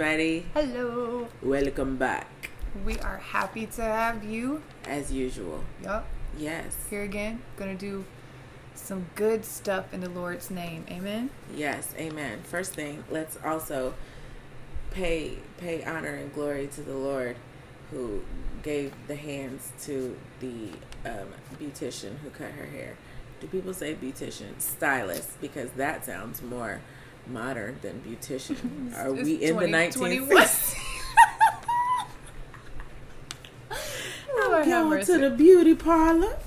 Everybody. 0.00 0.46
Hello. 0.54 1.28
Welcome 1.42 1.98
back, 1.98 2.48
We 2.86 2.98
are 3.00 3.18
happy 3.18 3.66
to 3.66 3.82
have 3.82 4.24
you. 4.24 4.62
as 4.86 5.12
usual. 5.12 5.62
Yup. 5.82 6.06
Yes. 6.38 6.74
Here 6.88 7.02
again. 7.02 7.42
Gonna 7.58 7.74
do 7.74 8.06
some 8.74 9.10
good 9.14 9.44
stuff 9.44 9.92
in 9.92 10.00
the 10.00 10.08
Lord's 10.08 10.50
name. 10.50 10.86
Amen. 10.90 11.28
Yes. 11.54 11.92
Amen. 11.98 12.40
First 12.44 12.72
thing, 12.72 13.04
let's 13.10 13.36
also 13.44 13.92
pay 14.90 15.36
pay 15.58 15.84
honor 15.84 16.14
and 16.14 16.32
glory 16.32 16.68
to 16.68 16.80
the 16.80 16.94
Lord 16.96 17.36
who 17.90 18.22
gave 18.62 18.94
the 19.06 19.16
hands 19.16 19.70
to 19.82 20.16
the 20.40 20.70
um, 21.04 21.28
beautician 21.60 22.16
who 22.20 22.30
cut 22.30 22.52
her 22.52 22.64
hair. 22.64 22.96
Do 23.38 23.48
people 23.48 23.74
say 23.74 23.94
beautician? 23.94 24.58
Stylist, 24.62 25.38
because 25.42 25.68
that 25.72 26.06
sounds 26.06 26.40
more 26.40 26.80
modern 27.26 27.78
than 27.82 28.00
beautician. 28.06 28.96
Are 28.98 29.14
It's 29.16 29.24
we 29.24 29.34
in 29.42 29.56
the 29.56 29.66
2021. 29.66 30.28
1960s? 30.28 30.74
Lord 34.48 34.66
have 34.66 34.88
Going 34.88 35.04
to 35.04 35.18
the 35.18 35.30
beauty 35.30 35.74
parlor. 35.74 36.36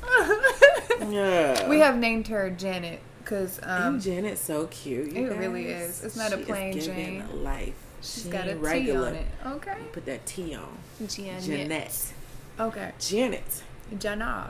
Yeah. 1.09 1.67
we 1.67 1.79
have 1.79 1.97
named 1.97 2.27
her 2.29 2.49
Janet 2.49 3.01
because 3.19 3.59
um, 3.63 3.95
and 3.95 4.01
Janet's 4.01 4.39
so 4.39 4.67
cute. 4.67 5.11
you 5.11 5.31
it 5.31 5.37
really 5.37 5.67
is. 5.67 6.01
It's 6.03 6.15
not 6.15 6.31
a 6.31 6.35
She 6.37 6.41
is 6.41 6.47
plain 6.47 6.73
giving 6.73 6.95
Jane. 6.95 7.43
Life. 7.43 7.73
she's 8.01 8.23
She 8.23 8.29
got 8.29 8.47
a 8.47 8.51
ain't 8.51 8.59
T 8.61 8.65
regular. 8.65 9.07
on 9.09 9.15
it. 9.15 9.25
Okay. 9.45 9.77
Put 9.91 10.05
that 10.05 10.25
T 10.25 10.55
on. 10.55 10.77
Janet. 11.07 11.43
Jeanette. 11.43 12.13
Okay. 12.59 12.91
Janet. 12.99 13.63
Janet. 13.99 14.49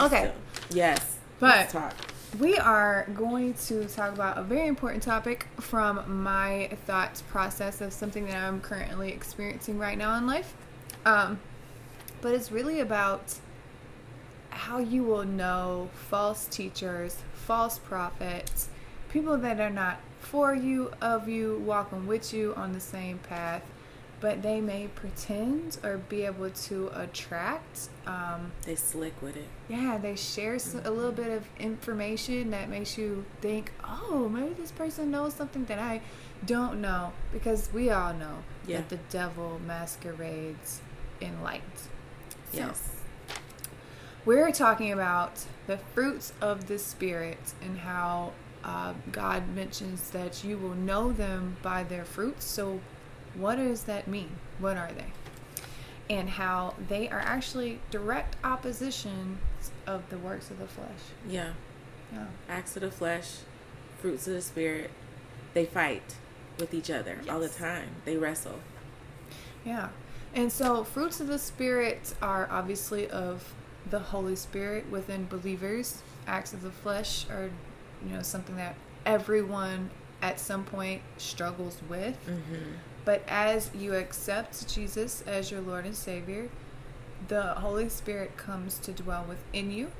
Okay. 0.00 0.32
So, 0.70 0.76
yes. 0.76 1.16
But- 1.40 1.56
let's 1.56 1.72
talk. 1.72 1.94
We 2.38 2.58
are 2.58 3.06
going 3.14 3.54
to 3.54 3.86
talk 3.86 4.12
about 4.12 4.36
a 4.36 4.42
very 4.42 4.66
important 4.66 5.02
topic 5.02 5.46
from 5.58 6.22
my 6.22 6.68
thoughts 6.84 7.22
process 7.22 7.80
of 7.80 7.94
something 7.94 8.26
that 8.26 8.36
I'm 8.36 8.60
currently 8.60 9.10
experiencing 9.10 9.78
right 9.78 9.96
now 9.96 10.18
in 10.18 10.26
life. 10.26 10.54
Um, 11.06 11.40
but 12.20 12.34
it's 12.34 12.52
really 12.52 12.80
about 12.80 13.36
how 14.50 14.78
you 14.78 15.02
will 15.02 15.24
know 15.24 15.88
false 15.94 16.46
teachers, 16.46 17.16
false 17.32 17.78
prophets, 17.78 18.68
people 19.08 19.38
that 19.38 19.58
are 19.58 19.70
not 19.70 20.00
for 20.20 20.54
you, 20.54 20.90
of 21.00 21.28
you, 21.28 21.62
walking 21.64 22.06
with 22.06 22.34
you 22.34 22.52
on 22.54 22.72
the 22.72 22.80
same 22.80 23.18
path, 23.18 23.62
but 24.20 24.42
they 24.42 24.60
may 24.60 24.88
pretend 24.88 25.76
or 25.84 25.98
be 25.98 26.22
able 26.24 26.48
to 26.50 26.90
attract. 26.94 27.88
Um, 28.06 28.52
They 28.64 28.74
slick 28.74 29.20
with 29.20 29.36
it. 29.36 29.46
yeah, 29.68 29.98
they 29.98 30.16
share 30.16 30.54
a 30.84 30.90
little 30.90 31.12
bit 31.12 31.30
of 31.30 31.46
information 31.58 32.50
that 32.50 32.68
makes 32.70 32.96
you 32.96 33.24
think, 33.40 33.72
oh, 33.84 34.28
maybe 34.28 34.54
this 34.54 34.72
person 34.72 35.10
knows 35.10 35.34
something 35.34 35.64
that 35.66 35.78
I 35.78 36.00
don't 36.44 36.80
know. 36.80 37.12
Because 37.32 37.70
we 37.72 37.90
all 37.90 38.14
know 38.14 38.38
Yeah. 38.66 38.78
that 38.78 38.88
the 38.88 38.98
devil 39.10 39.60
masquerades 39.66 40.80
in 41.20 41.42
light. 41.42 41.62
So, 42.52 42.58
Yes. 42.58 42.90
we're 44.24 44.50
talking 44.52 44.92
about 44.92 45.44
the 45.66 45.78
fruits 45.94 46.32
of 46.40 46.66
the 46.68 46.78
Spirit 46.78 47.54
and 47.62 47.78
how 47.78 48.32
uh, 48.64 48.94
God 49.12 49.48
mentions 49.54 50.10
that 50.10 50.42
you 50.42 50.58
will 50.58 50.74
know 50.74 51.12
them 51.12 51.56
by 51.62 51.84
their 51.84 52.04
fruits. 52.04 52.44
So, 52.44 52.80
what 53.38 53.56
does 53.56 53.84
that 53.84 54.08
mean? 54.08 54.30
What 54.58 54.76
are 54.76 54.90
they? 54.92 55.12
And 56.08 56.30
how 56.30 56.74
they 56.88 57.08
are 57.08 57.20
actually 57.20 57.80
direct 57.90 58.36
opposition 58.44 59.38
of 59.86 60.08
the 60.10 60.18
works 60.18 60.50
of 60.50 60.58
the 60.58 60.66
flesh. 60.66 60.88
Yeah. 61.28 61.52
Yeah. 62.12 62.26
Acts 62.48 62.76
of 62.76 62.82
the 62.82 62.90
flesh, 62.90 63.38
fruits 63.98 64.26
of 64.28 64.34
the 64.34 64.42
spirit. 64.42 64.90
They 65.54 65.64
fight 65.64 66.14
with 66.58 66.72
each 66.74 66.90
other 66.90 67.18
all 67.28 67.40
the 67.40 67.48
time. 67.48 67.88
They 68.04 68.16
wrestle. 68.16 68.60
Yeah. 69.64 69.88
And 70.34 70.52
so, 70.52 70.84
fruits 70.84 71.20
of 71.20 71.28
the 71.28 71.38
Spirit 71.38 72.14
are 72.20 72.46
obviously 72.50 73.08
of 73.08 73.54
the 73.88 73.98
Holy 73.98 74.36
Spirit 74.36 74.90
within 74.90 75.26
believers. 75.26 76.02
Acts 76.26 76.52
of 76.52 76.62
the 76.62 76.70
flesh 76.70 77.26
are, 77.30 77.50
you 78.04 78.12
know, 78.12 78.22
something 78.22 78.56
that 78.56 78.74
everyone 79.06 79.90
at 80.20 80.38
some 80.38 80.64
point 80.64 81.02
struggles 81.16 81.78
with. 81.88 82.18
Mm-hmm. 82.26 82.72
But 83.06 83.22
as 83.28 83.70
you 83.72 83.94
accept 83.94 84.68
Jesus 84.68 85.22
as 85.22 85.50
your 85.50 85.60
Lord 85.60 85.86
and 85.86 85.94
Savior, 85.94 86.50
the 87.28 87.54
Holy 87.54 87.88
Spirit 87.88 88.36
comes 88.36 88.78
to 88.80 88.92
dwell 88.92 89.24
within 89.26 89.70
you, 89.70 89.92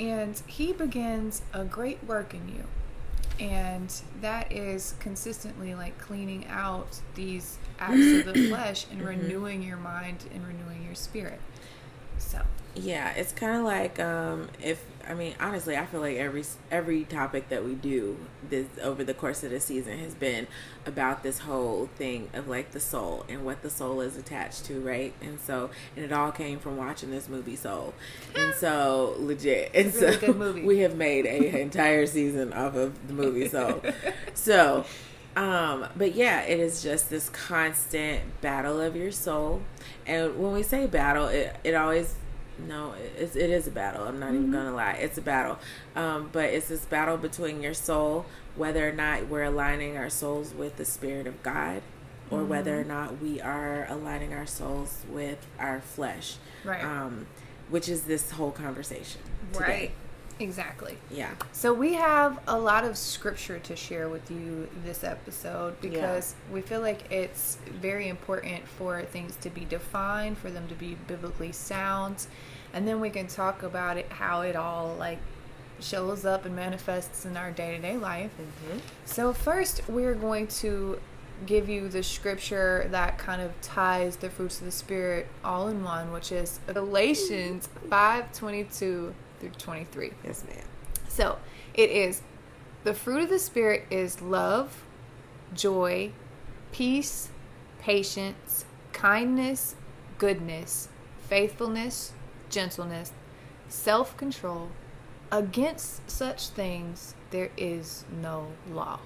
and 0.00 0.42
He 0.46 0.72
begins 0.72 1.42
a 1.54 1.64
great 1.64 2.02
work 2.04 2.34
in 2.34 2.48
you. 2.48 2.64
And 3.38 3.90
that 4.20 4.52
is 4.52 4.94
consistently 4.98 5.74
like 5.74 5.96
cleaning 5.98 6.46
out 6.48 7.00
these 7.14 7.56
acts 7.78 8.26
of 8.26 8.34
the 8.34 8.48
flesh 8.48 8.84
and 8.90 9.00
renewing 9.00 9.62
your 9.62 9.78
mind 9.78 10.24
and 10.34 10.44
renewing 10.44 10.84
your 10.84 10.96
spirit. 10.96 11.40
So, 12.18 12.42
Yeah, 12.74 13.12
it's 13.12 13.32
kind 13.32 13.56
of 13.56 13.64
like 13.64 14.00
um, 14.00 14.48
if 14.60 14.84
I 15.10 15.14
mean 15.14 15.34
honestly, 15.40 15.76
I 15.76 15.86
feel 15.86 16.00
like 16.00 16.16
every 16.16 16.44
every 16.70 17.04
topic 17.04 17.48
that 17.48 17.64
we 17.64 17.74
do 17.74 18.16
this 18.48 18.68
over 18.80 19.02
the 19.02 19.12
course 19.12 19.42
of 19.42 19.50
the 19.50 19.58
season 19.58 19.98
has 19.98 20.14
been 20.14 20.46
about 20.86 21.24
this 21.24 21.40
whole 21.40 21.90
thing 21.96 22.30
of 22.32 22.46
like 22.46 22.70
the 22.70 22.78
soul 22.78 23.26
and 23.28 23.44
what 23.44 23.62
the 23.62 23.70
soul 23.70 24.00
is 24.02 24.16
attached 24.16 24.66
to, 24.66 24.80
right? 24.80 25.12
And 25.20 25.40
so, 25.40 25.70
and 25.96 26.04
it 26.04 26.12
all 26.12 26.30
came 26.30 26.60
from 26.60 26.76
watching 26.76 27.10
this 27.10 27.28
movie 27.28 27.56
Soul, 27.56 27.92
and 28.36 28.54
so 28.54 29.16
legit, 29.18 29.72
and 29.74 29.88
It's 29.88 29.96
a 29.96 30.00
really 30.00 30.14
so 30.14 30.26
good 30.26 30.36
movie. 30.36 30.62
we 30.64 30.78
have 30.78 30.94
made 30.94 31.26
a 31.26 31.60
entire 31.60 32.06
season 32.06 32.52
off 32.52 32.76
of 32.76 33.08
the 33.08 33.12
movie 33.12 33.48
Soul. 33.48 33.82
so, 34.34 34.84
um, 35.36 35.86
but 35.96 36.14
yeah, 36.14 36.42
it 36.42 36.60
is 36.60 36.82
just 36.82 37.10
this 37.10 37.28
constant 37.30 38.40
battle 38.40 38.80
of 38.80 38.94
your 38.94 39.12
soul. 39.12 39.62
And 40.06 40.38
when 40.38 40.52
we 40.52 40.62
say 40.62 40.86
battle, 40.86 41.26
it, 41.26 41.56
it 41.64 41.74
always, 41.74 42.14
no, 42.66 42.94
it's, 43.16 43.36
it 43.36 43.50
is 43.50 43.66
a 43.66 43.70
battle. 43.70 44.04
I'm 44.06 44.18
not 44.18 44.34
even 44.34 44.50
going 44.50 44.66
to 44.66 44.72
lie. 44.72 44.92
It's 44.92 45.18
a 45.18 45.22
battle. 45.22 45.58
Um, 45.96 46.30
but 46.32 46.44
it's 46.46 46.68
this 46.68 46.84
battle 46.84 47.16
between 47.16 47.62
your 47.62 47.74
soul, 47.74 48.26
whether 48.56 48.88
or 48.88 48.92
not 48.92 49.28
we're 49.28 49.44
aligning 49.44 49.96
our 49.96 50.10
souls 50.10 50.54
with 50.54 50.76
the 50.76 50.84
Spirit 50.84 51.26
of 51.26 51.42
God, 51.42 51.82
or 52.30 52.44
whether 52.44 52.80
or 52.80 52.84
not 52.84 53.20
we 53.20 53.40
are 53.40 53.86
aligning 53.88 54.32
our 54.32 54.46
souls 54.46 55.04
with 55.10 55.46
our 55.58 55.80
flesh. 55.80 56.36
Right. 56.64 56.84
Um, 56.84 57.26
which 57.68 57.88
is 57.88 58.02
this 58.02 58.32
whole 58.32 58.50
conversation. 58.50 59.20
Today. 59.52 59.64
right. 59.64 59.90
Exactly. 60.40 60.96
Yeah. 61.10 61.34
So 61.52 61.74
we 61.74 61.94
have 61.94 62.40
a 62.48 62.58
lot 62.58 62.84
of 62.84 62.96
scripture 62.96 63.58
to 63.58 63.76
share 63.76 64.08
with 64.08 64.30
you 64.30 64.68
this 64.84 65.04
episode 65.04 65.80
because 65.80 66.34
we 66.50 66.62
feel 66.62 66.80
like 66.80 67.12
it's 67.12 67.58
very 67.80 68.08
important 68.08 68.66
for 68.66 69.02
things 69.02 69.36
to 69.42 69.50
be 69.50 69.66
defined, 69.66 70.38
for 70.38 70.50
them 70.50 70.66
to 70.68 70.74
be 70.74 70.96
biblically 71.06 71.52
sound, 71.52 72.26
and 72.72 72.88
then 72.88 73.00
we 73.00 73.10
can 73.10 73.26
talk 73.26 73.62
about 73.62 73.98
it 73.98 74.10
how 74.10 74.40
it 74.40 74.56
all 74.56 74.96
like 74.98 75.18
shows 75.78 76.24
up 76.24 76.44
and 76.44 76.56
manifests 76.56 77.24
in 77.24 77.36
our 77.36 77.50
day-to-day 77.50 77.96
life. 77.96 78.30
Mm-hmm. 78.40 78.78
So 79.04 79.32
first 79.32 79.82
we're 79.88 80.14
going 80.14 80.46
to 80.48 81.00
give 81.46 81.68
you 81.68 81.88
the 81.88 82.02
scripture 82.02 82.86
that 82.90 83.18
kind 83.18 83.40
of 83.40 83.58
ties 83.62 84.16
the 84.16 84.28
fruits 84.28 84.58
of 84.58 84.66
the 84.66 84.72
spirit 84.72 85.26
all 85.44 85.68
in 85.68 85.82
one, 85.82 86.12
which 86.12 86.32
is 86.32 86.60
Galatians 86.66 87.68
5:22 87.88 89.12
through 89.40 89.50
23. 89.50 90.12
Yes, 90.24 90.44
ma'am. 90.44 90.64
So 91.08 91.38
it 91.74 91.90
is 91.90 92.22
the 92.84 92.94
fruit 92.94 93.22
of 93.24 93.28
the 93.30 93.38
Spirit 93.38 93.84
is 93.90 94.20
love, 94.22 94.84
joy, 95.54 96.12
peace, 96.72 97.28
patience, 97.80 98.64
kindness, 98.92 99.74
goodness, 100.18 100.88
faithfulness, 101.28 102.12
gentleness, 102.48 103.12
self 103.68 104.16
control. 104.16 104.68
Against 105.32 106.10
such 106.10 106.48
things 106.48 107.14
there 107.30 107.50
is 107.56 108.04
no 108.20 108.48
law, 108.70 108.98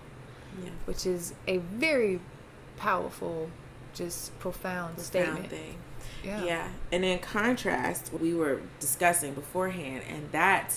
Yeah. 0.62 0.70
which 0.86 1.04
is 1.06 1.34
a 1.46 1.58
very 1.58 2.20
powerful, 2.78 3.50
just 3.94 4.36
profound, 4.38 4.98
statement. 5.00 5.50
thing. 5.50 5.76
Yeah. 6.24 6.44
Yeah. 6.44 6.68
And 6.92 7.04
in 7.04 7.18
contrast, 7.18 8.12
we 8.12 8.34
were 8.34 8.60
discussing 8.80 9.34
beforehand, 9.34 10.02
and 10.08 10.30
that 10.32 10.74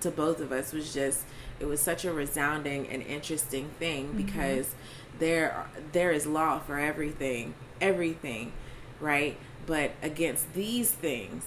to 0.00 0.10
both 0.10 0.40
of 0.40 0.52
us 0.52 0.72
was 0.72 0.92
just 0.92 1.24
it 1.60 1.66
was 1.66 1.80
such 1.80 2.04
a 2.04 2.12
resounding 2.12 2.88
and 2.88 3.02
interesting 3.02 3.68
thing 3.78 4.06
Mm-hmm. 4.08 4.16
because 4.16 4.74
there 5.18 5.66
there 5.92 6.10
is 6.10 6.26
law 6.26 6.58
for 6.58 6.78
everything, 6.78 7.54
everything, 7.80 8.52
right? 9.00 9.36
But 9.66 9.92
against 10.02 10.52
these 10.54 10.90
things, 10.90 11.44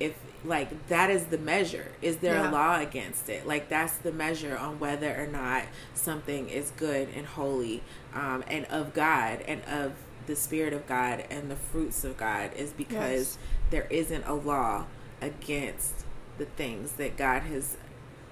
if 0.00 0.14
like 0.44 0.86
that 0.88 1.10
is 1.10 1.26
the 1.26 1.36
measure, 1.38 1.88
is 2.00 2.18
there 2.18 2.34
Yeah. 2.34 2.50
a 2.50 2.52
law 2.52 2.78
against 2.80 3.28
it? 3.28 3.46
Like 3.46 3.68
that's 3.68 3.96
the 3.98 4.12
measure 4.12 4.56
on 4.56 4.78
whether 4.78 5.14
or 5.22 5.26
not 5.26 5.64
something 5.94 6.48
is 6.48 6.70
good 6.76 7.08
and 7.14 7.26
holy 7.26 7.82
um, 8.14 8.42
and 8.46 8.64
of 8.66 8.94
God 8.94 9.40
and 9.46 9.62
of 9.64 9.92
the 10.28 10.36
spirit 10.36 10.72
of 10.72 10.86
God 10.86 11.24
and 11.30 11.50
the 11.50 11.56
fruits 11.56 12.04
of 12.04 12.16
God 12.16 12.52
is 12.54 12.72
because 12.72 13.36
Yes. 13.36 13.38
there 13.70 13.86
isn't 13.90 14.24
a 14.26 14.34
law 14.34 14.84
against 15.20 16.04
the 16.38 16.44
things 16.44 16.92
that 16.92 17.16
God 17.16 17.42
has 17.42 17.76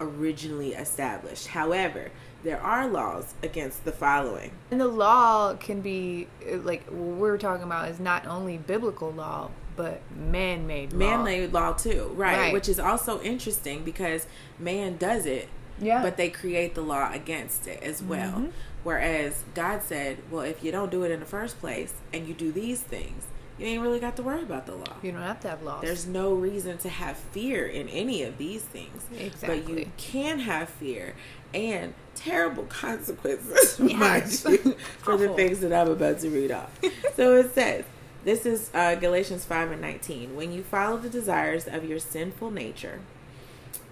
originally 0.00 0.74
established. 0.74 1.48
However, 1.48 2.10
there 2.44 2.60
are 2.60 2.86
laws 2.86 3.34
against 3.42 3.84
the 3.84 3.92
following. 3.92 4.52
And 4.70 4.80
the 4.80 4.86
law 4.88 5.54
can 5.54 5.80
be 5.80 6.28
like 6.48 6.84
what 6.86 7.16
we're 7.18 7.38
talking 7.38 7.64
about 7.64 7.88
is 7.88 7.98
not 7.98 8.26
only 8.26 8.58
biblical 8.58 9.10
law, 9.10 9.50
but 9.74 10.00
man-made 10.14 10.92
law. 10.92 10.98
Man-made 10.98 11.52
law 11.52 11.72
too, 11.72 12.12
right? 12.14 12.36
Right. 12.38 12.52
Which 12.52 12.68
is 12.68 12.78
also 12.78 13.20
interesting 13.22 13.84
because 13.84 14.26
man 14.58 14.96
does 14.96 15.26
it, 15.26 15.48
Yeah. 15.80 16.02
but 16.02 16.16
they 16.16 16.28
create 16.30 16.74
the 16.74 16.82
law 16.82 17.10
against 17.12 17.66
it 17.66 17.82
as 17.82 18.02
well. 18.02 18.32
Mm-hmm. 18.32 18.46
Whereas 18.86 19.42
God 19.52 19.82
said, 19.82 20.18
well, 20.30 20.42
if 20.44 20.62
you 20.62 20.70
don't 20.70 20.92
do 20.92 21.02
it 21.02 21.10
in 21.10 21.18
the 21.18 21.26
first 21.26 21.58
place 21.58 21.92
and 22.12 22.28
you 22.28 22.34
do 22.34 22.52
these 22.52 22.78
things, 22.80 23.24
you 23.58 23.66
ain't 23.66 23.82
really 23.82 23.98
got 23.98 24.14
to 24.14 24.22
worry 24.22 24.42
about 24.44 24.66
the 24.66 24.76
law. 24.76 24.94
you 25.02 25.10
don't 25.10 25.22
have 25.22 25.40
to 25.40 25.48
have 25.48 25.64
laws. 25.64 25.82
There's 25.82 26.06
no 26.06 26.32
reason 26.34 26.78
to 26.78 26.88
have 26.88 27.16
fear 27.16 27.66
in 27.66 27.88
any 27.88 28.22
of 28.22 28.38
these 28.38 28.62
things. 28.62 29.02
But 29.40 29.68
you 29.68 29.90
can 29.96 30.38
have 30.38 30.68
fear 30.68 31.14
and 31.52 31.94
terrible 32.14 32.62
consequences, 32.68 33.76
mind 33.80 33.98
Yes. 33.98 34.44
you, 34.44 34.58
for 34.98 35.16
the 35.16 35.30
things 35.30 35.58
that 35.62 35.72
I'm 35.72 35.90
about 35.90 36.20
to 36.20 36.30
read 36.30 36.52
off. 36.52 36.70
so 37.16 37.34
it 37.34 37.52
says, 37.54 37.84
this 38.22 38.46
is 38.46 38.70
uh, 38.72 38.94
Galatians 38.94 39.44
5 39.44 39.72
and 39.72 39.80
19. 39.80 40.36
When 40.36 40.52
you 40.52 40.62
follow 40.62 40.96
the 40.96 41.08
desires 41.10 41.66
of 41.66 41.84
your 41.84 41.98
sinful 41.98 42.52
nature 42.52 43.00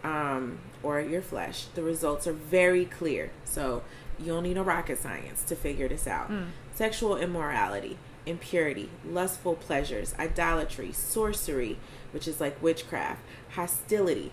um, 0.04 0.58
or 0.82 1.00
your 1.00 1.22
flesh, 1.22 1.64
the 1.74 1.82
results 1.82 2.26
are 2.26 2.32
very 2.32 2.84
clear. 2.84 3.30
So 3.44 3.82
you 4.20 4.26
don't 4.26 4.44
need 4.44 4.54
no 4.54 4.62
rocket 4.62 4.98
science 4.98 5.42
to 5.44 5.56
figure 5.56 5.88
this 5.88 6.06
out. 6.06 6.30
Sexual 6.74 7.16
immorality, 7.16 7.96
impurity, 8.26 8.90
lustful 9.08 9.54
pleasures, 9.54 10.14
idolatry, 10.18 10.92
sorcery, 10.92 11.78
which 12.12 12.28
is 12.28 12.40
like 12.40 12.62
witchcraft, 12.62 13.22
hostility. 13.50 14.30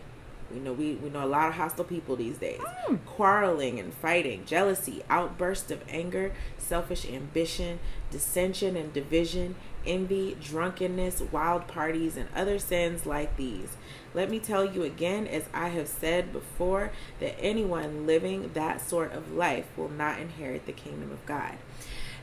We 0.54 0.60
know 0.60 0.74
we, 0.74 0.96
we 0.96 1.10
know 1.10 1.24
a 1.24 1.28
lot 1.28 1.48
of 1.48 1.54
hostile 1.56 1.86
people 1.86 2.18
these 2.18 2.38
days. 2.38 2.60
Quarreling 3.06 3.80
and 3.80 3.94
fighting, 3.94 4.44
jealousy, 4.46 5.02
outbursts 5.10 5.72
of 5.72 5.82
anger, 5.88 6.34
selfish 6.58 7.06
ambition, 7.10 7.80
dissension 8.12 8.76
and 8.76 8.92
division, 8.92 9.56
envy, 9.86 10.38
drunkenness, 10.42 11.22
wild 11.32 11.68
parties, 11.68 12.18
and 12.18 12.28
other 12.36 12.60
sins 12.60 13.06
like 13.06 13.38
these. 13.38 13.78
Let 14.14 14.30
me 14.30 14.40
tell 14.40 14.66
you 14.66 14.84
again, 14.84 15.28
as 15.28 15.44
I 15.54 15.70
have 15.70 15.88
said 15.88 16.34
before, 16.34 16.92
that 17.20 17.40
anyone 17.40 18.06
living 18.06 18.52
that 18.54 18.82
sort 18.82 19.14
of 19.14 19.32
life 19.34 19.68
will 19.78 19.90
not 19.90 20.20
inherit 20.20 20.66
the 20.66 20.74
kingdom 20.74 21.12
of 21.12 21.26
God. 21.26 21.56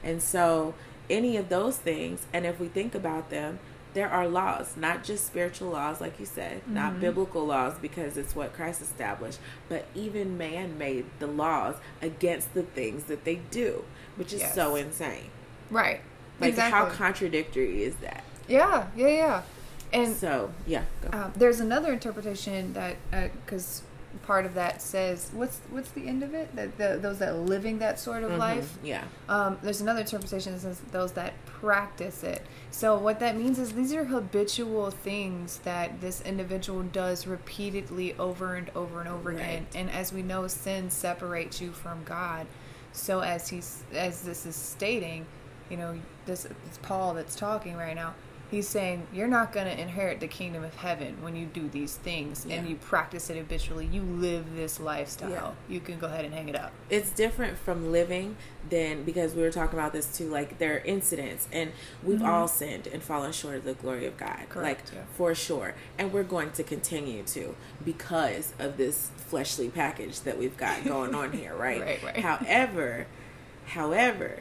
And 0.02 0.22
so, 0.22 0.74
any 1.10 1.36
of 1.36 1.48
those 1.48 1.78
things, 1.78 2.26
and 2.32 2.44
if 2.44 2.60
we 2.60 2.68
think 2.68 2.94
about 2.94 3.30
them, 3.30 3.58
there 3.94 4.10
are 4.10 4.28
laws, 4.28 4.76
not 4.76 5.02
just 5.02 5.26
spiritual 5.26 5.70
laws, 5.70 6.00
like 6.00 6.20
you 6.20 6.26
said, 6.26 6.60
not 6.68 6.92
mm-hmm. 6.92 7.00
biblical 7.00 7.46
laws 7.46 7.74
because 7.80 8.16
it's 8.18 8.36
what 8.36 8.52
Christ 8.52 8.82
established, 8.82 9.38
but 9.68 9.86
even 9.94 10.36
man 10.36 10.76
made 10.76 11.06
the 11.18 11.26
laws 11.26 11.76
against 12.02 12.52
the 12.54 12.62
things 12.62 13.04
that 13.04 13.24
they 13.24 13.36
do, 13.50 13.84
which 14.16 14.32
is 14.32 14.40
Yes. 14.40 14.54
so 14.54 14.76
insane. 14.76 15.30
right. 15.70 16.00
Like, 16.40 16.56
how 16.56 16.86
contradictory 16.86 17.82
is 17.82 17.94
that? 17.96 18.24
yeah, 18.46 18.86
yeah, 18.96 19.08
yeah. 19.08 19.42
And 19.92 20.14
So, 20.14 20.52
yeah, 20.66 20.82
go. 21.00 21.18
um, 21.18 21.32
there's 21.36 21.60
another 21.60 21.92
interpretation 21.92 22.72
that 22.74 22.96
because 23.44 23.82
part 24.22 24.44
of 24.46 24.54
that 24.54 24.82
says 24.82 25.30
what's 25.32 25.60
what's 25.70 25.90
the 25.90 26.06
end 26.08 26.22
of 26.22 26.34
it 26.34 26.54
that 26.56 26.76
the, 26.76 26.98
those 27.00 27.18
that 27.18 27.28
are 27.28 27.38
living 27.38 27.78
that 27.78 28.00
sort 28.00 28.22
of 28.22 28.32
life 28.38 28.76
Mhm, 28.82 28.86
Yeah. 28.86 29.04
um, 29.28 29.58
there's 29.62 29.80
another 29.80 30.00
interpretation 30.00 30.52
that 30.54 30.60
says 30.60 30.80
those 30.92 31.12
that 31.12 31.32
practice 31.46 32.22
it. 32.24 32.42
So 32.70 32.96
what 32.98 33.20
that 33.20 33.36
means 33.36 33.58
is 33.58 33.72
these 33.72 33.92
are 33.94 34.04
habitual 34.04 34.90
things 34.90 35.58
that 35.64 36.00
this 36.00 36.20
individual 36.22 36.82
does 36.82 37.26
repeatedly 37.26 38.14
over 38.18 38.54
and 38.56 38.70
over 38.74 39.00
and 39.00 39.08
over 39.08 39.30
again. 39.30 39.66
And 39.74 39.90
as 39.90 40.12
we 40.12 40.22
know, 40.22 40.46
sin 40.48 40.90
separates 40.90 41.60
you 41.60 41.72
from 41.72 42.02
God. 42.04 42.46
So 42.92 43.20
as 43.20 43.48
he's 43.48 43.82
as 43.94 44.22
this 44.22 44.44
is 44.46 44.56
stating, 44.56 45.26
you 45.70 45.76
know, 45.76 45.98
this 46.28 46.44
it's 46.66 46.78
Paul 46.78 47.14
that's 47.14 47.34
talking 47.34 47.74
right 47.76 47.96
now. 47.96 48.14
He's 48.50 48.66
saying 48.66 49.06
you're 49.12 49.28
not 49.28 49.52
going 49.52 49.66
to 49.66 49.78
inherit 49.78 50.20
the 50.20 50.26
kingdom 50.26 50.64
of 50.64 50.74
heaven 50.76 51.18
when 51.20 51.36
you 51.36 51.44
do 51.44 51.68
these 51.68 51.96
things 51.96 52.46
and 52.48 52.66
you 52.66 52.76
practice 52.76 53.28
it 53.28 53.36
habitually. 53.36 53.84
You 53.92 54.00
live 54.00 54.56
this 54.56 54.80
lifestyle. 54.80 55.30
Yeah. 55.30 55.50
You 55.68 55.80
can 55.80 55.98
go 55.98 56.06
ahead 56.06 56.24
and 56.24 56.32
hang 56.32 56.48
it 56.48 56.56
up. 56.56 56.72
it's 56.88 57.10
different 57.10 57.58
from 57.58 57.92
living 57.92 58.36
than 58.70 59.02
because 59.04 59.34
we 59.34 59.42
were 59.42 59.50
talking 59.50 59.78
about 59.78 59.92
this 59.92 60.16
too 60.16 60.30
like 60.30 60.58
there 60.58 60.76
are 60.76 60.78
incidents 60.78 61.46
and 61.52 61.72
we've 62.02 62.18
mm-hmm. 62.20 62.26
all 62.28 62.48
sinned 62.48 62.86
and 62.86 63.02
fallen 63.02 63.32
short 63.32 63.56
of 63.56 63.64
the 63.64 63.74
glory 63.74 64.04
of 64.06 64.16
god 64.16 64.44
Correct, 64.48 64.92
like 64.92 64.94
yeah. 64.94 65.02
for 65.14 65.34
sure 65.34 65.74
and 65.98 66.12
we're 66.12 66.22
going 66.22 66.50
to 66.52 66.62
continue 66.62 67.22
to 67.24 67.54
because 67.84 68.52
of 68.58 68.76
this 68.76 69.10
fleshly 69.16 69.68
package 69.70 70.20
that 70.20 70.36
we've 70.38 70.56
got 70.56 70.84
going 70.84 71.14
on 71.14 71.32
here 71.32 71.54
right 71.66 71.80
Right, 71.80 72.02
right. 72.02 72.16
however 72.18 73.06
however 73.66 74.40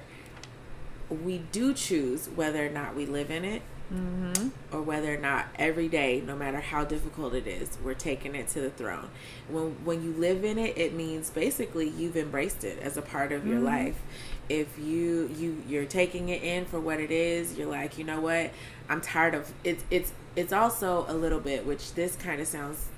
we 1.10 1.40
do 1.52 1.74
choose 1.74 2.28
whether 2.28 2.66
or 2.66 2.70
not 2.70 2.96
we 2.96 3.06
live 3.06 3.32
in 3.32 3.46
it 3.46 3.62
Mm-hmm. 3.94 4.50
or 4.76 4.82
whether 4.82 5.14
or 5.14 5.18
not 5.18 5.46
every 5.58 5.88
day, 5.88 6.22
no 6.28 6.36
matter 6.36 6.60
how 6.60 6.84
difficult 6.84 7.34
it 7.34 7.48
is, 7.48 7.78
we're 7.82 7.94
taking 7.94 8.36
it 8.36 8.50
to 8.50 8.60
the 8.60 8.70
throne. 8.70 9.08
When 9.48 9.78
when 9.86 10.04
you 10.04 10.12
live 10.12 10.44
in 10.44 10.58
it, 10.58 10.78
it 10.78 10.94
means 10.94 11.30
basically 11.30 11.88
you've 11.88 12.18
embraced 12.18 12.66
it 12.66 12.80
as 12.80 12.98
a 12.98 13.02
part 13.02 13.32
of 13.32 13.48
your 13.48 13.60
life. 13.62 13.96
If 14.50 14.78
you 14.78 15.30
you 15.38 15.64
you're 15.70 15.86
taking 15.86 16.28
it 16.28 16.44
in 16.44 16.66
for 16.66 16.82
what 16.82 17.00
it 17.00 17.12
is, 17.12 17.58
you're 17.58 17.70
like, 17.70 17.98
you 17.98 18.04
know 18.04 18.20
what, 18.20 18.52
I'm 18.90 19.00
tired 19.00 19.34
of 19.34 19.54
it's 19.64 19.86
it's 19.90 20.12
it's 20.36 20.52
also 20.52 21.06
a 21.08 21.14
little 21.14 21.40
bit, 21.40 21.66
which 21.66 21.94
this 21.94 22.18
kind 22.18 22.42
of 22.42 22.48
sounds 22.48 22.90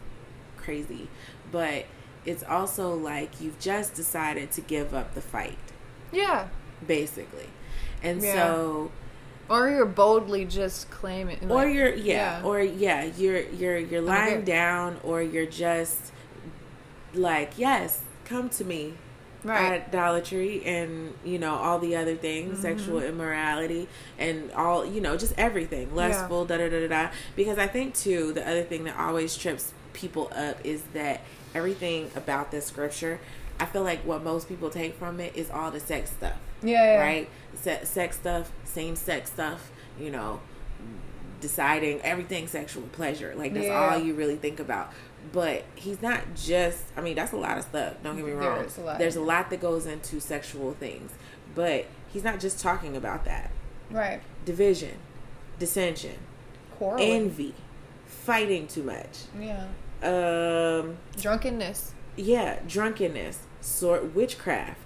crazy, 0.58 1.08
but 1.52 1.86
it's 2.26 2.42
also 2.44 2.96
like 2.96 3.40
you've 3.40 3.60
just 3.60 3.94
decided 3.94 4.50
to 4.54 4.62
give 4.62 4.96
up 4.96 5.14
the 5.14 5.22
fight, 5.22 5.60
Yeah. 6.12 6.48
basically, 6.88 7.50
and 8.04 8.22
Yeah. 8.22 8.34
so 8.34 8.92
Or 9.50 9.70
you're 9.70 9.86
boldly 9.86 10.46
just 10.46 10.90
claiming. 10.92 11.52
or 11.52 11.68
you're 11.68 11.94
yeah, 11.96 12.40
yeah. 12.40 12.46
or 12.48 12.62
yeah 12.62 13.04
you're 13.18 13.40
you're 13.40 13.78
you're 13.78 14.02
lying 14.02 14.38
Okay. 14.38 14.46
down 14.46 14.98
or 15.04 15.22
you're 15.22 15.46
just 15.48 16.12
like 17.14 17.54
yes 17.58 18.02
come 18.26 18.50
to 18.50 18.64
me 18.64 18.94
Right. 19.42 19.82
idolatry 19.88 20.62
and 20.66 21.14
you 21.24 21.40
know 21.40 21.56
all 21.56 21.80
the 21.80 21.96
other 21.96 22.16
things 22.16 22.60
Mm-hmm. 22.60 22.62
sexual 22.62 23.02
immorality 23.02 23.88
and 24.18 24.52
all 24.52 24.86
you 24.86 25.00
know 25.00 25.16
just 25.16 25.34
everything 25.38 25.96
lustful 25.96 26.44
da 26.44 26.58
da 26.58 26.68
da 26.70 26.82
da 26.82 26.88
da 26.90 27.10
because 27.38 27.58
i 27.58 27.66
think 27.66 27.96
too 27.96 28.34
the 28.34 28.46
other 28.46 28.64
thing 28.64 28.84
that 28.84 29.00
always 29.00 29.38
trips 29.38 29.72
people 29.94 30.30
up 30.36 30.58
is 30.66 30.82
that 30.94 31.22
everything 31.56 32.12
about 32.18 32.52
this 32.52 32.66
scripture 32.66 33.18
i 33.62 33.66
feel 33.66 33.82
like 33.82 34.00
what 34.06 34.22
most 34.24 34.50
people 34.50 34.70
take 34.70 34.94
from 34.96 35.22
it 35.22 35.34
is 35.38 35.50
all 35.50 35.72
the 35.72 35.80
sex 35.80 36.10
stuff 36.12 36.36
Yeah, 36.62 36.84
yeah. 36.96 37.02
right? 37.02 37.30
Se- 37.56 37.86
sex 37.86 38.16
stuff, 38.18 38.52
same 38.64 38.96
sex 38.96 39.32
stuff, 39.32 39.72
you 40.00 40.12
know, 40.12 40.40
deciding 41.42 42.02
everything 42.02 42.48
sexual 42.48 42.84
pleasure. 42.92 43.34
Like 43.36 43.54
that's 43.54 43.68
Yeah. 43.68 43.92
all 43.94 44.00
you 44.00 44.14
really 44.14 44.36
think 44.36 44.60
about. 44.60 44.92
But 45.32 45.64
he's 45.76 46.02
not 46.02 46.22
just. 46.36 46.84
I 46.96 47.02
mean, 47.02 47.16
that's 47.16 47.34
a 47.34 47.38
lot 47.38 47.58
of 47.58 47.64
stuff. 47.66 47.96
Don't 48.04 48.16
get 48.16 48.26
me 48.26 48.32
wrong. 48.32 48.64
is 48.66 48.78
a 48.78 48.82
lot. 48.82 49.00
There's 49.00 49.16
a 49.18 49.22
lot 49.22 49.50
that 49.50 49.60
goes 49.62 49.86
into 49.86 50.20
sexual 50.20 50.74
things, 50.74 51.12
but 51.56 51.86
he's 52.08 52.24
not 52.24 52.40
just 52.40 52.60
talking 52.60 52.96
about 52.96 53.26
that. 53.26 53.52
Right. 53.92 54.22
Division, 54.46 54.98
dissension, 55.60 56.18
Quarreling. 56.78 57.12
envy, 57.12 57.54
fighting 58.06 58.68
too 58.68 58.84
much. 58.84 59.24
yeah. 59.40 59.66
Um, 60.02 60.98
Drunkenness. 61.20 61.92
yeah, 62.16 62.60
drunkenness, 62.66 63.40
sort 63.60 64.16
witchcraft, 64.16 64.80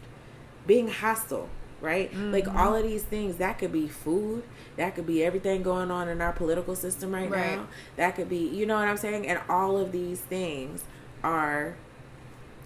being 0.66 0.88
hostile, 0.88 1.50
right? 1.84 2.12
Like 2.16 2.46
mm-hmm. 2.46 2.58
all 2.58 2.76
of 2.76 2.84
these 2.84 3.04
things 3.04 3.36
that 3.38 3.60
could 3.60 3.74
be 3.74 3.88
food, 3.90 4.44
that 4.78 4.96
could 4.96 5.06
be 5.06 5.22
everything 5.24 5.62
going 5.62 5.92
on 5.92 6.08
in 6.08 6.22
our 6.22 6.32
political 6.32 6.76
system 6.76 7.12
right, 7.14 7.30
Right. 7.30 7.58
now. 7.58 7.68
That 7.98 8.16
could 8.16 8.30
be, 8.30 8.38
you 8.38 8.66
know 8.66 8.76
what 8.76 8.88
I'm 8.88 8.96
saying? 8.98 9.28
And 9.28 9.40
all 9.50 9.78
of 9.78 9.92
these 9.92 10.22
things 10.22 10.86
are 11.24 11.76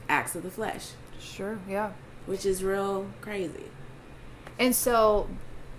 acts 0.07 0.36
of 0.36 0.43
the 0.43 0.51
flesh, 0.51 0.91
Sure. 1.19 1.57
Yeah. 1.67 1.91
which 2.27 2.45
is 2.45 2.63
real 2.63 3.07
crazy. 3.21 3.65
And 4.59 4.75
so 4.75 5.27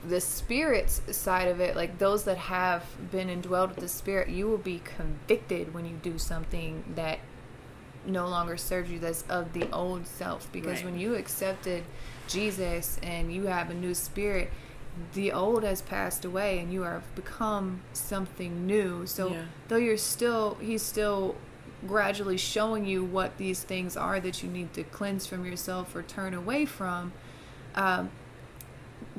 the 0.07 0.21
spirit's 0.21 1.00
side 1.16 1.47
of 1.47 1.61
it, 1.61 1.76
like 1.76 1.99
those 1.99 2.25
that 2.25 2.38
have 2.38 2.85
been 3.12 3.28
indwelled 3.28 3.68
with 3.68 3.78
the 3.78 3.88
spirit, 3.88 4.28
you 4.28 4.49
will 4.49 4.59
be 4.59 4.80
convicted 4.85 5.73
when 5.73 5.85
you 5.87 5.95
do 6.02 6.18
something 6.18 6.83
that 6.97 7.21
no 8.04 8.26
longer 8.28 8.57
serves 8.57 8.90
you 8.90 8.99
that's 8.99 9.23
of 9.28 9.52
the 9.52 9.71
old 9.73 10.07
self. 10.09 10.50
Because 10.52 10.78
Right. 10.78 10.87
when 10.87 10.99
you 10.99 11.14
accepted 11.14 11.85
Jesus 12.28 12.99
and 13.02 13.32
you 13.32 13.47
have 13.47 13.70
a 13.70 13.75
new 13.75 13.94
spirit, 13.94 14.50
the 15.14 15.32
old 15.32 15.62
has 15.64 15.82
passed 15.82 16.25
away 16.25 16.58
and 16.58 16.73
you 16.73 16.85
are 16.85 17.02
become 17.14 17.80
something 17.92 18.66
new. 18.66 19.06
So 19.06 19.28
Yeah. 19.30 19.42
though 19.68 19.76
you're 19.76 19.97
still 19.97 20.56
he's 20.61 20.82
still 20.82 21.37
gradually 21.87 22.37
showing 22.37 22.85
you 22.85 23.04
what 23.04 23.38
these 23.38 23.62
things 23.62 23.97
are 23.97 24.18
that 24.20 24.42
you 24.42 24.49
need 24.49 24.73
to 24.75 24.82
cleanse 24.82 25.26
from 25.26 25.44
yourself 25.44 25.94
or 25.94 26.02
turn 26.02 26.35
away 26.35 26.64
from 26.64 27.12
um, 27.76 28.11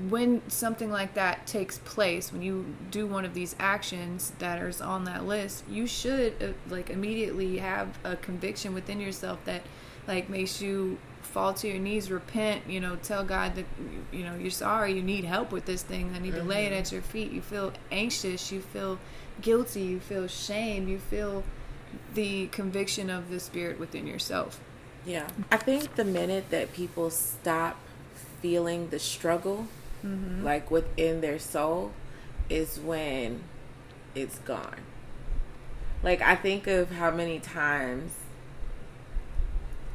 when 0.09 0.41
something 0.49 0.91
like 0.91 1.13
that 1.13 1.47
takes 1.47 1.77
place 1.79 2.33
when 2.33 2.41
you 2.41 2.65
do 2.91 3.07
one 3.07 3.23
of 3.23 3.33
these 3.33 3.55
actions 3.59 4.33
that 4.39 4.61
is 4.61 4.81
on 4.81 5.05
that 5.05 5.25
list 5.25 5.63
you 5.69 5.87
should 5.87 6.33
uh, 6.41 6.47
like 6.69 6.89
immediately 6.89 7.59
have 7.59 7.97
a 8.03 8.17
conviction 8.17 8.73
within 8.73 8.99
yourself 8.99 9.39
that 9.45 9.61
like 10.05 10.29
makes 10.29 10.61
you 10.61 10.97
fall 11.29 11.53
to 11.53 11.67
your 11.67 11.79
knees, 11.79 12.11
repent, 12.11 12.63
you 12.67 12.79
know, 12.79 12.95
tell 12.97 13.23
God 13.23 13.55
that 13.55 13.65
you 14.11 14.23
know 14.23 14.35
you're 14.35 14.51
sorry, 14.51 14.93
you 14.93 15.01
need 15.01 15.23
help 15.23 15.51
with 15.51 15.65
this 15.65 15.83
thing. 15.83 16.11
I 16.15 16.19
need 16.19 16.33
mm-hmm. 16.33 16.41
to 16.41 16.47
lay 16.47 16.65
it 16.65 16.71
mm-hmm. 16.71 16.79
at 16.79 16.91
your 16.91 17.01
feet. 17.01 17.31
You 17.31 17.41
feel 17.41 17.73
anxious, 17.91 18.51
you 18.51 18.61
feel 18.61 18.99
guilty, 19.41 19.81
you 19.81 19.99
feel 19.99 20.27
shame, 20.27 20.87
you 20.87 20.99
feel 20.99 21.43
the 22.13 22.47
conviction 22.47 23.09
of 23.09 23.29
the 23.29 23.39
spirit 23.39 23.79
within 23.79 24.05
yourself. 24.07 24.59
Yeah. 25.05 25.27
I 25.51 25.57
think 25.57 25.95
the 25.95 26.05
minute 26.05 26.49
that 26.49 26.73
people 26.73 27.09
stop 27.09 27.77
feeling 28.41 28.89
the 28.89 28.99
struggle 28.99 29.67
mm-hmm. 30.05 30.43
like 30.43 30.69
within 30.71 31.21
their 31.21 31.39
soul 31.39 31.91
is 32.49 32.79
when 32.79 33.43
it's 34.15 34.39
gone. 34.39 34.81
Like 36.03 36.21
I 36.21 36.35
think 36.35 36.67
of 36.67 36.91
how 36.91 37.11
many 37.11 37.39
times 37.39 38.11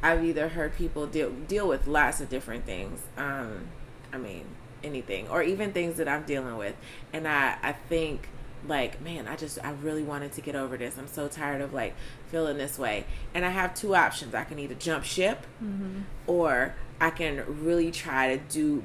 I've 0.05 0.23
either 0.23 0.49
heard 0.49 0.75
people 0.75 1.07
deal 1.07 1.31
deal 1.31 1.67
with 1.67 1.87
lots 1.87 2.21
of 2.21 2.29
different 2.29 2.63
things. 2.63 3.01
Um, 3.17 3.69
I 4.13 4.17
mean, 4.17 4.45
anything, 4.83 5.27
or 5.29 5.41
even 5.41 5.73
things 5.73 5.97
that 5.97 6.07
I'm 6.07 6.23
dealing 6.23 6.57
with, 6.57 6.75
and 7.11 7.27
I 7.27 7.57
I 7.63 7.71
think 7.73 8.29
like, 8.67 9.01
man, 9.01 9.27
I 9.27 9.35
just 9.35 9.57
I 9.65 9.71
really 9.71 10.03
wanted 10.03 10.31
to 10.33 10.41
get 10.41 10.55
over 10.55 10.77
this. 10.77 10.99
I'm 10.99 11.07
so 11.07 11.27
tired 11.27 11.59
of 11.59 11.73
like 11.73 11.95
feeling 12.27 12.57
this 12.57 12.77
way, 12.77 13.05
and 13.33 13.43
I 13.43 13.49
have 13.49 13.73
two 13.73 13.95
options. 13.95 14.35
I 14.35 14.43
can 14.43 14.59
either 14.59 14.75
jump 14.75 15.05
ship, 15.05 15.47
mm-hmm. 15.63 16.01
or 16.27 16.75
I 17.01 17.09
can 17.09 17.43
really 17.63 17.89
try 17.89 18.37
to 18.37 18.43
do 18.43 18.83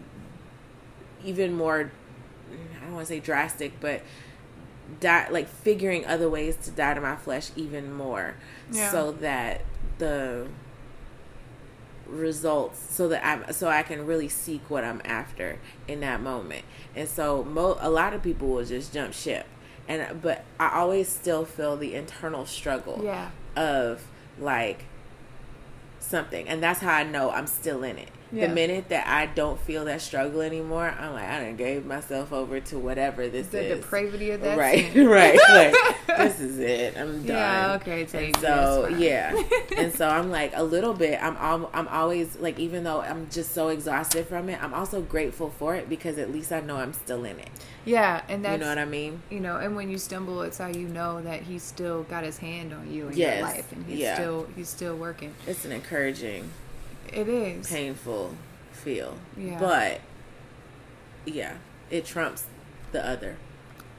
even 1.23 1.53
more. 1.55 1.93
I 2.51 2.85
don't 2.85 2.95
want 2.95 3.07
to 3.07 3.13
say 3.13 3.21
drastic, 3.21 3.79
but 3.79 4.01
die 5.01 5.29
like 5.29 5.49
figuring 5.49 6.07
other 6.07 6.31
ways 6.31 6.57
to 6.57 6.71
die 6.71 6.95
to 6.95 7.01
my 7.03 7.17
flesh 7.17 7.51
even 7.57 7.93
more, 7.93 8.37
yeah. 8.73 8.91
so 8.91 9.13
that 9.13 9.67
the 9.99 10.49
results 12.11 12.81
so 12.95 13.09
that 13.09 13.25
I'm 13.25 13.53
so 13.53 13.69
I 13.69 13.83
can 13.83 14.07
really 14.07 14.29
seek 14.29 14.69
what 14.69 14.85
I'm 14.85 15.01
after 15.05 15.59
in 15.89 16.01
that 16.01 16.21
moment. 16.21 16.65
And 16.95 17.09
so 17.09 17.45
mo- 17.45 17.79
a 17.81 17.91
lot 17.91 18.13
of 18.13 18.23
people 18.23 18.49
will 18.49 18.65
just 18.65 18.93
jump 18.93 19.15
ship. 19.15 19.47
And 19.89 20.21
but 20.21 20.45
I 20.59 20.77
always 20.79 21.09
still 21.09 21.45
feel 21.45 21.77
the 21.77 21.95
internal 21.95 22.47
struggle 22.47 23.01
yeah. 23.03 23.31
of 23.57 24.07
like 24.39 24.85
something. 25.99 26.49
And 26.49 26.63
that's 26.63 26.81
how 26.81 26.95
I 26.95 27.05
know 27.05 27.31
I'm 27.31 27.47
still 27.47 27.83
in 27.83 27.99
it. 27.99 28.11
Yeah. 28.33 28.47
The 28.47 28.55
minute 28.55 28.89
that 28.91 29.09
I 29.09 29.27
don't 29.27 29.59
feel 29.59 29.85
that 29.87 30.01
struggle 30.01 30.41
anymore, 30.41 30.95
I'm 30.99 31.15
like, 31.15 31.25
I 31.25 31.41
done 31.41 31.57
gave 31.57 31.85
myself 31.85 32.33
over 32.33 32.61
to 32.61 32.79
whatever 32.79 33.29
this 33.29 33.49
the 33.49 33.63
is. 33.63 33.69
The 33.71 33.75
depravity 33.77 34.31
of 34.31 34.41
that. 34.43 34.57
Right, 34.57 34.95
right. 34.95 35.39
Like, 35.51 36.19
this 36.19 36.41
is 36.41 36.59
it. 36.59 36.97
I'm 36.97 37.23
done. 37.23 37.37
Yeah, 37.37 37.79
okay. 37.81 38.05
Take 38.05 38.37
so 38.39 38.89
yeah, 38.89 39.41
and 39.77 39.93
so 39.93 40.09
I'm 40.09 40.31
like 40.31 40.53
a 40.55 40.63
little 40.63 40.95
bit. 40.95 41.21
I'm 41.23 41.37
al- 41.37 41.71
I'm 41.73 41.89
always 41.89 42.37
like, 42.39 42.59
even 42.59 42.85
though 42.85 43.01
I'm 43.01 43.29
just 43.31 43.53
so 43.53 43.69
exhausted 43.69 44.27
from 44.27 44.49
it, 44.49 44.63
I'm 44.63 44.75
also 44.75 45.01
grateful 45.03 45.51
for 45.51 45.75
it 45.75 45.89
because 45.89 46.19
at 46.19 46.33
least 46.33 46.53
I 46.53 46.61
know 46.61 46.77
I'm 46.77 46.93
still 46.93 47.25
in 47.25 47.39
it. 47.39 47.49
Yeah, 47.85 48.23
and 48.29 48.45
that's 48.45 48.53
you 48.53 48.59
know 48.59 48.69
what 48.69 48.79
I 48.79 48.85
mean. 48.85 49.23
You 49.31 49.41
know, 49.41 49.57
and 49.57 49.75
when 49.75 49.91
you 49.91 49.99
stumble, 49.99 50.43
it's 50.43 50.59
how 50.59 50.69
you 50.69 50.89
know 50.89 51.21
that 51.23 51.43
he's 51.43 51.63
still 51.63 52.03
got 52.05 52.25
his 52.25 52.39
hand 52.39 52.73
on 52.73 52.93
you 52.93 53.09
in 53.09 53.17
yes. 53.17 53.39
your 53.39 53.49
life, 53.49 53.73
and 53.73 53.87
he's 53.87 53.99
yeah. 53.99 54.15
still 54.15 54.47
he's 54.55 54.69
still 54.69 54.97
working. 54.97 55.35
It's 55.47 55.65
an 55.65 55.73
encouraging 55.73 56.51
it 57.13 57.29
is 57.29 57.69
painful 57.69 58.35
feel. 58.73 59.17
Yeah. 59.37 59.59
But 59.59 60.01
yeah, 61.25 61.55
it 61.91 62.05
trumps 62.05 62.45
the 62.93 63.07
other. 63.07 63.37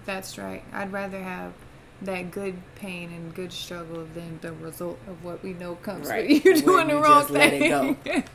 That's 0.06 0.38
right. 0.38 0.63
I'd 0.74 0.91
rather 0.91 1.22
have 1.22 1.53
that 2.01 2.32
good 2.32 2.56
pain 2.75 3.12
and 3.12 3.34
good 3.34 3.53
struggle 3.53 4.08
than 4.15 4.39
the 4.41 4.53
result 4.53 5.00
of 5.08 5.24
what 5.24 5.44
we 5.44 5.53
know 5.53 5.75
comes 5.75 6.10
right. 6.10 6.27
with 6.27 6.46
you 6.46 6.62
doing 6.62 6.88
the 6.88 6.96
wrong 6.96 7.25
thing. 7.25 7.98
right. 8.06 8.27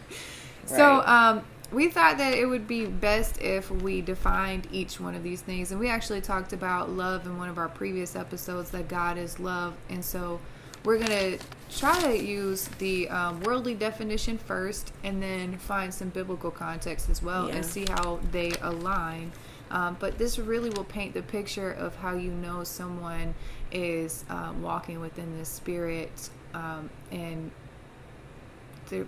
So, 0.67 1.03
um, 1.05 1.45
we 1.73 1.89
thought 1.89 2.19
that 2.19 2.35
it 2.35 2.47
would 2.47 2.69
be 2.69 2.87
best 2.87 3.41
if 3.41 3.71
we 3.71 4.01
defined 4.01 4.69
each 4.71 5.01
one 5.01 5.17
of 5.17 5.25
these 5.25 5.41
things, 5.41 5.73
and 5.73 5.81
we 5.81 5.89
actually 5.89 6.21
talked 6.21 6.53
about 6.53 6.91
love 6.91 7.27
in 7.27 7.39
one 7.39 7.49
of 7.49 7.59
our 7.59 7.69
previous 7.69 8.15
episodes. 8.15 8.71
That 8.71 8.87
God 8.87 9.19
is 9.19 9.41
love, 9.41 9.75
and 9.89 10.05
so 10.05 10.41
we're 10.87 10.99
going 10.99 11.39
to 11.39 11.45
try 11.69 12.01
to 12.01 12.17
use 12.17 12.69
the 12.79 13.09
um, 13.09 13.41
worldly 13.41 13.75
definition 13.75 14.39
first 14.39 14.93
and 15.03 15.21
then 15.21 15.59
find 15.59 15.93
some 15.93 16.09
biblical 16.11 16.51
context 16.51 17.11
as 17.11 17.21
well 17.21 17.49
yeah. 17.49 17.57
and 17.57 17.67
see 17.67 17.85
how 17.91 18.21
they 18.31 18.53
align. 18.63 19.33
Um, 19.73 19.97
but 19.99 20.17
this 20.17 20.39
really 20.39 20.71
will 20.71 20.85
paint 20.85 21.13
the 21.13 21.23
picture 21.23 21.73
of 21.73 21.97
how 21.97 22.15
you 22.15 22.31
know 22.31 22.63
someone 22.63 23.35
is 23.73 24.25
um, 24.31 24.63
walking 24.63 25.01
within 25.01 25.37
the 25.39 25.45
spirit 25.45 26.31
um, 26.55 26.89
and 27.11 27.51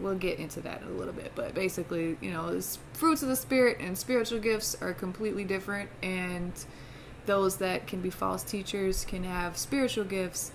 we'll 0.01 0.17
get 0.17 0.41
into 0.41 0.61
that 0.61 0.83
in 0.83 0.89
a 0.89 0.91
little 0.91 1.13
bit 1.13 1.31
but 1.37 1.55
basically 1.55 2.19
you 2.21 2.33
know 2.33 2.61
fruits 2.95 3.23
of 3.23 3.29
the 3.29 3.37
spirit 3.37 3.77
and 3.79 3.97
spiritual 3.97 4.41
gifts 4.41 4.77
are 4.81 4.93
completely 4.93 5.45
different 5.45 5.89
and 6.03 6.53
those 7.27 7.59
that 7.59 7.87
can 7.87 8.01
be 8.01 8.11
false 8.11 8.43
teachers 8.43 9.05
can 9.05 9.23
have 9.23 9.57
spiritual 9.57 10.03
gifts 10.03 10.51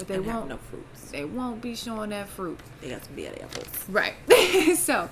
but 0.00 0.08
they 0.08 0.20
won't 0.20 0.48
no 0.48 0.56
fruits. 0.56 1.10
They 1.10 1.24
won't 1.24 1.60
be 1.60 1.74
showing 1.74 2.10
that 2.10 2.28
fruit. 2.28 2.58
They 2.80 2.90
got 2.90 3.02
to 3.02 3.06
some 3.06 3.16
bad 3.16 3.40
apples. 3.40 3.88
Right. 3.88 4.14
so 4.76 5.08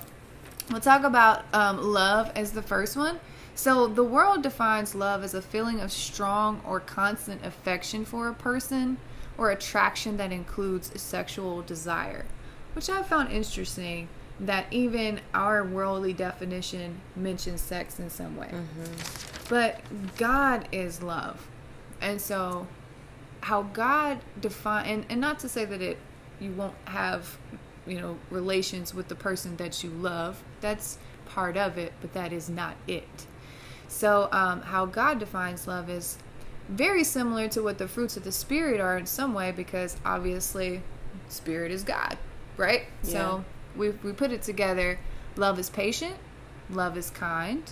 we'll 0.71 0.81
talk 0.81 1.03
about 1.03 1.45
um, 1.53 1.81
love 1.81 2.31
as 2.35 2.51
the 2.51 2.61
first 2.61 2.97
one. 2.97 3.19
So 3.55 3.87
the 3.87 4.03
world 4.03 4.41
defines 4.41 4.95
love 4.95 5.23
as 5.23 5.33
a 5.33 5.41
feeling 5.41 5.81
of 5.81 5.91
strong 5.91 6.61
or 6.65 6.79
constant 6.79 7.45
affection 7.45 8.05
for 8.05 8.29
a 8.29 8.33
person 8.33 8.97
or 9.37 9.51
attraction 9.51 10.17
that 10.17 10.31
includes 10.31 10.99
sexual 11.01 11.61
desire, 11.61 12.25
which 12.73 12.89
I 12.89 13.03
found 13.03 13.31
interesting 13.31 14.07
that 14.39 14.65
even 14.71 15.19
our 15.33 15.65
worldly 15.65 16.13
definition 16.13 17.01
mentions 17.15 17.61
sex 17.61 17.99
in 17.99 18.09
some 18.09 18.37
way. 18.37 18.47
Mm-hmm. 18.47 18.93
But 19.49 19.81
God 20.17 20.67
is 20.71 21.03
love. 21.03 21.47
And 22.01 22.21
so 22.21 22.67
how 23.41 23.63
God 23.63 24.19
define 24.39 24.85
and, 24.85 25.05
and 25.09 25.21
not 25.21 25.39
to 25.39 25.49
say 25.49 25.65
that 25.65 25.81
it 25.81 25.97
you 26.39 26.51
won't 26.51 26.75
have 26.85 27.37
you 27.85 27.99
know 27.99 28.17
relations 28.29 28.93
with 28.93 29.07
the 29.07 29.15
person 29.15 29.57
that 29.57 29.83
you 29.83 29.89
love. 29.89 30.43
That's 30.61 30.97
part 31.25 31.57
of 31.57 31.77
it 31.77 31.93
but 32.01 32.13
that 32.13 32.33
is 32.33 32.49
not 32.49 32.75
it. 32.87 33.27
So 33.87 34.29
um, 34.31 34.61
how 34.61 34.85
god 34.85 35.19
defines 35.19 35.67
love 35.67 35.89
is 35.89 36.17
very 36.67 37.03
similar 37.03 37.47
to 37.49 37.63
what 37.63 37.77
the 37.77 37.87
fruits 37.87 38.15
of 38.17 38.23
the 38.23 38.31
spirit 38.31 38.79
are 38.79 38.97
in 38.97 39.05
some 39.05 39.33
way 39.33 39.51
because 39.51 39.97
obviously 40.05 40.83
spirit 41.27 41.71
is 41.71 41.83
god 41.83 42.17
right? 42.59 42.83
Yeah. 43.03 43.11
so 43.11 43.45
we, 43.75 43.89
we 43.89 44.11
put 44.11 44.31
it 44.31 44.43
together. 44.43 44.99
Love 45.35 45.57
is 45.57 45.69
patient. 45.71 46.15
Love 46.69 46.97
is 46.97 47.09
kind. 47.09 47.63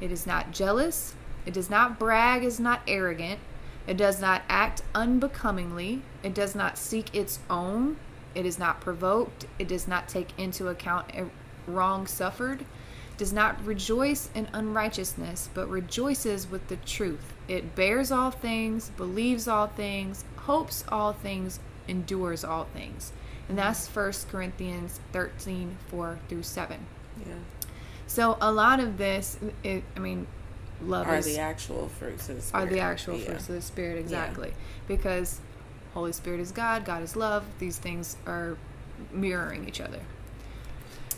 It 0.00 0.10
is 0.10 0.26
not 0.26 0.50
jealous. 0.50 1.14
It 1.46 1.54
does 1.54 1.70
not 1.70 1.98
brag. 1.98 2.42
Is 2.42 2.58
not 2.58 2.80
arrogant 2.88 3.38
it 3.86 3.96
does 3.96 4.20
not 4.20 4.42
act 4.48 4.82
unbecomingly. 4.94 6.02
It 6.22 6.34
does 6.34 6.54
not 6.54 6.78
seek 6.78 7.14
its 7.14 7.40
own. 7.50 7.96
It 8.34 8.46
is 8.46 8.58
not 8.58 8.80
provoked. 8.80 9.46
It 9.58 9.68
does 9.68 9.88
not 9.88 10.08
take 10.08 10.38
into 10.38 10.68
account 10.68 11.10
a 11.14 11.26
wrong 11.66 12.06
suffered. 12.06 12.64
Does 13.16 13.32
not 13.32 13.62
rejoice 13.64 14.30
in 14.34 14.48
unrighteousness, 14.52 15.50
but 15.52 15.68
rejoices 15.68 16.50
with 16.50 16.68
the 16.68 16.76
truth. 16.76 17.34
It 17.46 17.74
bears 17.74 18.10
all 18.10 18.30
things, 18.30 18.90
believes 18.90 19.46
all 19.46 19.66
things, 19.66 20.24
hopes 20.36 20.84
all 20.88 21.12
things, 21.12 21.60
endures 21.86 22.44
all 22.44 22.64
things. 22.72 23.12
And 23.48 23.58
that's 23.58 23.86
1 23.88 24.12
Corinthians 24.30 25.00
13 25.12 25.76
4 25.88 26.18
through 26.28 26.42
7. 26.42 26.78
Yeah. 27.26 27.34
So 28.06 28.38
a 28.40 28.50
lot 28.50 28.80
of 28.80 28.98
this, 28.98 29.38
it, 29.62 29.84
I 29.96 29.98
mean, 29.98 30.26
love 30.82 31.06
are 31.06 31.16
is, 31.16 31.26
the 31.26 31.38
actual 31.38 31.88
fruits 31.88 32.28
of 32.28 32.36
the 32.36 32.42
spirit. 32.42 32.62
Are 32.62 32.66
the 32.70 32.80
actual 32.80 33.16
yeah. 33.16 33.24
fruits 33.26 33.48
of 33.48 33.54
the 33.54 33.62
spirit 33.62 33.98
exactly? 33.98 34.48
Yeah. 34.48 34.54
Because 34.88 35.40
Holy 35.94 36.12
Spirit 36.12 36.40
is 36.40 36.52
God, 36.52 36.84
God 36.84 37.02
is 37.02 37.16
love. 37.16 37.44
These 37.58 37.78
things 37.78 38.16
are 38.26 38.56
mirroring 39.12 39.68
each 39.68 39.80
other. 39.80 40.00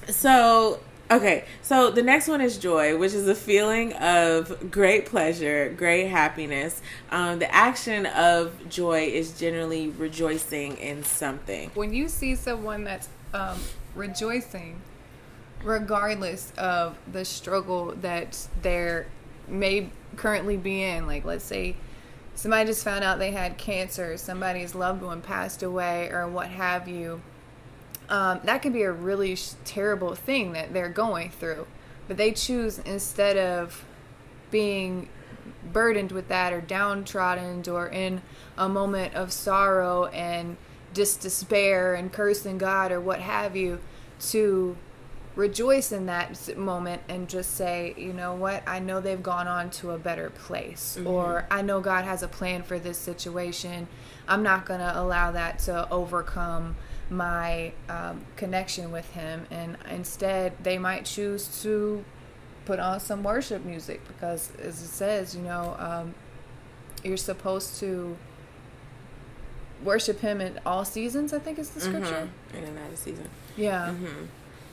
So 0.08 0.80
Okay, 1.10 1.44
so 1.60 1.90
the 1.90 2.02
next 2.02 2.28
one 2.28 2.40
is 2.40 2.56
joy, 2.56 2.96
which 2.96 3.12
is 3.12 3.28
a 3.28 3.34
feeling 3.34 3.92
of 3.92 4.70
great 4.70 5.04
pleasure, 5.04 5.72
great 5.76 6.08
happiness. 6.08 6.80
Um, 7.10 7.40
the 7.40 7.54
action 7.54 8.06
of 8.06 8.70
joy 8.70 9.08
is 9.08 9.38
generally 9.38 9.90
rejoicing 9.90 10.78
in 10.78 11.04
something. 11.04 11.70
When 11.74 11.92
you 11.92 12.08
see 12.08 12.34
someone 12.34 12.84
that's 12.84 13.10
um, 13.34 13.60
rejoicing, 13.94 14.80
regardless 15.62 16.54
of 16.56 16.96
the 17.10 17.26
struggle 17.26 17.94
that 18.00 18.48
they're 18.62 19.06
may 19.48 19.90
currently 20.16 20.56
be 20.56 20.82
in. 20.82 21.06
Like, 21.06 21.24
let's 21.24 21.44
say 21.44 21.76
somebody 22.34 22.66
just 22.66 22.84
found 22.84 23.04
out 23.04 23.18
they 23.18 23.30
had 23.30 23.58
cancer, 23.58 24.16
somebody's 24.16 24.74
loved 24.74 25.02
one 25.02 25.20
passed 25.20 25.62
away, 25.62 26.08
or 26.10 26.28
what 26.28 26.48
have 26.48 26.88
you. 26.88 27.20
Um, 28.08 28.40
that 28.44 28.60
can 28.60 28.72
be 28.72 28.82
a 28.82 28.92
really 28.92 29.34
sh- 29.34 29.52
terrible 29.64 30.14
thing 30.14 30.52
that 30.52 30.72
they're 30.72 30.88
going 30.88 31.30
through. 31.30 31.66
But 32.06 32.18
they 32.18 32.32
choose 32.32 32.78
instead 32.80 33.36
of 33.36 33.84
being 34.50 35.08
burdened 35.72 36.12
with 36.12 36.28
that 36.28 36.52
or 36.52 36.60
downtrodden 36.60 37.64
or 37.68 37.88
in 37.88 38.22
a 38.56 38.68
moment 38.68 39.14
of 39.14 39.32
sorrow 39.32 40.06
and 40.06 40.56
just 40.92 41.20
despair 41.20 41.94
and 41.94 42.12
cursing 42.12 42.58
God 42.58 42.92
or 42.92 43.00
what 43.00 43.20
have 43.20 43.56
you 43.56 43.80
to 44.20 44.76
rejoice 45.36 45.90
in 45.90 46.06
that 46.06 46.56
moment 46.56 47.02
and 47.08 47.28
just 47.28 47.54
say, 47.54 47.94
you 47.96 48.12
know 48.12 48.34
what, 48.34 48.62
I 48.66 48.78
know 48.78 49.00
they've 49.00 49.22
gone 49.22 49.48
on 49.48 49.70
to 49.70 49.90
a 49.90 49.98
better 49.98 50.30
place, 50.30 50.96
mm-hmm. 50.98 51.08
or 51.08 51.46
I 51.50 51.62
know 51.62 51.80
God 51.80 52.04
has 52.04 52.22
a 52.22 52.28
plan 52.28 52.62
for 52.62 52.78
this 52.78 52.98
situation. 52.98 53.88
I'm 54.28 54.42
not 54.42 54.64
going 54.64 54.80
to 54.80 54.98
allow 54.98 55.32
that 55.32 55.58
to 55.60 55.90
overcome 55.90 56.76
my 57.10 57.72
um, 57.88 58.24
connection 58.36 58.92
with 58.92 59.10
Him. 59.12 59.46
And 59.50 59.76
instead, 59.90 60.52
they 60.62 60.78
might 60.78 61.04
choose 61.04 61.62
to 61.62 62.04
put 62.64 62.78
on 62.78 63.00
some 63.00 63.22
worship 63.22 63.64
music 63.64 64.06
because, 64.06 64.52
as 64.62 64.80
it 64.80 64.88
says, 64.88 65.34
you 65.36 65.42
know, 65.42 65.76
um, 65.78 66.14
you're 67.02 67.16
supposed 67.16 67.78
to 67.80 68.16
worship 69.82 70.20
Him 70.20 70.40
in 70.40 70.58
all 70.64 70.84
seasons. 70.84 71.32
I 71.32 71.38
think 71.40 71.58
is 71.58 71.70
the 71.70 71.80
scripture. 71.80 72.28
Mm-hmm. 72.52 72.56
In 72.56 72.64
another 72.64 72.96
season. 72.96 73.28
Yeah. 73.56 73.88
Mm-hmm. 73.88 74.24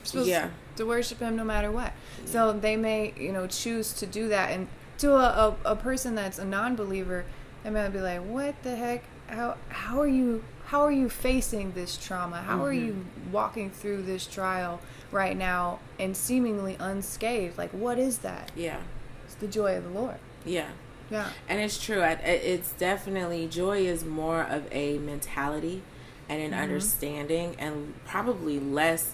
Supposed 0.02 0.28
yeah. 0.28 0.50
to 0.76 0.86
worship 0.86 1.20
Him 1.20 1.36
no 1.36 1.44
matter 1.44 1.70
what. 1.70 1.92
So 2.24 2.52
they 2.52 2.76
may, 2.76 3.14
you 3.16 3.32
know, 3.32 3.46
choose 3.46 3.92
to 3.94 4.06
do 4.06 4.28
that, 4.28 4.50
and 4.50 4.68
to 4.98 5.14
a, 5.14 5.56
a, 5.64 5.72
a 5.72 5.76
person 5.76 6.14
that's 6.14 6.38
a 6.38 6.44
non-believer, 6.44 7.24
they 7.62 7.70
might 7.70 7.88
be 7.88 8.00
like, 8.00 8.20
"What 8.20 8.62
the 8.62 8.76
heck? 8.76 9.04
How 9.28 9.56
how 9.68 10.00
are 10.00 10.08
you 10.08 10.44
how 10.72 10.80
are 10.80 10.90
you 10.90 11.10
facing 11.10 11.72
this 11.72 11.98
trauma? 11.98 12.38
How 12.38 12.54
mm-hmm. 12.54 12.64
are 12.64 12.72
you 12.72 13.04
walking 13.30 13.70
through 13.70 14.04
this 14.04 14.26
trial 14.26 14.80
right 15.10 15.36
now 15.36 15.80
and 16.00 16.16
seemingly 16.16 16.78
unscathed? 16.80 17.58
Like, 17.58 17.72
what 17.72 17.98
is 17.98 18.18
that? 18.20 18.50
Yeah. 18.56 18.80
It's 19.26 19.34
the 19.34 19.48
joy 19.48 19.76
of 19.76 19.84
the 19.84 19.90
Lord. 19.90 20.16
Yeah. 20.46 20.68
Yeah. 21.10 21.28
And 21.46 21.60
it's 21.60 21.78
true. 21.78 22.00
It's 22.02 22.72
definitely, 22.72 23.48
joy 23.48 23.80
is 23.80 24.02
more 24.02 24.44
of 24.44 24.66
a 24.72 24.96
mentality 24.96 25.82
and 26.26 26.40
an 26.40 26.52
mm-hmm. 26.52 26.62
understanding 26.62 27.54
and 27.58 27.92
probably 28.06 28.58
less 28.58 29.12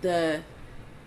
the 0.00 0.42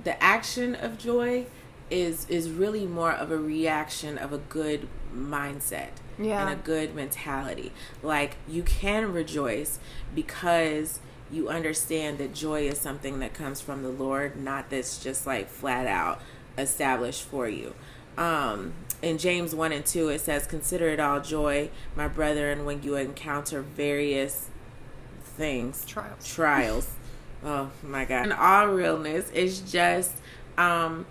the 0.03 0.21
action 0.21 0.75
of 0.75 0.97
joy 0.97 1.45
is 1.89 2.27
is 2.29 2.49
really 2.49 2.85
more 2.85 3.11
of 3.11 3.31
a 3.31 3.37
reaction 3.37 4.17
of 4.17 4.33
a 4.33 4.37
good 4.37 4.87
mindset 5.15 5.89
yeah. 6.19 6.41
and 6.41 6.59
a 6.59 6.61
good 6.61 6.95
mentality. 6.95 7.71
Like 8.01 8.37
you 8.47 8.63
can 8.63 9.13
rejoice 9.13 9.79
because 10.13 10.99
you 11.31 11.49
understand 11.49 12.17
that 12.19 12.33
joy 12.33 12.67
is 12.67 12.79
something 12.79 13.19
that 13.19 13.33
comes 13.33 13.61
from 13.61 13.83
the 13.83 13.89
Lord, 13.89 14.37
not 14.37 14.69
that's 14.69 15.01
just 15.03 15.25
like 15.25 15.49
flat 15.49 15.87
out 15.87 16.21
established 16.57 17.23
for 17.23 17.47
you. 17.47 17.73
Um, 18.17 18.73
in 19.01 19.17
James 19.17 19.55
1 19.55 19.71
and 19.71 19.85
2, 19.85 20.09
it 20.09 20.21
says, 20.21 20.45
Consider 20.45 20.89
it 20.89 20.99
all 20.99 21.19
joy, 21.19 21.69
my 21.95 22.07
brethren, 22.07 22.65
when 22.65 22.83
you 22.83 22.95
encounter 22.95 23.61
various 23.61 24.49
things, 25.23 25.83
trials. 25.85 26.27
Trials. 26.27 26.89
Oh 27.43 27.69
my 27.81 28.05
God. 28.05 28.25
In 28.25 28.31
all 28.31 28.67
realness, 28.67 29.29
it's 29.33 29.59
just 29.59 30.13
um, 30.57 31.05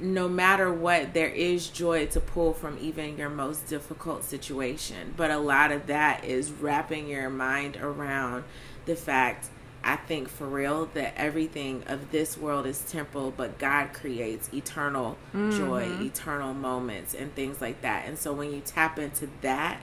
no 0.00 0.28
matter 0.28 0.72
what, 0.72 1.14
there 1.14 1.28
is 1.28 1.68
joy 1.68 2.06
to 2.06 2.20
pull 2.20 2.52
from 2.52 2.78
even 2.80 3.18
your 3.18 3.28
most 3.28 3.66
difficult 3.66 4.24
situation. 4.24 5.14
But 5.16 5.30
a 5.30 5.38
lot 5.38 5.72
of 5.72 5.86
that 5.86 6.24
is 6.24 6.50
wrapping 6.50 7.08
your 7.08 7.30
mind 7.30 7.76
around 7.76 8.44
the 8.86 8.96
fact, 8.96 9.48
I 9.82 9.96
think 9.96 10.28
for 10.28 10.46
real, 10.46 10.86
that 10.94 11.14
everything 11.16 11.84
of 11.86 12.10
this 12.10 12.38
world 12.38 12.66
is 12.66 12.80
temporal, 12.90 13.32
but 13.36 13.58
God 13.58 13.92
creates 13.92 14.52
eternal 14.52 15.16
mm-hmm. 15.34 15.50
joy, 15.56 15.88
eternal 16.04 16.54
moments, 16.54 17.14
and 17.14 17.34
things 17.34 17.60
like 17.60 17.82
that. 17.82 18.06
And 18.06 18.18
so 18.18 18.32
when 18.32 18.52
you 18.52 18.60
tap 18.60 18.98
into 18.98 19.28
that, 19.42 19.80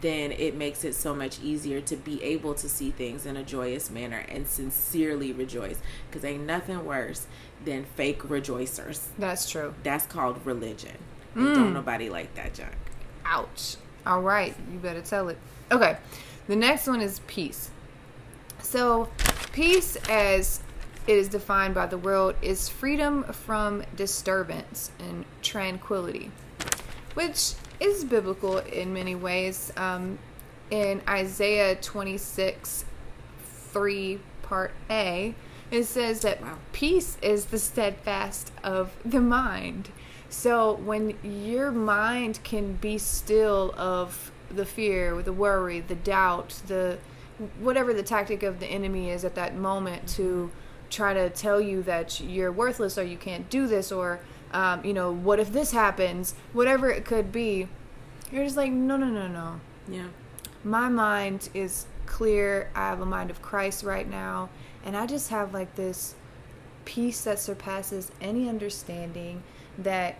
then 0.00 0.32
it 0.32 0.54
makes 0.54 0.84
it 0.84 0.94
so 0.94 1.14
much 1.14 1.40
easier 1.40 1.80
to 1.80 1.96
be 1.96 2.22
able 2.22 2.54
to 2.54 2.68
see 2.68 2.90
things 2.90 3.26
in 3.26 3.36
a 3.36 3.42
joyous 3.42 3.90
manner 3.90 4.24
and 4.28 4.46
sincerely 4.46 5.32
rejoice. 5.32 5.78
Because 6.08 6.24
ain't 6.24 6.44
nothing 6.44 6.84
worse 6.84 7.26
than 7.64 7.84
fake 7.84 8.22
rejoicers. 8.22 9.06
That's 9.18 9.50
true. 9.50 9.74
That's 9.82 10.06
called 10.06 10.44
religion. 10.44 10.96
Mm. 11.34 11.54
Don't 11.54 11.74
nobody 11.74 12.08
like 12.08 12.34
that 12.34 12.54
junk. 12.54 12.76
Ouch. 13.24 13.76
All 14.06 14.22
right, 14.22 14.54
you 14.72 14.78
better 14.78 15.02
tell 15.02 15.28
it. 15.28 15.38
Okay, 15.70 15.98
the 16.46 16.56
next 16.56 16.86
one 16.86 17.00
is 17.00 17.20
peace. 17.26 17.70
So, 18.60 19.08
peace, 19.52 19.96
as 20.08 20.60
it 21.06 21.16
is 21.16 21.28
defined 21.28 21.74
by 21.74 21.86
the 21.86 21.98
world, 21.98 22.34
is 22.40 22.68
freedom 22.68 23.24
from 23.24 23.82
disturbance 23.96 24.90
and 24.98 25.24
tranquility, 25.42 26.30
which 27.14 27.54
is 27.80 28.04
biblical 28.04 28.58
in 28.58 28.92
many 28.92 29.14
ways. 29.14 29.72
Um, 29.76 30.18
in 30.70 31.00
Isaiah 31.08 31.76
26 31.76 32.84
3, 33.72 34.20
part 34.42 34.72
A, 34.90 35.34
it 35.70 35.84
says 35.84 36.20
that 36.20 36.40
wow. 36.40 36.58
peace 36.72 37.18
is 37.22 37.46
the 37.46 37.58
steadfast 37.58 38.52
of 38.62 38.96
the 39.04 39.20
mind. 39.20 39.90
So 40.30 40.74
when 40.74 41.14
your 41.22 41.70
mind 41.70 42.40
can 42.44 42.74
be 42.74 42.98
still 42.98 43.74
of 43.76 44.30
the 44.50 44.64
fear, 44.64 45.22
the 45.22 45.32
worry, 45.32 45.80
the 45.80 45.94
doubt, 45.94 46.62
the 46.66 46.98
whatever 47.60 47.94
the 47.94 48.02
tactic 48.02 48.42
of 48.42 48.58
the 48.58 48.66
enemy 48.66 49.10
is 49.10 49.24
at 49.24 49.34
that 49.36 49.54
moment 49.54 50.08
to 50.08 50.50
try 50.90 51.14
to 51.14 51.30
tell 51.30 51.60
you 51.60 51.82
that 51.82 52.20
you're 52.20 52.50
worthless 52.50 52.98
or 52.98 53.04
you 53.04 53.16
can't 53.16 53.48
do 53.48 53.66
this 53.66 53.92
or 53.92 54.20
um, 54.52 54.84
you 54.84 54.92
know 54.92 55.12
what 55.12 55.40
if 55.40 55.52
this 55.52 55.72
happens? 55.72 56.34
Whatever 56.52 56.90
it 56.90 57.04
could 57.04 57.32
be. 57.32 57.68
You're 58.30 58.44
just 58.44 58.56
like 58.56 58.72
no 58.72 58.96
no 58.96 59.06
no 59.06 59.28
no. 59.28 59.60
Yeah. 59.88 60.08
My 60.64 60.88
mind 60.88 61.48
is 61.54 61.86
clear. 62.06 62.70
I 62.74 62.88
have 62.88 63.00
a 63.00 63.06
mind 63.06 63.30
of 63.30 63.42
christ 63.42 63.84
right 63.84 64.08
now. 64.08 64.50
And 64.84 64.96
I 64.96 65.06
just 65.06 65.30
have 65.30 65.52
like 65.52 65.74
this 65.76 66.14
peace 66.84 67.22
that 67.24 67.38
surpasses 67.38 68.10
any 68.20 68.48
understanding 68.48 69.42
that 69.76 70.16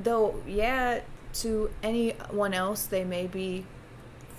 though 0.00 0.40
yeah 0.46 1.00
to 1.32 1.68
anyone 1.82 2.54
else 2.54 2.86
they 2.86 3.04
may 3.04 3.26
be 3.26 3.66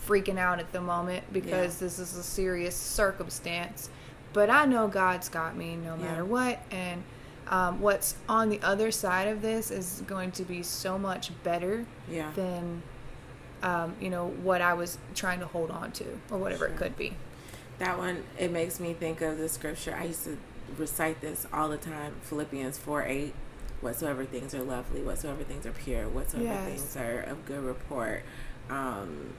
freaking 0.07 0.37
out 0.37 0.59
at 0.59 0.71
the 0.71 0.81
moment 0.81 1.23
because 1.31 1.75
yeah. 1.75 1.85
this 1.85 1.99
is 1.99 2.15
a 2.15 2.23
serious 2.23 2.75
circumstance. 2.75 3.89
But 4.31 4.49
i 4.49 4.65
know 4.65 4.87
god's 4.87 5.29
got 5.29 5.55
me 5.55 5.75
no 5.75 5.97
matter 5.97 6.21
yeah. 6.23 6.29
what. 6.29 6.59
And 6.71 7.03
um, 7.47 7.79
what's 7.81 8.15
on 8.27 8.49
the 8.49 8.61
other 8.61 8.91
side 8.91 9.27
of 9.27 9.41
this 9.41 9.71
is 9.71 10.03
going 10.07 10.31
to 10.31 10.43
be 10.43 10.63
so 10.63 10.97
much 10.97 11.31
better 11.43 11.85
yeah. 12.09 12.31
than 12.35 12.81
um, 13.61 13.95
you 13.99 14.09
know 14.09 14.27
what 14.43 14.61
i 14.61 14.73
was 14.73 14.97
trying 15.15 15.39
to 15.39 15.45
hold 15.45 15.71
on 15.71 15.91
to 15.91 16.05
or 16.29 16.37
whatever 16.37 16.65
sure. 16.65 16.73
it 16.73 16.77
could 16.77 16.97
be 16.97 17.13
that 17.79 17.97
one, 17.97 18.23
it 18.37 18.51
makes 18.51 18.79
me 18.79 18.93
think 18.93 19.21
of 19.21 19.37
the 19.37 19.49
scripture. 19.49 19.95
I 19.95 20.05
used 20.05 20.23
to 20.25 20.37
recite 20.77 21.21
this 21.21 21.45
all 21.51 21.69
the 21.69 21.77
time 21.77 22.15
Philippians 22.21 22.77
4 22.77 23.03
8. 23.03 23.33
Whatsoever 23.81 24.23
things 24.23 24.55
are 24.55 24.63
lovely, 24.63 25.01
whatsoever 25.01 25.43
things 25.43 25.65
are 25.65 25.71
pure, 25.71 26.07
whatsoever 26.07 26.45
yes. 26.45 26.67
things 26.67 26.95
are 26.95 27.19
of 27.19 27.45
good 27.45 27.61
report. 27.61 28.23
Um, 28.69 29.33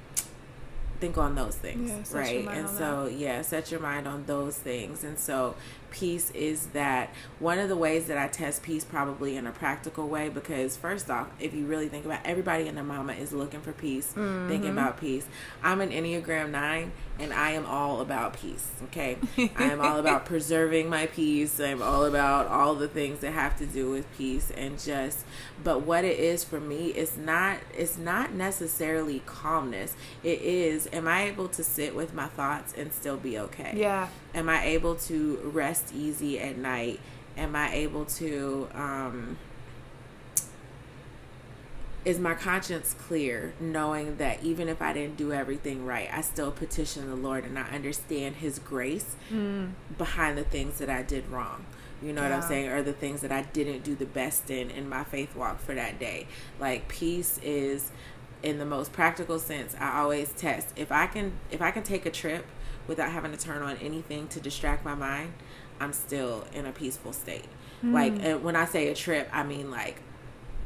think 1.00 1.16
on 1.16 1.34
those 1.34 1.56
things, 1.56 2.12
right? 2.12 2.46
And 2.46 2.68
so, 2.68 3.06
that. 3.06 3.14
yeah, 3.14 3.40
set 3.40 3.70
your 3.70 3.80
mind 3.80 4.06
on 4.06 4.26
those 4.26 4.58
things. 4.58 5.02
And 5.02 5.18
so, 5.18 5.54
peace 5.94 6.30
is 6.32 6.66
that 6.68 7.14
one 7.38 7.58
of 7.58 7.68
the 7.68 7.76
ways 7.76 8.08
that 8.08 8.18
I 8.18 8.26
test 8.26 8.62
peace 8.62 8.84
probably 8.84 9.36
in 9.36 9.46
a 9.46 9.52
practical 9.52 10.08
way 10.08 10.28
because 10.28 10.76
first 10.76 11.08
off, 11.08 11.28
if 11.38 11.54
you 11.54 11.66
really 11.66 11.88
think 11.88 12.04
about 12.04 12.20
it, 12.20 12.28
everybody 12.28 12.66
and 12.66 12.76
their 12.76 12.84
mama 12.84 13.12
is 13.12 13.32
looking 13.32 13.60
for 13.60 13.72
peace, 13.72 14.08
mm-hmm. 14.08 14.48
thinking 14.48 14.70
about 14.70 15.00
peace. 15.00 15.26
I'm 15.62 15.80
an 15.80 15.90
Enneagram 15.90 16.50
9 16.50 16.92
and 17.20 17.32
I 17.32 17.50
am 17.50 17.64
all 17.64 18.00
about 18.00 18.34
peace, 18.34 18.68
okay? 18.84 19.18
I 19.38 19.64
am 19.64 19.80
all 19.80 19.98
about 19.98 20.24
preserving 20.26 20.90
my 20.90 21.06
peace. 21.06 21.60
I'm 21.60 21.80
all 21.80 22.04
about 22.04 22.48
all 22.48 22.74
the 22.74 22.88
things 22.88 23.20
that 23.20 23.30
have 23.30 23.56
to 23.58 23.66
do 23.66 23.90
with 23.90 24.12
peace 24.16 24.50
and 24.50 24.78
just 24.80 25.24
but 25.62 25.82
what 25.82 26.04
it 26.04 26.18
is 26.18 26.42
for 26.42 26.58
me 26.58 26.86
is 26.88 27.16
not 27.16 27.58
it's 27.72 27.96
not 27.96 28.32
necessarily 28.32 29.22
calmness. 29.26 29.94
It 30.24 30.42
is 30.42 30.88
am 30.92 31.06
I 31.06 31.24
able 31.24 31.48
to 31.48 31.62
sit 31.62 31.94
with 31.94 32.12
my 32.14 32.26
thoughts 32.26 32.74
and 32.76 32.92
still 32.92 33.16
be 33.16 33.38
okay? 33.38 33.72
Yeah. 33.76 34.08
Am 34.34 34.48
I 34.48 34.64
able 34.64 34.96
to 34.96 35.36
rest 35.44 35.83
easy 35.92 36.38
at 36.40 36.56
night? 36.56 37.00
Am 37.36 37.56
I 37.56 37.72
able 37.74 38.04
to 38.06 38.68
um 38.74 39.38
is 42.04 42.18
my 42.18 42.34
conscience 42.34 42.94
clear 42.98 43.54
knowing 43.58 44.16
that 44.18 44.42
even 44.44 44.68
if 44.68 44.82
I 44.82 44.92
didn't 44.92 45.16
do 45.16 45.32
everything 45.32 45.86
right, 45.86 46.08
I 46.12 46.20
still 46.20 46.50
petition 46.50 47.08
the 47.08 47.16
Lord 47.16 47.44
and 47.44 47.58
I 47.58 47.62
understand 47.62 48.36
His 48.36 48.58
grace 48.58 49.16
mm. 49.32 49.72
behind 49.96 50.36
the 50.36 50.44
things 50.44 50.78
that 50.78 50.90
I 50.90 51.02
did 51.02 51.28
wrong. 51.30 51.64
You 52.02 52.12
know 52.12 52.22
yeah. 52.22 52.30
what 52.30 52.42
I'm 52.42 52.48
saying? 52.48 52.68
Or 52.68 52.82
the 52.82 52.92
things 52.92 53.22
that 53.22 53.32
I 53.32 53.42
didn't 53.42 53.84
do 53.84 53.94
the 53.94 54.04
best 54.04 54.50
in 54.50 54.70
in 54.70 54.88
my 54.88 55.04
faith 55.04 55.34
walk 55.34 55.60
for 55.60 55.74
that 55.74 55.98
day. 55.98 56.26
Like 56.60 56.88
peace 56.88 57.38
is 57.42 57.90
in 58.42 58.58
the 58.58 58.66
most 58.66 58.92
practical 58.92 59.38
sense. 59.38 59.74
I 59.80 60.00
always 60.00 60.30
test 60.32 60.68
if 60.76 60.92
I 60.92 61.06
can 61.06 61.32
if 61.50 61.62
I 61.62 61.70
can 61.70 61.82
take 61.82 62.04
a 62.04 62.10
trip 62.10 62.44
without 62.86 63.10
having 63.10 63.32
to 63.32 63.38
turn 63.38 63.62
on 63.62 63.78
anything 63.78 64.28
to 64.28 64.40
distract 64.40 64.84
my 64.84 64.94
mind, 64.94 65.32
I'm 65.84 65.92
still 65.92 66.44
in 66.52 66.66
a 66.66 66.72
peaceful 66.72 67.12
state. 67.12 67.44
Mm. 67.84 67.92
Like 67.92 68.42
when 68.42 68.56
I 68.56 68.64
say 68.64 68.88
a 68.88 68.94
trip, 68.94 69.28
I 69.32 69.42
mean 69.42 69.70
like 69.70 70.00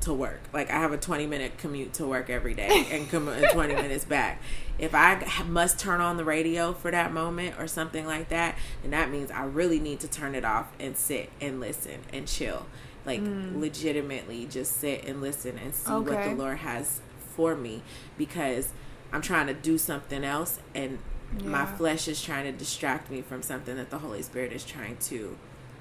to 0.03 0.15
work. 0.15 0.41
Like 0.53 0.71
I 0.71 0.79
have 0.79 0.93
a 0.93 0.97
20 0.97 1.27
minute 1.27 1.59
commute 1.59 1.95
to 1.95 2.07
work 2.07 2.31
every 2.31 2.55
day 2.55 2.87
and 2.91 3.11
come 3.11 3.27
20 3.27 3.75
minutes 3.75 4.05
back. 4.05 4.41
If 4.79 4.95
I 4.95 5.27
must 5.47 5.79
turn 5.79 6.01
on 6.01 6.17
the 6.17 6.25
radio 6.25 6.73
for 6.73 6.91
that 6.91 7.13
moment 7.13 7.57
or 7.59 7.67
something 7.67 8.07
like 8.07 8.29
that, 8.29 8.57
then 8.83 8.93
that 8.93 9.11
means 9.11 9.31
I 9.31 9.45
really 9.45 9.81
need 9.81 10.01
to 10.01 10.09
turn 10.09 10.35
it 10.35 10.45
off 10.45 10.69
and 10.79 10.97
sit 10.97 11.31
and 11.41 11.59
listen 11.59 12.01
and 12.13 12.29
chill. 12.29 12.67
Like 13.05 13.21
mm. 13.21 13.61
legitimately 13.61 14.47
just 14.47 14.77
sit 14.77 15.05
and 15.05 15.21
listen 15.21 15.59
and 15.59 15.75
see 15.75 15.91
okay. 15.91 16.15
what 16.15 16.25
the 16.25 16.35
Lord 16.35 16.59
has 16.59 17.01
for 17.35 17.57
me 17.57 17.83
because 18.17 18.73
I'm 19.13 19.23
trying 19.23 19.47
to 19.49 19.55
do 19.55 19.79
something 19.79 20.23
else 20.23 20.61
and 20.75 20.99
yeah. 21.41 21.49
my 21.49 21.67
flesh 21.67 22.09
is 22.09 22.23
trying 22.23 22.45
to 22.45 22.53
distract 22.53 23.11
me 23.11 23.23
from 23.23 23.43
something 23.43 23.77
that 23.77 23.91
the 23.91 23.99
Holy 23.99 24.23
Spirit 24.23 24.53
is 24.53 24.65
trying 24.65 24.97
to 24.97 25.37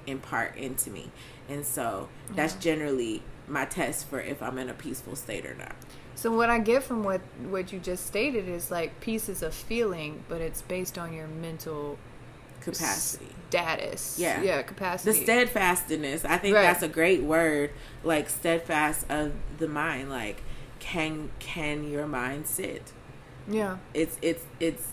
impart 0.06 0.56
into 0.58 0.90
me. 0.90 1.12
And 1.50 1.66
so 1.66 2.10
that's 2.32 2.54
yeah. 2.56 2.60
generally 2.60 3.24
my 3.48 3.66
test 3.66 4.08
for 4.08 4.20
if 4.20 4.42
I'm 4.42 4.58
in 4.58 4.70
a 4.70 4.74
peaceful 4.74 5.16
state 5.16 5.46
or 5.46 5.56
not. 5.56 5.76
So 6.16 6.36
what 6.36 6.50
I 6.50 6.60
get 6.60 6.84
from 6.84 7.04
what 7.04 7.22
what 7.50 7.72
you 7.72 7.80
just 7.80 8.08
stated 8.08 8.50
is 8.50 8.72
like 8.72 9.00
peace 9.02 9.30
is 9.30 9.44
a 9.44 9.52
feeling, 9.52 10.24
but 10.28 10.42
it's 10.42 10.64
based 10.64 10.98
on 10.98 11.14
your 11.14 11.28
mental 11.28 11.98
capacity, 12.60 13.28
status. 13.50 14.18
Yeah, 14.20 14.42
yeah, 14.42 14.62
capacity. 14.64 15.12
The 15.12 15.24
steadfastness. 15.24 16.26
I 16.26 16.38
think 16.38 16.56
right. 16.56 16.64
that's 16.64 16.82
a 16.82 16.88
great 16.88 17.22
word. 17.22 17.72
Like 18.04 18.30
steadfast 18.30 19.06
of 19.10 19.34
the 19.60 19.68
mind. 19.68 20.10
Like 20.10 20.42
can 20.80 21.30
can 21.40 21.90
your 21.90 22.08
mind 22.08 22.48
sit? 22.48 22.92
Yeah. 23.48 23.78
It's 23.94 24.18
it's 24.22 24.44
it's 24.60 24.88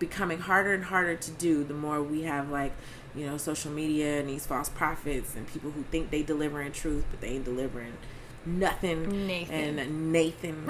becoming 0.00 0.40
harder 0.40 0.74
and 0.74 0.84
harder 0.84 1.14
to 1.14 1.30
do 1.30 1.62
the 1.62 1.74
more 1.74 2.02
we 2.02 2.22
have 2.22 2.50
like 2.50 2.72
you 3.14 3.26
know, 3.26 3.36
social 3.36 3.70
media 3.70 4.20
and 4.20 4.28
these 4.28 4.46
false 4.46 4.68
prophets 4.68 5.34
and 5.34 5.46
people 5.46 5.70
who 5.72 5.82
think 5.84 6.10
they 6.10 6.22
delivering 6.22 6.72
truth, 6.72 7.04
but 7.10 7.20
they 7.20 7.28
ain't 7.28 7.44
delivering 7.44 7.92
nothing. 8.46 9.26
Nathan. 9.26 9.78
And 9.78 10.12
Nathan. 10.12 10.64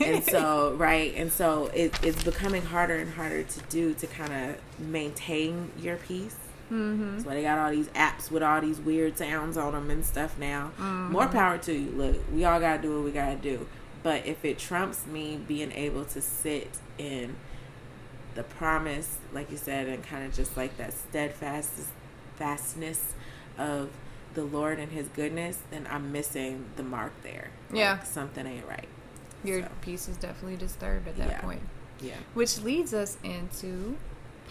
and 0.00 0.24
so, 0.30 0.74
right. 0.74 1.14
And 1.16 1.32
so 1.32 1.66
it, 1.68 1.98
it's 2.04 2.22
becoming 2.22 2.62
harder 2.62 2.96
and 2.96 3.12
harder 3.12 3.42
to 3.42 3.60
do 3.68 3.94
to 3.94 4.06
kind 4.06 4.32
of 4.32 4.56
maintain 4.78 5.70
your 5.78 5.96
peace. 5.96 6.36
Mm-hmm. 6.70 7.12
That's 7.12 7.24
why 7.24 7.34
they 7.34 7.42
got 7.42 7.58
all 7.58 7.70
these 7.70 7.88
apps 7.88 8.30
with 8.30 8.42
all 8.42 8.60
these 8.60 8.78
weird 8.78 9.16
sounds 9.16 9.56
on 9.56 9.72
them 9.72 9.90
and 9.90 10.04
stuff 10.04 10.38
now. 10.38 10.72
Mm-hmm. 10.78 11.12
More 11.12 11.28
power 11.28 11.56
to 11.58 11.72
you. 11.72 11.90
Look, 11.90 12.16
we 12.32 12.44
all 12.44 12.60
got 12.60 12.76
to 12.76 12.82
do 12.82 12.94
what 12.94 13.04
we 13.04 13.10
got 13.10 13.30
to 13.30 13.36
do. 13.36 13.66
But 14.02 14.26
if 14.26 14.44
it 14.44 14.58
trumps 14.58 15.06
me 15.06 15.40
being 15.48 15.72
able 15.72 16.04
to 16.04 16.20
sit 16.20 16.78
in 16.98 17.36
the 18.34 18.42
promise, 18.42 19.18
like 19.32 19.50
you 19.50 19.56
said, 19.56 19.88
and 19.88 20.02
kind 20.02 20.24
of 20.24 20.34
just 20.34 20.56
like 20.56 20.76
that 20.76 20.92
steadfast 20.92 21.70
fastness 22.36 23.14
of 23.56 23.90
the 24.34 24.44
Lord 24.44 24.78
and 24.78 24.92
His 24.92 25.08
goodness, 25.08 25.58
then 25.70 25.86
I'm 25.90 26.12
missing 26.12 26.66
the 26.76 26.82
mark 26.82 27.12
there. 27.22 27.50
Yeah, 27.72 27.92
like 27.92 28.06
something 28.06 28.46
ain't 28.46 28.66
right. 28.66 28.88
Your 29.44 29.62
so. 29.62 29.68
peace 29.80 30.08
is 30.08 30.16
definitely 30.16 30.56
disturbed 30.56 31.08
at 31.08 31.16
that 31.16 31.28
yeah. 31.28 31.40
point. 31.40 31.62
Yeah, 32.00 32.14
which 32.34 32.60
leads 32.60 32.94
us 32.94 33.18
into 33.24 33.96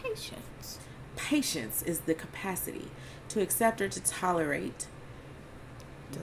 patience. 0.01 0.79
Patience 1.15 1.81
is 1.81 2.01
the 2.01 2.13
capacity 2.13 2.89
to 3.29 3.41
accept 3.41 3.81
or 3.81 3.89
to 3.89 3.99
tolerate 4.01 4.87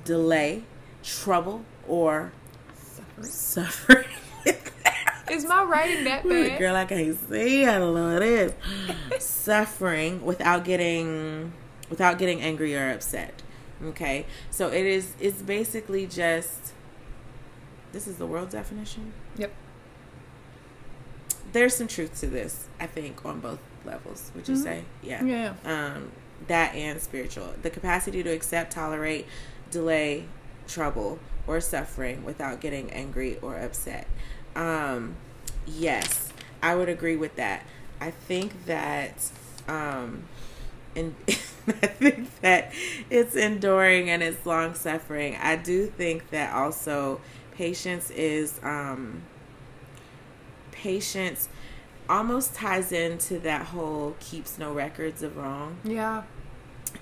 delay, 0.05 0.64
trouble, 1.03 1.64
or 1.87 2.33
suffering. 2.75 3.27
suffering. 3.27 4.05
Is 5.31 5.47
my 5.47 5.63
writing 5.65 6.05
that 6.05 6.29
bad? 6.29 6.59
Girl, 6.59 6.77
I 6.77 6.85
can't 6.85 7.19
see. 7.29 7.65
I 7.65 7.79
don't 7.79 7.95
know 7.95 8.15
what 8.15 8.23
it 8.23 8.55
is. 9.19 9.25
Suffering 9.25 10.25
without 10.25 10.65
getting 10.65 11.53
without 11.91 12.19
getting 12.19 12.41
angry 12.41 12.77
or 12.77 12.91
upset. 12.91 13.43
Okay, 13.83 14.27
so 14.51 14.69
it 14.69 14.87
is. 14.87 15.15
It's 15.21 15.43
basically 15.43 16.07
just. 16.07 16.73
This 17.93 18.09
is 18.09 18.17
the 18.17 18.27
world 18.27 18.51
definition. 18.51 19.13
Yep. 19.37 19.53
There's 21.53 21.77
some 21.77 21.87
truth 21.87 22.19
to 22.21 22.27
this, 22.27 22.67
I 22.81 22.87
think, 22.87 23.25
on 23.25 23.39
both 23.39 23.61
levels. 23.85 24.33
Would 24.35 24.49
you 24.49 24.55
mm-hmm. 24.55 24.65
say? 24.65 24.85
Yeah. 25.03 25.23
Yeah. 25.23 25.55
Um, 25.65 26.11
that 26.49 26.75
and 26.75 27.01
spiritual, 27.01 27.55
the 27.63 27.71
capacity 27.71 28.23
to 28.23 28.31
accept, 28.31 28.73
tolerate, 28.73 29.27
delay, 29.71 30.25
trouble, 30.67 31.19
or 31.46 31.61
suffering 31.61 32.24
without 32.24 32.61
getting 32.61 32.90
angry 32.92 33.38
or 33.40 33.57
upset. 33.57 34.07
Um, 34.57 35.16
yes, 35.66 36.33
I 36.62 36.74
would 36.74 36.88
agree 36.88 37.16
with 37.16 37.37
that. 37.37 37.62
I 38.00 38.11
think 38.11 38.66
that, 38.66 39.30
um, 39.68 40.24
and 40.96 41.14
I 41.28 41.87
think 41.87 42.40
that 42.40 42.72
it's 43.11 43.35
enduring 43.37 44.11
and 44.11 44.22
it's 44.22 44.44
long 44.46 44.74
suffering. 44.74 45.37
I 45.40 45.57
do 45.57 45.87
think 45.87 46.30
that 46.30 46.54
also 46.54 47.20
patience 47.52 48.11
is, 48.11 48.61
um, 48.62 49.22
patience 50.72 51.48
almost 52.09 52.54
ties 52.54 52.92
into 52.92 53.38
that 53.38 53.66
whole 53.66 54.14
keeps 54.20 54.59
no 54.59 54.72
records 54.72 55.22
of 55.22 55.37
wrong. 55.37 55.78
Yeah 55.85 56.24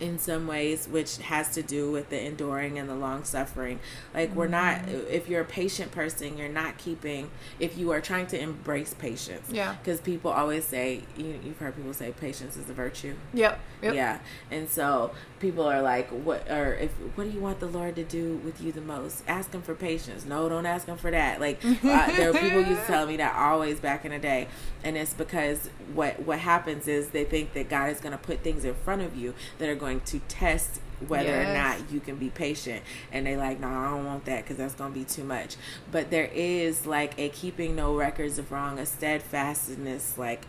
in 0.00 0.18
some 0.18 0.46
ways, 0.46 0.86
which 0.86 1.18
has 1.18 1.50
to 1.54 1.62
do 1.62 1.90
with 1.90 2.10
the 2.10 2.24
enduring 2.24 2.78
and 2.78 2.88
the 2.88 2.94
long 2.94 3.24
suffering. 3.24 3.80
Like, 4.14 4.30
mm-hmm. 4.30 4.38
we're 4.38 4.48
not, 4.48 4.82
mm-hmm. 4.82 5.06
if 5.10 5.28
you're 5.28 5.42
a 5.42 5.46
patient 5.46 5.92
person, 5.92 6.36
you're 6.36 6.48
not 6.48 6.78
keeping, 6.78 7.30
if 7.58 7.76
you 7.78 7.90
are 7.92 8.00
trying 8.00 8.26
to 8.28 8.40
embrace 8.40 8.94
patience. 8.94 9.48
Yeah. 9.50 9.76
Because 9.82 10.00
people 10.00 10.30
always 10.30 10.64
say, 10.64 11.02
you, 11.16 11.38
have 11.44 11.58
heard 11.58 11.76
people 11.76 11.94
say 11.94 12.12
patience 12.12 12.56
is 12.56 12.68
a 12.68 12.72
virtue. 12.72 13.14
Yep. 13.34 13.60
yep. 13.82 13.94
Yeah. 13.94 14.18
And 14.50 14.68
so 14.68 15.12
people 15.40 15.64
are 15.64 15.82
like, 15.82 16.08
what, 16.10 16.50
or 16.50 16.74
if, 16.74 16.90
what 17.14 17.24
do 17.24 17.30
you 17.30 17.40
want 17.40 17.60
the 17.60 17.66
Lord 17.66 17.96
to 17.96 18.04
do 18.04 18.36
with 18.44 18.60
you 18.60 18.72
the 18.72 18.80
most? 18.80 19.22
Ask 19.26 19.52
Him 19.52 19.62
for 19.62 19.74
patience. 19.74 20.24
No, 20.24 20.48
don't 20.48 20.66
ask 20.66 20.86
Him 20.86 20.96
for 20.96 21.10
that. 21.10 21.40
Like, 21.40 21.64
uh, 21.64 22.06
there 22.16 22.30
are 22.30 22.32
people 22.32 22.60
used 22.60 22.80
to 22.82 22.86
tell 22.86 23.06
me 23.06 23.16
that 23.16 23.34
always 23.36 23.80
back 23.80 24.04
in 24.04 24.12
the 24.12 24.18
day. 24.18 24.48
And 24.84 24.96
it's 24.96 25.14
because 25.14 25.70
what, 25.94 26.20
what 26.20 26.38
happens 26.38 26.88
is 26.88 27.08
they 27.08 27.24
think 27.24 27.54
that 27.54 27.68
God 27.68 27.90
is 27.90 28.00
going 28.00 28.12
to 28.12 28.18
put 28.18 28.40
things 28.40 28.64
in 28.64 28.74
front 28.74 29.02
of 29.02 29.16
you 29.16 29.34
that 29.58 29.68
are 29.68 29.74
going 29.82 30.00
to 30.00 30.20
test 30.28 30.80
whether 31.08 31.28
yes. 31.28 31.48
or 31.48 31.54
not 31.54 31.92
you 31.92 31.98
can 31.98 32.14
be 32.14 32.30
patient 32.30 32.82
and 33.10 33.26
they 33.26 33.36
like 33.36 33.58
no 33.58 33.66
i 33.66 33.90
don't 33.90 34.06
want 34.06 34.24
that 34.24 34.42
because 34.42 34.56
that's 34.56 34.74
going 34.74 34.92
to 34.92 34.98
be 34.98 35.04
too 35.04 35.24
much 35.24 35.56
but 35.90 36.10
there 36.10 36.30
is 36.32 36.86
like 36.86 37.18
a 37.18 37.28
keeping 37.30 37.74
no 37.74 37.96
records 37.96 38.38
of 38.38 38.52
wrong 38.52 38.78
a 38.78 38.86
steadfastness 38.86 40.16
like 40.16 40.46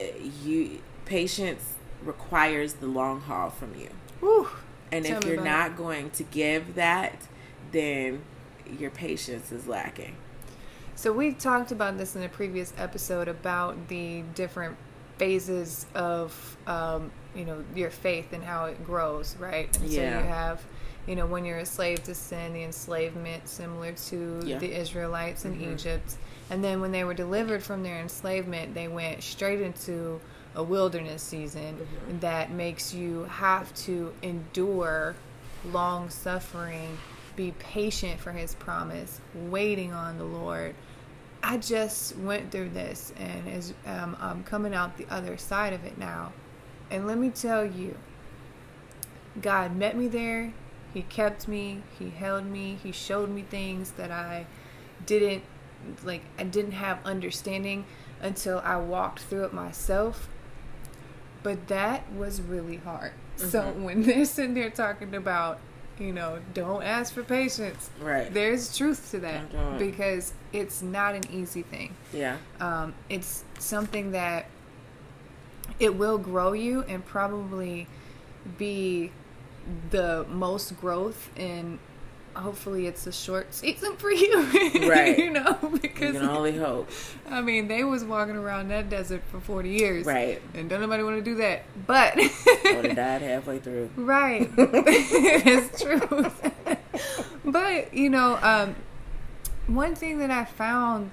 eh, 0.00 0.10
you 0.42 0.80
patience 1.04 1.74
requires 2.04 2.74
the 2.74 2.86
long 2.86 3.20
haul 3.20 3.48
from 3.48 3.72
you 3.78 3.90
Whew. 4.18 4.48
and 4.90 5.04
Tell 5.04 5.18
if 5.18 5.24
you're 5.24 5.40
not 5.40 5.72
it. 5.72 5.76
going 5.76 6.10
to 6.10 6.24
give 6.24 6.74
that 6.74 7.28
then 7.70 8.22
your 8.78 8.90
patience 8.90 9.52
is 9.52 9.68
lacking 9.68 10.16
so 10.96 11.12
we 11.12 11.32
talked 11.32 11.70
about 11.70 11.96
this 11.96 12.16
in 12.16 12.24
a 12.24 12.28
previous 12.28 12.72
episode 12.76 13.28
about 13.28 13.88
the 13.88 14.22
different 14.34 14.76
phases 15.16 15.86
of 15.94 16.56
um, 16.66 17.10
you 17.34 17.44
know 17.44 17.64
your 17.74 17.90
faith 17.90 18.32
and 18.32 18.42
how 18.42 18.66
it 18.66 18.84
grows, 18.84 19.36
right? 19.36 19.74
And 19.78 19.90
yeah. 19.90 19.96
so 19.96 20.18
you 20.18 20.26
have 20.26 20.62
you 21.06 21.16
know 21.16 21.26
when 21.26 21.44
you're 21.44 21.58
a 21.58 21.66
slave 21.66 22.02
to 22.04 22.14
sin, 22.14 22.52
the 22.52 22.62
enslavement 22.62 23.48
similar 23.48 23.92
to 23.92 24.40
yeah. 24.44 24.58
the 24.58 24.72
Israelites 24.72 25.44
in 25.44 25.54
mm-hmm. 25.54 25.72
Egypt, 25.72 26.16
and 26.50 26.62
then 26.62 26.80
when 26.80 26.92
they 26.92 27.04
were 27.04 27.14
delivered 27.14 27.62
from 27.62 27.82
their 27.82 28.00
enslavement, 28.00 28.74
they 28.74 28.88
went 28.88 29.22
straight 29.22 29.60
into 29.60 30.20
a 30.56 30.62
wilderness 30.62 31.22
season 31.22 31.76
mm-hmm. 31.76 32.18
that 32.20 32.50
makes 32.50 32.92
you 32.92 33.24
have 33.24 33.72
to 33.74 34.12
endure 34.22 35.14
long 35.72 36.10
suffering, 36.10 36.98
be 37.36 37.52
patient 37.58 38.20
for 38.20 38.32
His 38.32 38.54
promise, 38.54 39.20
waiting 39.34 39.92
on 39.92 40.18
the 40.18 40.24
Lord. 40.24 40.74
I 41.42 41.56
just 41.56 42.16
went 42.18 42.50
through 42.50 42.70
this, 42.70 43.12
and 43.16 43.48
as 43.48 43.72
um, 43.86 44.16
I'm 44.20 44.44
coming 44.44 44.74
out 44.74 44.96
the 44.98 45.06
other 45.08 45.38
side 45.38 45.72
of 45.72 45.84
it 45.84 45.96
now, 45.96 46.32
and 46.90 47.06
let 47.06 47.18
me 47.18 47.30
tell 47.30 47.64
you, 47.64 47.96
God 49.40 49.76
met 49.76 49.96
me 49.96 50.08
there. 50.08 50.52
He 50.92 51.02
kept 51.02 51.46
me. 51.46 51.82
He 51.98 52.10
held 52.10 52.46
me. 52.46 52.78
He 52.82 52.92
showed 52.92 53.30
me 53.30 53.42
things 53.42 53.92
that 53.92 54.10
I 54.10 54.46
didn't 55.06 55.44
like 56.04 56.22
I 56.38 56.44
didn't 56.44 56.72
have 56.72 56.98
understanding 57.04 57.84
until 58.20 58.60
I 58.64 58.76
walked 58.76 59.20
through 59.20 59.44
it 59.44 59.52
myself. 59.52 60.28
But 61.42 61.68
that 61.68 62.12
was 62.12 62.40
really 62.40 62.76
hard. 62.76 63.12
Mm-hmm. 63.36 63.48
So 63.48 63.72
when 63.78 64.02
they're 64.02 64.24
sitting 64.24 64.54
there 64.54 64.70
talking 64.70 65.14
about, 65.14 65.58
you 65.98 66.12
know, 66.12 66.40
don't 66.54 66.82
ask 66.82 67.14
for 67.14 67.22
patience. 67.22 67.88
Right. 68.00 68.32
There's 68.32 68.76
truth 68.76 69.10
to 69.12 69.20
that 69.20 69.78
because 69.78 70.32
it's 70.52 70.82
not 70.82 71.14
an 71.14 71.22
easy 71.30 71.62
thing. 71.62 71.94
Yeah. 72.12 72.36
Um, 72.60 72.94
it's 73.08 73.44
something 73.58 74.12
that 74.12 74.46
it 75.80 75.96
will 75.96 76.18
grow 76.18 76.52
you 76.52 76.82
and 76.82 77.04
probably 77.04 77.88
be 78.58 79.10
the 79.90 80.24
most 80.28 80.78
growth 80.80 81.30
in 81.36 81.78
hopefully 82.34 82.86
it's 82.86 83.06
a 83.08 83.12
short 83.12 83.52
season 83.52 83.96
for 83.96 84.10
you 84.10 84.40
right. 84.88 85.18
you 85.18 85.30
know 85.30 85.58
because 85.82 86.14
you 86.14 86.20
can 86.20 86.28
only 86.28 86.56
hope. 86.56 86.88
I 87.28 87.40
mean 87.40 87.66
they 87.66 87.82
was 87.82 88.04
walking 88.04 88.36
around 88.36 88.68
that 88.68 88.88
desert 88.88 89.22
for 89.30 89.40
40 89.40 89.68
years. 89.68 90.06
Right. 90.06 90.40
And 90.54 90.70
don't 90.70 90.80
nobody 90.80 91.02
want 91.02 91.16
to 91.16 91.22
do 91.22 91.34
that 91.36 91.62
but 91.86 92.16
would 92.16 92.84
have 92.84 92.96
died 92.96 93.22
halfway 93.22 93.58
through. 93.58 93.90
Right. 93.96 94.48
It's 94.56 95.82
true. 95.82 96.30
But 97.44 97.92
you 97.92 98.10
know, 98.10 98.38
um, 98.42 98.76
one 99.66 99.94
thing 99.94 100.18
that 100.18 100.30
I 100.30 100.44
found 100.44 101.10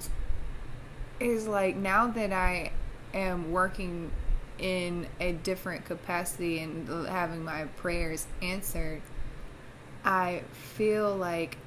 is 1.20 1.48
like 1.48 1.76
now 1.76 2.08
that 2.08 2.32
I 2.32 2.72
am 3.14 3.52
working 3.52 4.12
in 4.60 5.08
a 5.20 5.34
different 5.34 5.86
capacity 5.86 6.60
and 6.60 6.88
having 7.08 7.44
my 7.44 7.66
prayers 7.78 8.26
answered, 8.42 9.02
I 10.04 10.44
feel 10.52 11.16
like, 11.16 11.58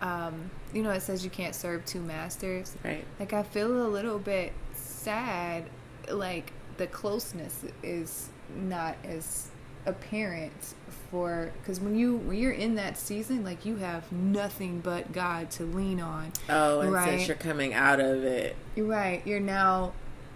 um, 0.00 0.50
you 0.72 0.82
know, 0.82 0.90
it 0.90 1.02
says 1.02 1.24
you 1.24 1.30
can't 1.30 1.54
serve 1.54 1.84
two 1.84 2.00
masters. 2.00 2.76
Right. 2.84 3.04
Like 3.18 3.32
I 3.32 3.42
feel 3.42 3.86
a 3.86 3.88
little 3.88 4.18
bit 4.18 4.52
sad, 4.74 5.64
like 6.08 6.52
the 6.76 6.86
closeness 6.86 7.64
is 7.82 8.30
not 8.56 8.96
as 9.04 9.50
apparent 9.86 10.74
for 11.10 11.52
because 11.60 11.80
when 11.80 11.96
you 11.96 12.16
when 12.16 12.36
you're 12.36 12.52
in 12.52 12.74
that 12.74 12.98
season 12.98 13.42
like 13.42 13.64
you 13.64 13.76
have 13.76 14.10
nothing 14.12 14.78
but 14.80 15.10
god 15.10 15.50
to 15.50 15.64
lean 15.64 16.00
on 16.00 16.30
oh 16.50 16.80
and 16.80 16.92
right? 16.92 17.08
since 17.08 17.26
you're 17.26 17.36
coming 17.36 17.72
out 17.72 17.98
of 17.98 18.22
it 18.24 18.54
you're 18.76 18.86
right 18.86 19.26
you're 19.26 19.40
now 19.40 19.92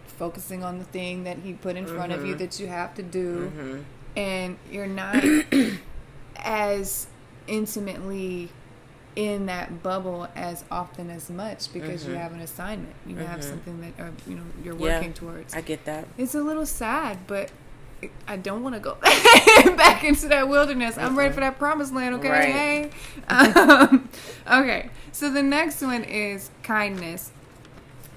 focusing 0.07 0.62
on 0.62 0.79
the 0.79 0.85
thing 0.85 1.25
that 1.25 1.38
he 1.38 1.53
put 1.53 1.77
in 1.77 1.87
front 1.87 2.12
mm-hmm. 2.12 2.21
of 2.21 2.27
you 2.27 2.35
mm-hmm. 2.35 2.45
that 2.45 2.61
you 2.61 2.67
have 2.67 2.95
to 2.95 3.03
do 3.03 3.51
mm-hmm. 3.51 3.81
and 4.17 4.57
you're 4.71 4.87
not 4.87 5.25
as 6.37 7.07
intimately 7.47 8.51
in 9.17 9.47
that 9.47 9.83
bubble 9.83 10.29
as 10.35 10.64
often 10.71 11.11
as 11.11 11.31
much 11.31 11.73
because 11.73 12.03
mm-hmm. 12.03 12.12
you 12.12 12.19
have 12.19 12.33
an 12.33 12.40
assignment 12.40 12.95
you 13.07 13.17
have 13.17 13.40
mm-hmm. 13.40 13.51
something 13.51 13.81
that 13.81 14.03
uh, 14.03 14.11
you 14.27 14.35
know 14.35 14.43
you're 14.64 14.75
working 14.75 15.11
yeah, 15.11 15.14
towards 15.14 15.55
i 15.55 15.61
get 15.61 15.85
that 15.85 16.07
it's 16.19 16.35
a 16.35 16.43
little 16.43 16.67
sad 16.67 17.19
but 17.27 17.51
I 18.27 18.37
don't 18.37 18.62
want 18.62 18.75
to 18.75 18.81
go 18.81 18.97
back 19.77 20.05
into 20.05 20.29
that 20.29 20.49
wilderness. 20.49 20.99
I'm 20.99 21.17
ready 21.17 21.33
for 21.33 21.40
that 21.40 21.59
promised 21.59 21.95
land. 21.95 22.14
Okay, 22.17 22.29
right. 22.29 22.53
hey. 22.53 22.90
Um, 23.29 24.09
okay, 24.47 24.90
so 25.12 25.31
the 25.31 25.43
next 25.43 25.81
one 25.81 26.05
is 26.05 26.51
kindness, 26.62 27.33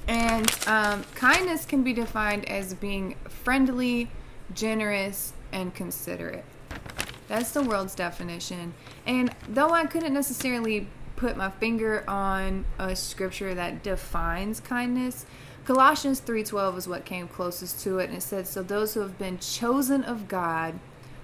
and 0.07 0.49
um, 0.67 1.03
kindness 1.15 1.65
can 1.65 1.83
be 1.83 1.93
defined 1.93 2.47
as 2.49 2.73
being 2.73 3.15
friendly, 3.27 4.09
generous, 4.53 5.33
and 5.51 5.73
considerate. 5.73 6.45
That's 7.27 7.51
the 7.51 7.61
world's 7.61 7.95
definition. 7.95 8.73
And 9.05 9.33
though 9.47 9.71
I 9.71 9.85
couldn't 9.85 10.13
necessarily 10.13 10.87
put 11.17 11.35
my 11.35 11.49
finger 11.49 12.03
on 12.07 12.65
a 12.79 12.95
scripture 12.95 13.53
that 13.53 13.83
defines 13.83 14.59
kindness, 14.59 15.25
Colossians 15.67 16.21
3:12 16.21 16.77
is 16.77 16.87
what 16.87 17.03
came 17.03 17.27
closest 17.27 17.81
to 17.83 17.99
it 17.99 18.07
and 18.07 18.19
it 18.19 18.21
said 18.21 18.47
so 18.47 18.63
those 18.63 18.93
who 18.93 19.01
have 19.01 19.17
been 19.17 19.37
chosen 19.37 20.01
of 20.01 20.29
God 20.29 20.79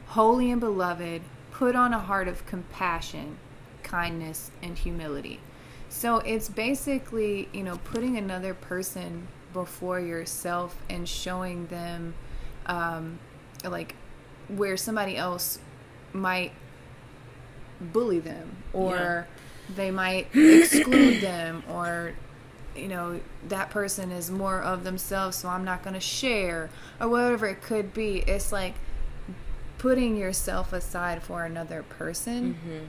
holy 0.08 0.52
and 0.52 0.60
beloved 0.60 1.22
put 1.52 1.78
on 1.78 1.93
a 1.93 2.00
heart 2.00 2.28
of 2.28 2.46
compassion 2.46 3.38
kindness 3.84 4.52
and 4.62 4.78
humility 4.78 5.39
so 6.03 6.17
it's 6.17 6.49
basically 6.49 7.47
you 7.53 7.63
know 7.63 7.77
putting 7.85 8.17
another 8.17 8.53
person 8.53 9.25
before 9.53 10.01
yourself 10.01 10.75
and 10.89 11.07
showing 11.07 11.65
them 11.67 12.13
um, 12.65 13.19
like 13.63 13.95
where 14.49 14.75
somebody 14.75 15.15
else 15.15 15.59
might 16.11 16.51
bully 17.79 18.19
them 18.19 18.57
or 18.73 18.95
yeah. 18.97 19.23
they 19.77 19.91
might 19.91 20.27
exclude 20.35 21.21
them 21.21 21.63
or 21.69 22.11
you 22.75 22.89
know 22.89 23.17
that 23.47 23.69
person 23.69 24.11
is 24.11 24.29
more 24.29 24.61
of 24.61 24.83
themselves 24.83 25.37
so 25.37 25.47
i'm 25.47 25.63
not 25.63 25.83
going 25.83 25.93
to 25.93 26.01
share 26.01 26.69
or 26.99 27.07
whatever 27.07 27.45
it 27.45 27.61
could 27.61 27.93
be 27.93 28.17
it's 28.27 28.51
like 28.51 28.73
putting 29.77 30.17
yourself 30.17 30.73
aside 30.73 31.23
for 31.23 31.45
another 31.45 31.81
person 31.81 32.55
mm-hmm. 32.55 32.85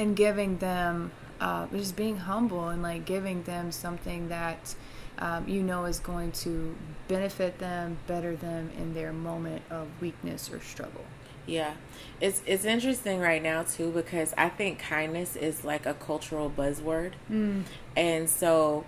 and 0.00 0.16
giving 0.16 0.56
them 0.58 1.12
uh, 1.40 1.66
just 1.68 1.96
being 1.96 2.16
humble 2.16 2.68
and 2.68 2.82
like 2.82 3.04
giving 3.04 3.42
them 3.44 3.70
something 3.72 4.28
that 4.28 4.74
um, 5.18 5.48
you 5.48 5.62
know 5.62 5.84
is 5.84 5.98
going 5.98 6.32
to 6.32 6.76
benefit 7.08 7.58
them 7.58 7.98
better 8.06 8.36
them 8.36 8.70
in 8.78 8.94
their 8.94 9.12
moment 9.12 9.62
of 9.70 9.88
weakness 10.00 10.50
or 10.52 10.60
struggle 10.60 11.04
yeah. 11.48 11.74
It's 12.20 12.42
it's 12.46 12.64
interesting 12.64 13.20
right 13.20 13.42
now 13.42 13.62
too 13.64 13.90
because 13.90 14.34
I 14.36 14.50
think 14.50 14.78
kindness 14.78 15.34
is 15.34 15.64
like 15.64 15.86
a 15.86 15.94
cultural 15.94 16.50
buzzword. 16.54 17.12
Mm. 17.30 17.62
And 17.96 18.30
so 18.30 18.84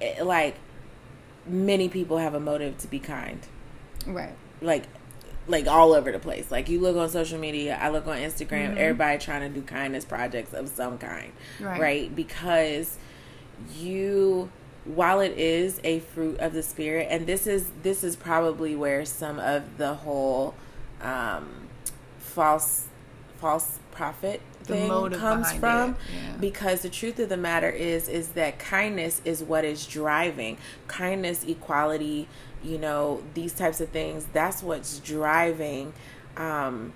it, 0.00 0.24
like 0.24 0.56
many 1.46 1.88
people 1.88 2.18
have 2.18 2.34
a 2.34 2.40
motive 2.40 2.78
to 2.78 2.88
be 2.88 2.98
kind. 2.98 3.40
Right. 4.06 4.34
Like 4.60 4.84
like 5.46 5.66
all 5.66 5.92
over 5.92 6.12
the 6.12 6.18
place. 6.18 6.50
Like 6.50 6.68
you 6.68 6.80
look 6.80 6.96
on 6.96 7.08
social 7.08 7.38
media, 7.38 7.78
I 7.80 7.90
look 7.90 8.06
on 8.06 8.16
Instagram, 8.16 8.70
mm-hmm. 8.70 8.78
everybody 8.78 9.18
trying 9.18 9.52
to 9.52 9.60
do 9.60 9.64
kindness 9.64 10.04
projects 10.04 10.52
of 10.52 10.68
some 10.68 10.98
kind. 10.98 11.32
Right. 11.60 11.80
right? 11.80 12.16
Because 12.16 12.96
you 13.76 14.50
while 14.84 15.20
it 15.20 15.38
is 15.38 15.80
a 15.84 16.00
fruit 16.00 16.38
of 16.40 16.52
the 16.52 16.62
spirit 16.62 17.06
and 17.08 17.26
this 17.26 17.46
is 17.46 17.70
this 17.82 18.02
is 18.02 18.16
probably 18.16 18.74
where 18.74 19.04
some 19.04 19.38
of 19.38 19.78
the 19.78 19.94
whole 19.94 20.54
um 21.00 21.68
false 22.18 22.88
false 23.38 23.78
prophet 23.92 24.40
thing 24.64 24.88
comes 25.10 25.52
from 25.52 25.96
yeah. 26.12 26.36
because 26.40 26.82
the 26.82 26.88
truth 26.88 27.18
of 27.18 27.28
the 27.28 27.36
matter 27.36 27.70
is 27.70 28.08
is 28.08 28.28
that 28.30 28.58
kindness 28.58 29.20
is 29.24 29.42
what 29.42 29.64
is 29.64 29.86
driving 29.86 30.56
kindness 30.88 31.44
equality 31.44 32.28
you 32.64 32.78
know 32.78 33.22
these 33.34 33.52
types 33.52 33.80
of 33.80 33.88
things 33.88 34.26
that's 34.32 34.62
what's 34.62 34.98
driving 35.00 35.92
um 36.36 36.92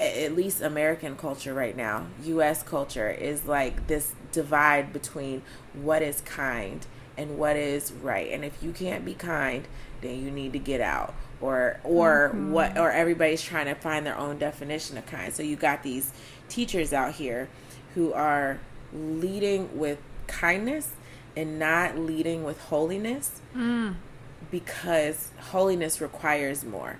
at 0.00 0.34
least 0.34 0.60
American 0.60 1.16
culture 1.16 1.54
right 1.54 1.76
now, 1.76 2.06
US 2.24 2.62
culture 2.62 3.10
is 3.10 3.44
like 3.44 3.86
this 3.86 4.12
divide 4.32 4.92
between 4.92 5.42
what 5.72 6.02
is 6.02 6.20
kind 6.22 6.84
and 7.16 7.38
what 7.38 7.56
is 7.56 7.92
right. 7.92 8.32
And 8.32 8.44
if 8.44 8.62
you 8.62 8.72
can't 8.72 9.04
be 9.04 9.14
kind, 9.14 9.66
then 10.00 10.20
you 10.22 10.30
need 10.30 10.52
to 10.52 10.58
get 10.58 10.80
out 10.80 11.14
or 11.40 11.78
or 11.84 12.30
mm-hmm. 12.30 12.50
what 12.50 12.76
or 12.76 12.90
everybody's 12.90 13.42
trying 13.42 13.66
to 13.66 13.74
find 13.74 14.04
their 14.04 14.18
own 14.18 14.38
definition 14.38 14.98
of 14.98 15.06
kind. 15.06 15.32
So 15.32 15.42
you 15.42 15.56
got 15.56 15.82
these 15.82 16.12
teachers 16.48 16.92
out 16.92 17.14
here 17.14 17.48
who 17.94 18.12
are 18.12 18.58
leading 18.92 19.78
with 19.78 19.98
kindness 20.26 20.90
and 21.36 21.58
not 21.58 21.98
leading 21.98 22.44
with 22.44 22.60
holiness 22.62 23.40
mm. 23.54 23.94
Because 24.50 25.30
holiness 25.50 26.00
requires 26.00 26.64
more. 26.64 26.98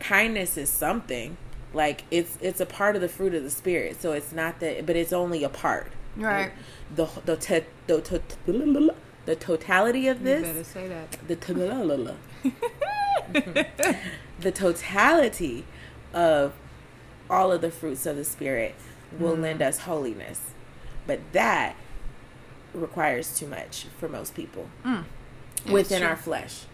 Kindness 0.00 0.56
is 0.56 0.68
something 0.68 1.36
like 1.72 2.04
it's 2.10 2.38
it's 2.40 2.60
a 2.60 2.66
part 2.66 2.94
of 2.94 3.02
the 3.02 3.08
fruit 3.08 3.34
of 3.34 3.42
the 3.42 3.50
spirit. 3.50 4.00
So 4.00 4.12
it's 4.12 4.32
not 4.32 4.60
that 4.60 4.86
but 4.86 4.96
it's 4.96 5.12
only 5.12 5.44
a 5.44 5.48
part. 5.48 5.92
Right. 6.16 6.52
The 6.94 7.06
the 7.24 7.36
the, 7.86 8.22
the, 8.46 8.94
the 9.26 9.36
totality 9.36 10.08
of 10.08 10.22
this. 10.22 10.46
You 10.46 10.52
better 10.52 10.64
say 10.64 10.88
that. 10.88 11.12
The 11.26 11.36
the 14.40 14.52
totality 14.52 15.64
of 16.12 16.52
all 17.28 17.50
of 17.50 17.60
the 17.60 17.70
fruits 17.70 18.06
of 18.06 18.16
the 18.16 18.24
spirit 18.24 18.74
will 19.18 19.36
mm. 19.36 19.42
lend 19.42 19.62
us 19.62 19.80
holiness. 19.80 20.40
But 21.06 21.20
that 21.32 21.76
requires 22.72 23.36
too 23.38 23.46
much 23.46 23.86
for 23.98 24.08
most 24.08 24.34
people 24.34 24.68
mm. 24.84 25.04
within 25.70 26.02
our 26.02 26.16
flesh 26.16 26.64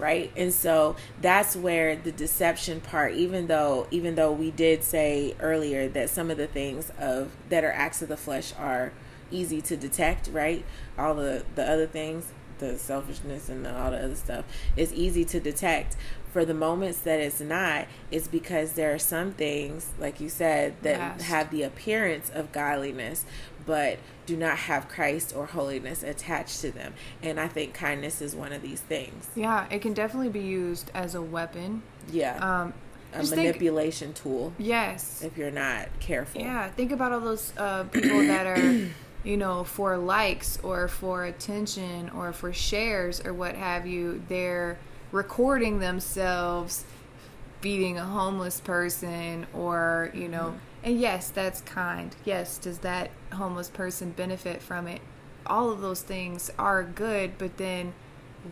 right? 0.00 0.32
And 0.36 0.52
so 0.52 0.96
that's 1.20 1.54
where 1.54 1.94
the 1.96 2.12
deception 2.12 2.80
part 2.80 3.14
even 3.14 3.46
though 3.46 3.86
even 3.90 4.14
though 4.14 4.32
we 4.32 4.50
did 4.50 4.82
say 4.82 5.34
earlier 5.40 5.88
that 5.88 6.10
some 6.10 6.30
of 6.30 6.36
the 6.36 6.46
things 6.46 6.90
of 6.98 7.30
that 7.48 7.64
are 7.64 7.72
acts 7.72 8.02
of 8.02 8.08
the 8.08 8.16
flesh 8.16 8.52
are 8.58 8.92
easy 9.30 9.60
to 9.62 9.76
detect 9.76 10.28
right? 10.32 10.64
All 10.98 11.14
the 11.14 11.44
the 11.54 11.68
other 11.68 11.86
things 11.86 12.32
the 12.60 12.78
selfishness 12.78 13.48
and 13.48 13.66
all 13.66 13.90
the 13.90 14.04
other 14.04 14.14
stuff 14.14 14.44
is 14.76 14.92
easy 14.92 15.24
to 15.24 15.40
detect. 15.40 15.96
For 16.32 16.44
the 16.44 16.54
moments 16.54 17.00
that 17.00 17.18
it's 17.18 17.40
not, 17.40 17.88
it's 18.12 18.28
because 18.28 18.74
there 18.74 18.94
are 18.94 19.00
some 19.00 19.32
things, 19.32 19.90
like 19.98 20.20
you 20.20 20.28
said, 20.28 20.76
that 20.82 21.22
have 21.22 21.50
the 21.50 21.64
appearance 21.64 22.30
of 22.32 22.52
godliness, 22.52 23.24
but 23.66 23.98
do 24.26 24.36
not 24.36 24.56
have 24.56 24.88
Christ 24.88 25.34
or 25.34 25.46
holiness 25.46 26.02
attached 26.02 26.60
to 26.60 26.70
them. 26.70 26.94
And 27.22 27.40
I 27.40 27.48
think 27.48 27.74
kindness 27.74 28.20
is 28.20 28.34
one 28.34 28.52
of 28.52 28.62
these 28.62 28.80
things. 28.80 29.28
Yeah, 29.34 29.66
it 29.70 29.82
can 29.82 29.94
definitely 29.94 30.30
be 30.30 30.40
used 30.40 30.90
as 30.94 31.14
a 31.14 31.22
weapon. 31.22 31.82
Yeah. 32.10 32.36
Um, 32.36 32.74
a 33.12 33.24
manipulation 33.24 34.08
think, 34.08 34.22
tool. 34.22 34.52
Yes. 34.58 35.22
If 35.22 35.36
you're 35.36 35.50
not 35.50 35.88
careful. 35.98 36.40
Yeah. 36.40 36.68
Think 36.70 36.92
about 36.92 37.12
all 37.12 37.20
those 37.20 37.52
uh, 37.56 37.84
people 37.84 38.18
that 38.18 38.46
are 38.46 38.88
you 39.24 39.36
know, 39.36 39.64
for 39.64 39.96
likes 39.98 40.58
or 40.62 40.88
for 40.88 41.24
attention 41.24 42.10
or 42.10 42.32
for 42.32 42.52
shares 42.52 43.20
or 43.24 43.34
what 43.34 43.54
have 43.54 43.86
you, 43.86 44.22
they're 44.28 44.78
recording 45.12 45.78
themselves 45.80 46.84
feeding 47.60 47.98
a 47.98 48.04
homeless 48.04 48.60
person 48.60 49.46
or, 49.52 50.10
you 50.14 50.28
know, 50.28 50.46
mm-hmm. 50.46 50.56
And 50.82 50.98
yes, 50.98 51.30
that's 51.30 51.60
kind. 51.62 52.14
Yes, 52.24 52.58
does 52.58 52.78
that 52.78 53.10
homeless 53.32 53.68
person 53.68 54.10
benefit 54.10 54.62
from 54.62 54.86
it? 54.86 55.00
All 55.46 55.70
of 55.70 55.80
those 55.80 56.02
things 56.02 56.50
are 56.58 56.82
good, 56.82 57.38
but 57.38 57.56
then 57.56 57.92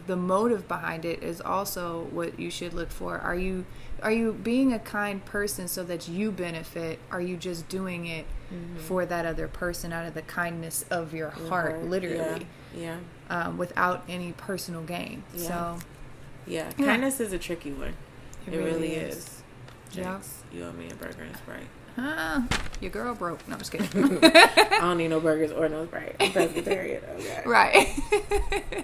the 0.06 0.16
motive 0.16 0.68
behind 0.68 1.04
it 1.04 1.22
is 1.22 1.40
also 1.40 2.08
what 2.10 2.38
you 2.38 2.50
should 2.50 2.74
look 2.74 2.90
for. 2.90 3.18
Are 3.18 3.34
you 3.34 3.64
are 4.02 4.12
you 4.12 4.32
being 4.32 4.72
a 4.72 4.78
kind 4.78 5.24
person 5.24 5.66
so 5.66 5.82
that 5.84 6.08
you 6.08 6.30
benefit? 6.30 6.98
Are 7.10 7.20
you 7.20 7.36
just 7.36 7.68
doing 7.68 8.06
it 8.06 8.26
mm-hmm. 8.52 8.76
for 8.78 9.06
that 9.06 9.26
other 9.26 9.48
person 9.48 9.92
out 9.92 10.06
of 10.06 10.14
the 10.14 10.22
kindness 10.22 10.84
of 10.90 11.14
your 11.14 11.30
heart, 11.30 11.76
mm-hmm. 11.76 11.90
literally? 11.90 12.46
Yeah. 12.76 12.98
yeah. 13.30 13.46
Um, 13.46 13.58
without 13.58 14.04
any 14.08 14.32
personal 14.32 14.82
gain. 14.82 15.24
Yeah. 15.34 15.42
So. 15.42 15.78
Yeah. 16.46 16.70
yeah. 16.78 16.86
Kindness 16.86 17.20
is 17.20 17.32
a 17.32 17.38
tricky 17.38 17.72
one. 17.72 17.94
It, 18.46 18.54
it 18.54 18.58
really, 18.58 18.72
really, 18.72 18.94
is. 18.94 19.16
is. 19.16 19.42
Yeah. 19.92 20.20
You 20.52 20.64
owe 20.64 20.72
me 20.72 20.90
a 20.90 20.94
burger 20.94 21.22
and 21.22 21.36
Sprite. 21.36 21.66
Huh? 21.96 22.42
Your 22.80 22.90
girl 22.90 23.14
broke. 23.14 23.46
No, 23.48 23.54
I'm 23.54 23.58
just 23.58 23.72
kidding. 23.72 23.88
I 24.22 24.78
don't 24.80 24.98
need 24.98 25.08
no 25.08 25.18
burgers 25.18 25.50
or 25.50 25.68
no 25.68 25.86
Sprite. 25.86 26.16
I'm. 26.20 26.32
Okay. 27.18 27.42
Right. 27.44 27.88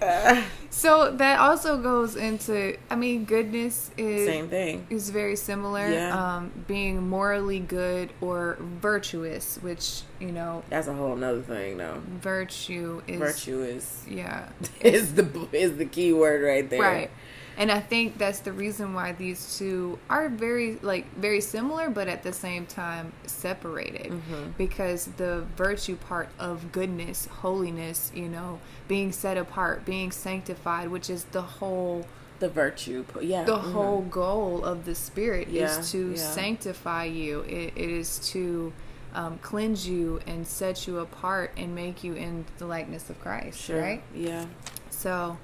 uh, 0.01 0.43
so 0.69 1.11
that 1.11 1.39
also 1.39 1.81
goes 1.81 2.15
into. 2.15 2.77
I 2.89 2.95
mean, 2.95 3.23
goodness 3.25 3.91
is 3.97 4.27
same 4.27 4.49
thing. 4.49 4.85
Is 4.89 5.09
very 5.09 5.35
similar. 5.35 5.89
Yeah. 5.89 6.35
Um, 6.35 6.51
being 6.67 7.07
morally 7.07 7.59
good 7.59 8.09
or 8.19 8.57
virtuous, 8.59 9.57
which 9.61 10.01
you 10.19 10.31
know. 10.31 10.63
That's 10.69 10.87
a 10.87 10.93
whole 10.93 11.15
nother 11.15 11.41
thing, 11.41 11.77
though. 11.77 12.01
Virtue 12.21 13.01
is. 13.07 13.19
Virtue 13.19 13.63
is. 13.63 14.03
Yeah. 14.09 14.49
Is 14.81 15.13
the 15.13 15.47
is 15.53 15.77
the 15.77 15.85
key 15.85 16.11
word 16.11 16.43
right 16.43 16.69
there. 16.69 16.81
Right 16.81 17.11
and 17.57 17.71
I 17.71 17.79
think 17.79 18.17
that's 18.17 18.39
the 18.39 18.51
reason 18.51 18.93
why 18.93 19.13
these 19.13 19.57
two 19.57 19.97
are 20.09 20.27
very 20.27 20.77
like 20.81 21.13
very 21.15 21.41
similar, 21.41 21.89
but 21.89 22.07
at 22.07 22.23
the 22.23 22.33
same 22.33 22.65
time 22.65 23.13
separated. 23.25 24.11
Mm-hmm. 24.11 24.51
Because 24.57 25.05
the 25.17 25.45
virtue 25.55 25.95
part 25.95 26.29
of 26.37 26.71
goodness, 26.71 27.27
holiness, 27.27 28.11
you 28.13 28.27
know, 28.27 28.59
being 28.87 29.11
set 29.11 29.37
apart, 29.37 29.85
being 29.85 30.11
sanctified, 30.11 30.89
which 30.89 31.09
is 31.09 31.25
the 31.25 31.41
whole 31.41 32.05
the 32.39 32.49
virtue 32.49 33.05
yeah 33.21 33.45
the 33.45 33.55
mm-hmm. 33.55 33.71
whole 33.71 34.01
goal 34.01 34.63
of 34.65 34.83
the 34.83 34.93
spirit 34.93 35.47
yeah, 35.47 35.79
is 35.79 35.89
to 35.91 36.11
yeah. 36.11 36.17
sanctify 36.17 37.05
you 37.05 37.39
it, 37.41 37.71
it 37.77 37.89
is 37.89 38.19
to 38.19 38.73
um, 39.13 39.39
cleanse 39.41 39.87
you 39.87 40.19
and 40.27 40.45
set 40.45 40.85
you 40.85 40.99
apart 40.99 41.51
and 41.55 41.73
make 41.73 42.03
you 42.03 42.13
in 42.13 42.43
the 42.57 42.65
likeness 42.65 43.09
of 43.09 43.17
christ 43.21 43.57
sure. 43.57 43.79
right 43.79 44.03
yeah 44.13 44.45
so 44.89 45.37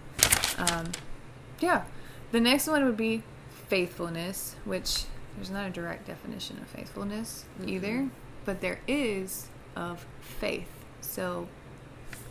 um, 0.57 0.91
yeah 1.61 1.83
the 2.31 2.39
next 2.39 2.67
one 2.67 2.85
would 2.85 2.97
be 2.97 3.23
faithfulness, 3.67 4.55
which 4.65 5.03
there's 5.35 5.49
not 5.49 5.67
a 5.67 5.69
direct 5.69 6.07
definition 6.07 6.57
of 6.57 6.67
faithfulness 6.67 7.45
mm-hmm. 7.59 7.69
either, 7.69 8.09
but 8.45 8.61
there 8.61 8.79
is 8.87 9.47
of 9.75 10.05
faith. 10.19 10.69
So 11.01 11.47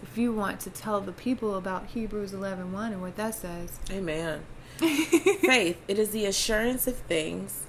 if 0.03 0.17
you 0.17 0.33
want 0.33 0.61
to 0.61 0.71
tell 0.71 1.01
the 1.01 1.13
people 1.13 1.57
about 1.57 1.87
Hebrews 1.89 2.33
11 2.33 2.73
1 2.73 2.93
and 2.93 3.03
what 3.03 3.17
that 3.17 3.35
says. 3.35 3.79
Amen. 3.91 4.45
faith, 4.79 5.79
it 5.89 5.99
is 5.99 6.11
the 6.11 6.27
assurance 6.27 6.87
of 6.87 6.97
things 6.97 7.65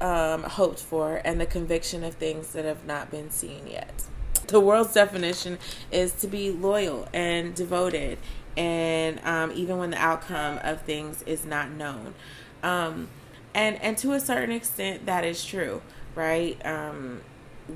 um, 0.00 0.42
hoped 0.42 0.80
for 0.80 1.20
and 1.24 1.40
the 1.40 1.46
conviction 1.46 2.02
of 2.02 2.14
things 2.14 2.52
that 2.52 2.64
have 2.64 2.86
not 2.86 3.10
been 3.10 3.30
seen 3.30 3.66
yet. 3.66 4.04
The 4.46 4.60
world's 4.60 4.92
definition 4.92 5.58
is 5.90 6.12
to 6.14 6.26
be 6.26 6.50
loyal 6.50 7.08
and 7.12 7.54
devoted 7.54 8.18
and 8.56 9.20
um, 9.24 9.52
even 9.54 9.78
when 9.78 9.90
the 9.90 9.98
outcome 9.98 10.58
of 10.62 10.82
things 10.82 11.22
is 11.22 11.44
not 11.44 11.70
known. 11.70 12.14
Um, 12.62 13.08
and 13.54 13.80
and 13.82 13.96
to 13.98 14.12
a 14.12 14.20
certain 14.20 14.54
extent, 14.54 15.06
that 15.06 15.24
is 15.24 15.44
true, 15.44 15.82
right? 16.14 16.64
Um, 16.66 17.20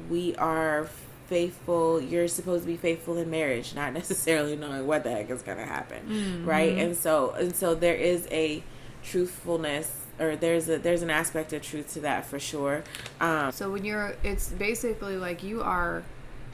we 0.08 0.34
are 0.36 0.88
faithful. 1.26 2.00
You're 2.00 2.28
supposed 2.28 2.64
to 2.64 2.66
be 2.66 2.76
faithful 2.76 3.16
in 3.18 3.30
marriage, 3.30 3.74
not 3.74 3.92
necessarily 3.94 4.56
knowing 4.56 4.86
what 4.86 5.04
the 5.04 5.10
heck 5.10 5.30
is 5.30 5.42
going 5.42 5.58
to 5.58 5.66
happen, 5.66 6.02
mm-hmm. 6.08 6.46
right? 6.46 6.76
And 6.76 6.96
so 6.96 7.32
and 7.32 7.54
so 7.54 7.74
there 7.74 7.94
is 7.94 8.26
a 8.30 8.62
truthfulness 9.02 10.06
or 10.18 10.36
there's 10.36 10.68
a 10.68 10.78
there's 10.78 11.02
an 11.02 11.10
aspect 11.10 11.52
of 11.52 11.62
truth 11.62 11.92
to 11.94 12.00
that 12.00 12.26
for 12.26 12.38
sure. 12.38 12.82
Um, 13.20 13.52
so 13.52 13.70
when 13.70 13.84
you're, 13.84 14.16
it's 14.22 14.48
basically 14.48 15.16
like 15.16 15.42
you 15.42 15.62
are 15.62 16.02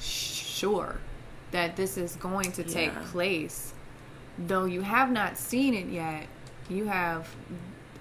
sure 0.00 0.98
that 1.50 1.76
this 1.76 1.96
is 1.96 2.16
going 2.16 2.52
to 2.52 2.64
take 2.64 2.92
yeah. 2.92 3.02
place 3.10 3.73
though 4.38 4.64
you 4.64 4.82
have 4.82 5.10
not 5.10 5.36
seen 5.36 5.74
it 5.74 5.86
yet, 5.86 6.26
you 6.68 6.86
have 6.86 7.28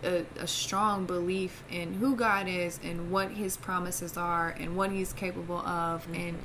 a, 0.03 0.25
a, 0.39 0.47
strong 0.47 1.05
belief 1.05 1.63
in 1.69 1.93
who 1.93 2.15
God 2.15 2.47
is 2.47 2.79
and 2.83 3.11
what 3.11 3.31
His 3.31 3.57
promises 3.57 4.17
are 4.17 4.49
and 4.49 4.75
what 4.75 4.91
He's 4.91 5.13
capable 5.13 5.59
of, 5.59 6.03
mm-hmm. 6.03 6.15
and 6.15 6.39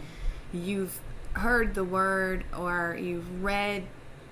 you've 0.53 0.98
heard 1.33 1.74
the 1.74 1.85
word 1.85 2.44
or 2.57 2.96
you've 3.01 3.42
read 3.42 3.85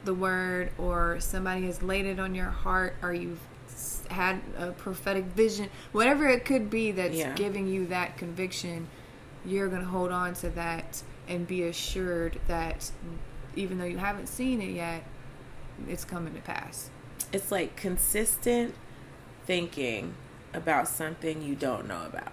the 0.05 0.15
word 0.15 0.71
or 0.79 1.19
somebody 1.21 1.67
has 1.67 1.83
laid 1.83 2.07
it 2.07 2.19
on 2.19 2.35
your 2.35 2.47
heart 2.47 2.97
or 3.03 3.13
you've 3.13 3.41
had 4.11 4.41
a 4.57 4.73
prophetic 4.73 5.25
vision, 5.25 5.69
whatever 5.93 6.29
it 6.29 6.45
could 6.45 6.71
be 6.71 6.93
that's 6.93 7.17
yeah. 7.17 7.35
giving 7.35 7.67
you 7.67 7.87
that 7.87 8.17
conviction, 8.17 8.89
you're 9.45 9.69
going 9.69 9.83
to 9.83 9.89
hold 9.89 10.11
on 10.11 10.35
to 10.35 10.49
that 10.51 11.03
and 11.29 11.47
be 11.47 11.65
assured 11.65 12.39
that 12.47 12.91
even 13.55 13.79
though 13.79 13.85
you 13.85 13.99
haven't 13.99 14.29
seen 14.29 14.61
it 14.61 14.71
yet, 14.71 15.05
it's 15.89 16.05
coming 16.05 16.35
to 16.35 16.41
pass. 16.41 16.91
It's 17.33 17.51
like 17.51 17.77
consistent 17.77 18.75
thinking 19.47 20.15
about 20.53 20.89
something 20.89 21.43
you 21.43 21.55
don't 21.55 21.87
know 21.87 22.05
about 22.07 22.33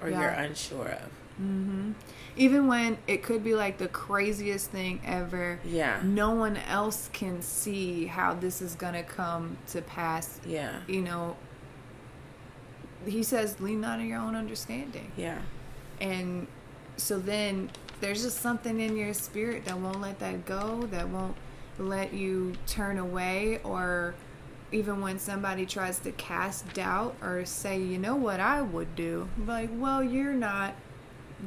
or 0.00 0.10
yeah. 0.10 0.20
you're 0.20 0.30
unsure 0.30 0.88
of. 0.88 1.10
Mm-hmm. 1.40 1.92
Even 2.36 2.66
when 2.66 2.98
it 3.06 3.22
could 3.22 3.42
be 3.42 3.54
like 3.54 3.78
the 3.78 3.88
craziest 3.88 4.70
thing 4.70 5.00
ever. 5.04 5.58
Yeah. 5.64 6.00
No 6.04 6.30
one 6.30 6.56
else 6.56 7.08
can 7.12 7.40
see 7.40 8.06
how 8.06 8.34
this 8.34 8.60
is 8.60 8.74
going 8.74 8.94
to 8.94 9.02
come 9.02 9.56
to 9.68 9.80
pass. 9.82 10.40
Yeah. 10.46 10.80
You 10.86 11.02
know, 11.02 11.36
he 13.06 13.22
says, 13.22 13.58
lean 13.60 13.80
not 13.80 14.00
on 14.00 14.06
your 14.06 14.18
own 14.18 14.34
understanding. 14.34 15.12
Yeah. 15.16 15.38
And 16.00 16.46
so 16.96 17.18
then 17.18 17.70
there's 18.00 18.22
just 18.22 18.40
something 18.40 18.80
in 18.80 18.96
your 18.96 19.14
spirit 19.14 19.64
that 19.64 19.78
won't 19.78 20.00
let 20.00 20.18
that 20.20 20.44
go, 20.44 20.86
that 20.90 21.08
won't 21.08 21.36
let 21.80 22.12
you 22.12 22.52
turn 22.66 22.98
away 22.98 23.60
or 23.64 24.14
even 24.72 25.00
when 25.00 25.18
somebody 25.18 25.66
tries 25.66 25.98
to 26.00 26.12
cast 26.12 26.72
doubt 26.74 27.16
or 27.22 27.44
say, 27.44 27.80
you 27.80 27.98
know 27.98 28.14
what 28.14 28.40
I 28.40 28.62
would 28.62 28.94
do, 28.94 29.28
like, 29.46 29.70
well, 29.72 30.02
you're 30.02 30.32
not 30.32 30.74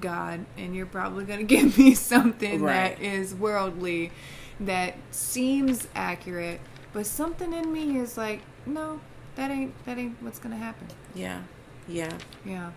God, 0.02 0.46
and 0.58 0.76
you're 0.76 0.86
probably 0.86 1.26
going 1.26 1.40
to 1.46 1.46
give 1.46 1.78
me 1.78 1.94
something 1.96 2.62
right. 2.62 2.98
that 2.98 3.02
is 3.02 3.34
worldly, 3.34 4.12
that 4.60 4.96
seems 5.12 5.88
accurate, 5.96 6.60
but 6.92 7.06
something 7.06 7.54
in 7.54 7.72
me 7.72 7.98
is 7.98 8.18
like, 8.18 8.42
no, 8.66 9.00
that 9.36 9.52
ain't 9.52 9.74
that 9.86 9.98
ain't 9.98 10.22
what's 10.22 10.40
going 10.40 10.52
to 10.52 10.64
happen. 10.64 10.88
Yeah, 11.16 11.42
yeah, 11.88 12.18
yeah. 12.46 12.72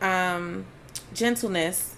Um, 0.00 0.66
gentleness 1.14 1.94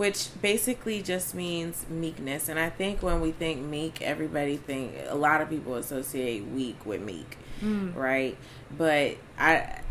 which 0.00 0.30
basically 0.40 1.02
just 1.02 1.34
means 1.34 1.84
meekness. 1.90 2.48
And 2.48 2.58
I 2.58 2.70
think 2.70 3.02
when 3.02 3.20
we 3.20 3.32
think 3.32 3.60
meek, 3.60 4.00
everybody 4.00 4.56
think 4.56 4.94
a 5.06 5.14
lot 5.14 5.42
of 5.42 5.50
people 5.50 5.74
associate 5.74 6.46
weak 6.46 6.86
with 6.86 7.02
meek, 7.02 7.36
mm. 7.60 7.94
right? 7.94 8.34
But 8.74 9.18
I, 9.38 9.82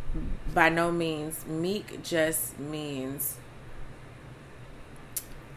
by 0.51 0.69
no 0.69 0.91
means, 0.91 1.45
meek 1.45 2.01
just 2.01 2.57
means 2.57 3.37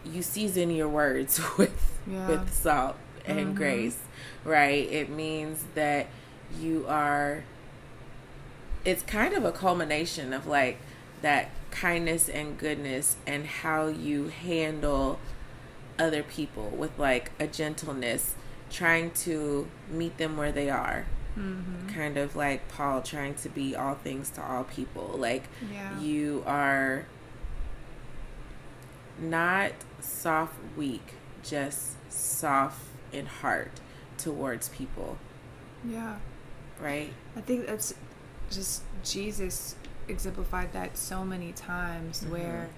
you 0.05 0.21
season 0.21 0.69
your 0.71 0.91
words 0.91 1.41
with 1.57 2.03
yeah. 2.07 2.29
with 2.29 2.53
salt 2.53 2.97
and 3.25 3.38
mm-hmm. 3.38 3.55
grace, 3.55 4.01
right? 4.45 4.87
It 4.87 5.09
means 5.09 5.65
that 5.75 6.09
you 6.61 6.85
are. 6.87 7.45
It's 8.85 9.03
kind 9.05 9.33
of 9.33 9.47
a 9.47 9.53
culmination 9.53 10.35
of 10.35 10.47
like 10.47 10.77
that 11.23 11.49
kindness 11.73 12.29
and 12.29 12.57
goodness 12.57 13.17
and 13.27 13.47
how 13.47 13.89
you 13.89 14.29
handle 14.29 15.19
other 15.99 16.23
people 16.23 16.69
with 16.69 16.97
like 16.99 17.33
a 17.41 17.47
gentleness, 17.49 18.37
trying 18.71 19.11
to 19.11 19.67
meet 19.91 20.17
them 20.19 20.37
where 20.37 20.53
they 20.53 20.71
are. 20.71 21.07
Mm-hmm. 21.37 21.89
Kind 21.89 22.19
of 22.19 22.37
like 22.37 22.69
Paul 22.69 23.03
trying 23.03 23.35
to 23.37 23.49
be 23.49 23.75
all 23.75 23.95
things 23.95 24.31
to 24.31 24.43
all 24.43 24.64
people. 24.64 25.16
Like 25.18 25.45
yeah. 25.73 25.99
you 25.99 26.45
are 26.47 27.07
not 29.18 29.73
soft, 30.01 30.55
weak, 30.77 31.14
just 31.43 31.97
soft 32.12 32.83
in 33.12 33.27
heart 33.27 33.81
towards 34.18 34.68
people. 34.68 35.16
Yeah. 35.89 36.16
Right? 36.81 37.12
I 37.35 37.41
think 37.41 37.66
that's 37.66 37.95
just 38.51 38.83
Jesus 39.03 39.77
exemplified 40.09 40.72
that 40.72 40.96
so 40.96 41.24
many 41.24 41.53
times 41.53 42.20
mm-hmm. 42.20 42.32
where 42.32 42.68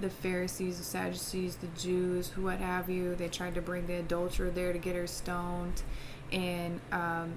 the 0.00 0.10
Pharisees, 0.10 0.78
the 0.78 0.84
Sadducees, 0.84 1.56
the 1.56 1.68
Jews, 1.78 2.28
who 2.28 2.42
what 2.42 2.58
have 2.58 2.90
you, 2.90 3.14
they 3.14 3.28
tried 3.28 3.54
to 3.54 3.62
bring 3.62 3.86
the 3.86 3.94
adulterer 3.94 4.50
there 4.50 4.72
to 4.72 4.78
get 4.78 4.96
her 4.96 5.06
stoned. 5.06 5.82
And, 6.32 6.80
um, 6.90 7.34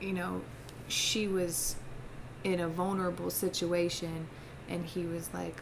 you 0.00 0.12
know, 0.12 0.42
she 0.88 1.26
was 1.26 1.76
in 2.44 2.60
a 2.60 2.68
vulnerable 2.68 3.30
situation. 3.30 4.28
And 4.68 4.84
he 4.84 5.04
was 5.04 5.32
like, 5.34 5.60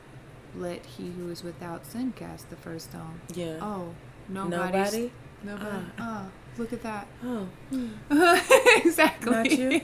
let 0.56 0.84
he 0.84 1.10
who 1.10 1.30
is 1.30 1.42
without 1.42 1.86
sin 1.86 2.12
cast 2.16 2.50
the 2.50 2.56
first 2.56 2.90
stone. 2.90 3.20
Yeah. 3.34 3.58
Oh, 3.60 3.94
nobody. 4.28 5.10
Nobody. 5.44 5.86
Uh, 5.98 6.02
uh, 6.02 6.24
look 6.58 6.72
at 6.72 6.82
that. 6.82 7.06
Oh, 7.24 7.46
exactly. 8.84 9.30
Not 9.32 9.50
you. 9.50 9.80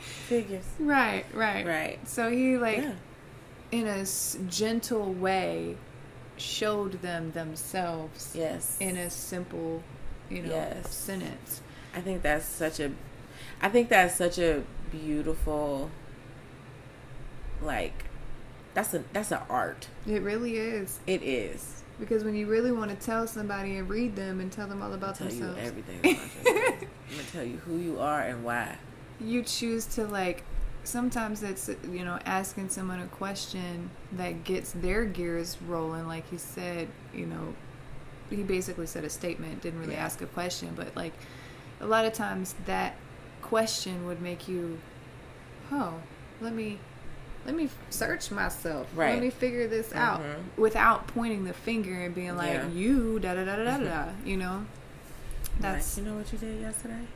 Figures. 0.00 0.64
Right, 0.78 1.24
right, 1.34 1.66
Right. 1.66 2.08
So 2.08 2.30
he 2.30 2.56
like, 2.56 2.78
Yeah. 2.78 2.92
in 3.70 3.86
a 3.86 3.98
s- 4.00 4.38
gentle 4.48 5.12
way, 5.12 5.76
showed 6.36 7.02
them 7.02 7.32
themselves 7.32 8.32
Yes. 8.34 8.76
in 8.80 8.96
a 8.96 9.10
simple, 9.10 9.82
you 10.30 10.42
know, 10.42 10.50
Yes. 10.50 10.94
sentence. 10.94 11.60
I 11.94 12.00
think 12.00 12.22
that's 12.22 12.46
such 12.46 12.80
a 12.80 12.92
I 13.60 13.68
think 13.68 13.88
that's 13.88 14.14
such 14.16 14.38
a 14.38 14.62
beautiful 14.92 15.90
like 17.60 18.04
that's 18.74 18.94
a 18.94 19.02
that's 19.12 19.32
an 19.32 19.40
art. 19.50 19.88
It 20.06 20.22
really 20.22 20.56
is 20.56 21.00
It 21.06 21.22
is. 21.22 21.82
Because 21.98 22.24
when 22.24 22.34
you 22.34 22.46
really 22.46 22.72
want 22.72 22.90
to 22.90 22.96
tell 23.06 23.26
somebody 23.26 23.76
and 23.76 23.88
read 23.88 24.14
them 24.16 24.40
and 24.40 24.50
tell 24.52 24.66
them 24.68 24.82
all 24.82 24.92
about 24.94 25.16
Tell 25.16 25.28
you 25.32 25.40
themselves, 25.40 25.60
everything 25.68 25.98
about. 26.00 26.22
I'm 26.46 27.16
gonna 27.16 27.22
tell 27.32 27.44
you 27.44 27.56
who 27.58 27.78
you 27.78 27.98
are 28.00 28.20
and 28.22 28.44
why. 28.44 28.76
you 29.20 29.42
choose 29.42 29.84
to 29.86 30.04
like 30.06 30.44
sometimes 30.84 31.42
it's 31.42 31.68
you 31.90 32.04
know 32.04 32.18
asking 32.24 32.68
someone 32.68 33.00
a 33.00 33.06
question 33.08 33.90
that 34.12 34.44
gets 34.44 34.72
their 34.72 35.04
gears 35.04 35.58
rolling 35.66 36.06
like 36.06 36.28
he 36.30 36.38
said 36.38 36.88
you 37.14 37.26
know 37.26 37.54
he 38.30 38.36
basically 38.42 38.86
said 38.86 39.04
a 39.04 39.10
statement 39.10 39.60
didn't 39.60 39.80
really 39.80 39.94
Yeah. 39.94 40.04
ask 40.04 40.22
a 40.22 40.26
question 40.26 40.72
but 40.76 40.94
like 40.96 41.12
a 41.80 41.86
lot 41.86 42.04
of 42.06 42.12
times 42.14 42.54
that 42.66 42.94
question 43.42 44.06
would 44.06 44.22
make 44.22 44.48
you 44.48 44.78
oh 45.72 45.94
let 46.40 46.54
me 46.54 46.78
let 47.46 47.54
me 47.54 47.68
search 47.90 48.30
myself 48.30 48.86
Right. 48.94 49.14
let 49.14 49.22
me 49.22 49.30
figure 49.30 49.66
this 49.66 49.92
out 49.94 50.20
Mhm. 50.20 50.58
without 50.58 51.06
pointing 51.08 51.44
the 51.44 51.52
finger 51.54 51.94
and 51.94 52.14
being 52.14 52.36
like 52.36 52.52
Yeah. 52.52 52.68
you 52.68 53.18
da 53.20 53.34
da 53.34 53.44
da 53.44 53.56
da 53.56 53.64
da 53.64 53.84
da 53.84 54.04
you 54.24 54.36
know 54.36 54.64
that's 55.60 55.96
like, 55.96 56.04
you 56.04 56.10
know 56.10 56.18
what 56.18 56.32
you 56.32 56.38
did 56.38 56.60
yesterday? 56.60 57.06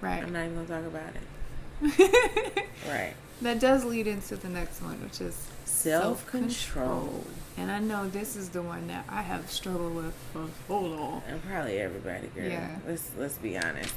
right 0.00 0.22
I'm 0.22 0.32
not 0.32 0.44
even 0.46 0.66
gonna 0.66 0.82
talk 0.82 0.86
about 0.86 1.14
it. 1.14 2.64
Right. 2.88 3.14
That 3.42 3.60
does 3.60 3.84
lead 3.84 4.06
into 4.08 4.36
the 4.36 4.48
next 4.48 4.80
one, 4.82 5.00
which 5.02 5.20
is 5.20 5.46
Self 5.64 6.26
control. 6.26 7.24
And 7.56 7.70
I 7.70 7.78
know 7.78 8.08
this 8.08 8.34
is 8.34 8.48
the 8.48 8.62
one 8.62 8.88
that 8.88 9.04
I 9.08 9.22
have 9.22 9.48
struggled 9.50 9.94
with 9.94 10.14
for 10.32 10.46
so 10.66 10.80
long. 10.80 11.22
And 11.28 11.40
probably 11.44 11.78
everybody, 11.78 12.28
girl. 12.34 12.48
Yeah. 12.48 12.76
Let's 12.86 13.10
let's 13.16 13.34
be 13.38 13.56
honest. 13.56 13.94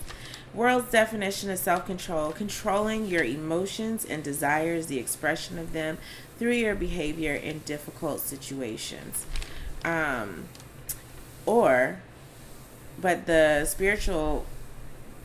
World's 0.53 0.91
definition 0.91 1.49
of 1.49 1.59
self 1.59 1.85
control 1.85 2.31
controlling 2.31 3.05
your 3.05 3.23
emotions 3.23 4.03
and 4.03 4.23
desires, 4.23 4.87
the 4.87 4.99
expression 4.99 5.57
of 5.57 5.71
them 5.71 5.97
through 6.37 6.53
your 6.53 6.75
behavior 6.75 7.33
in 7.33 7.59
difficult 7.59 8.19
situations. 8.19 9.25
Um, 9.85 10.45
or, 11.45 11.99
but 12.99 13.25
the 13.27 13.65
spiritual, 13.65 14.45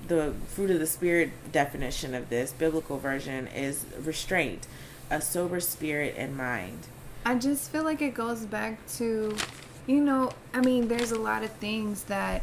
the 0.07 0.35
fruit 0.49 0.71
of 0.71 0.79
the 0.79 0.87
spirit 0.87 1.31
definition 1.51 2.15
of 2.15 2.29
this 2.29 2.53
biblical 2.53 2.99
version 2.99 3.49
is 3.49 3.85
restraint, 4.01 4.67
a 5.11 5.21
sober 5.21 5.59
spirit 5.59 6.15
and 6.17 6.37
mind. 6.37 6.87
I 7.25 7.35
just 7.35 7.73
feel 7.73 7.83
like 7.83 8.01
it 8.01 8.15
goes 8.15 8.47
back 8.47 8.87
to, 8.99 9.37
you 9.87 10.01
know, 10.01 10.31
I 10.55 10.61
mean, 10.61 10.87
there's 10.87 11.11
a 11.11 11.19
lot 11.19 11.43
of 11.43 11.51
things 11.53 12.05
that 12.05 12.43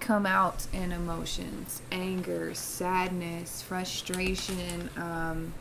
come 0.00 0.26
out 0.26 0.66
in 0.72 0.92
emotions 0.92 1.82
anger, 1.92 2.54
sadness, 2.54 3.62
frustration, 3.62 4.88
um, 4.96 5.52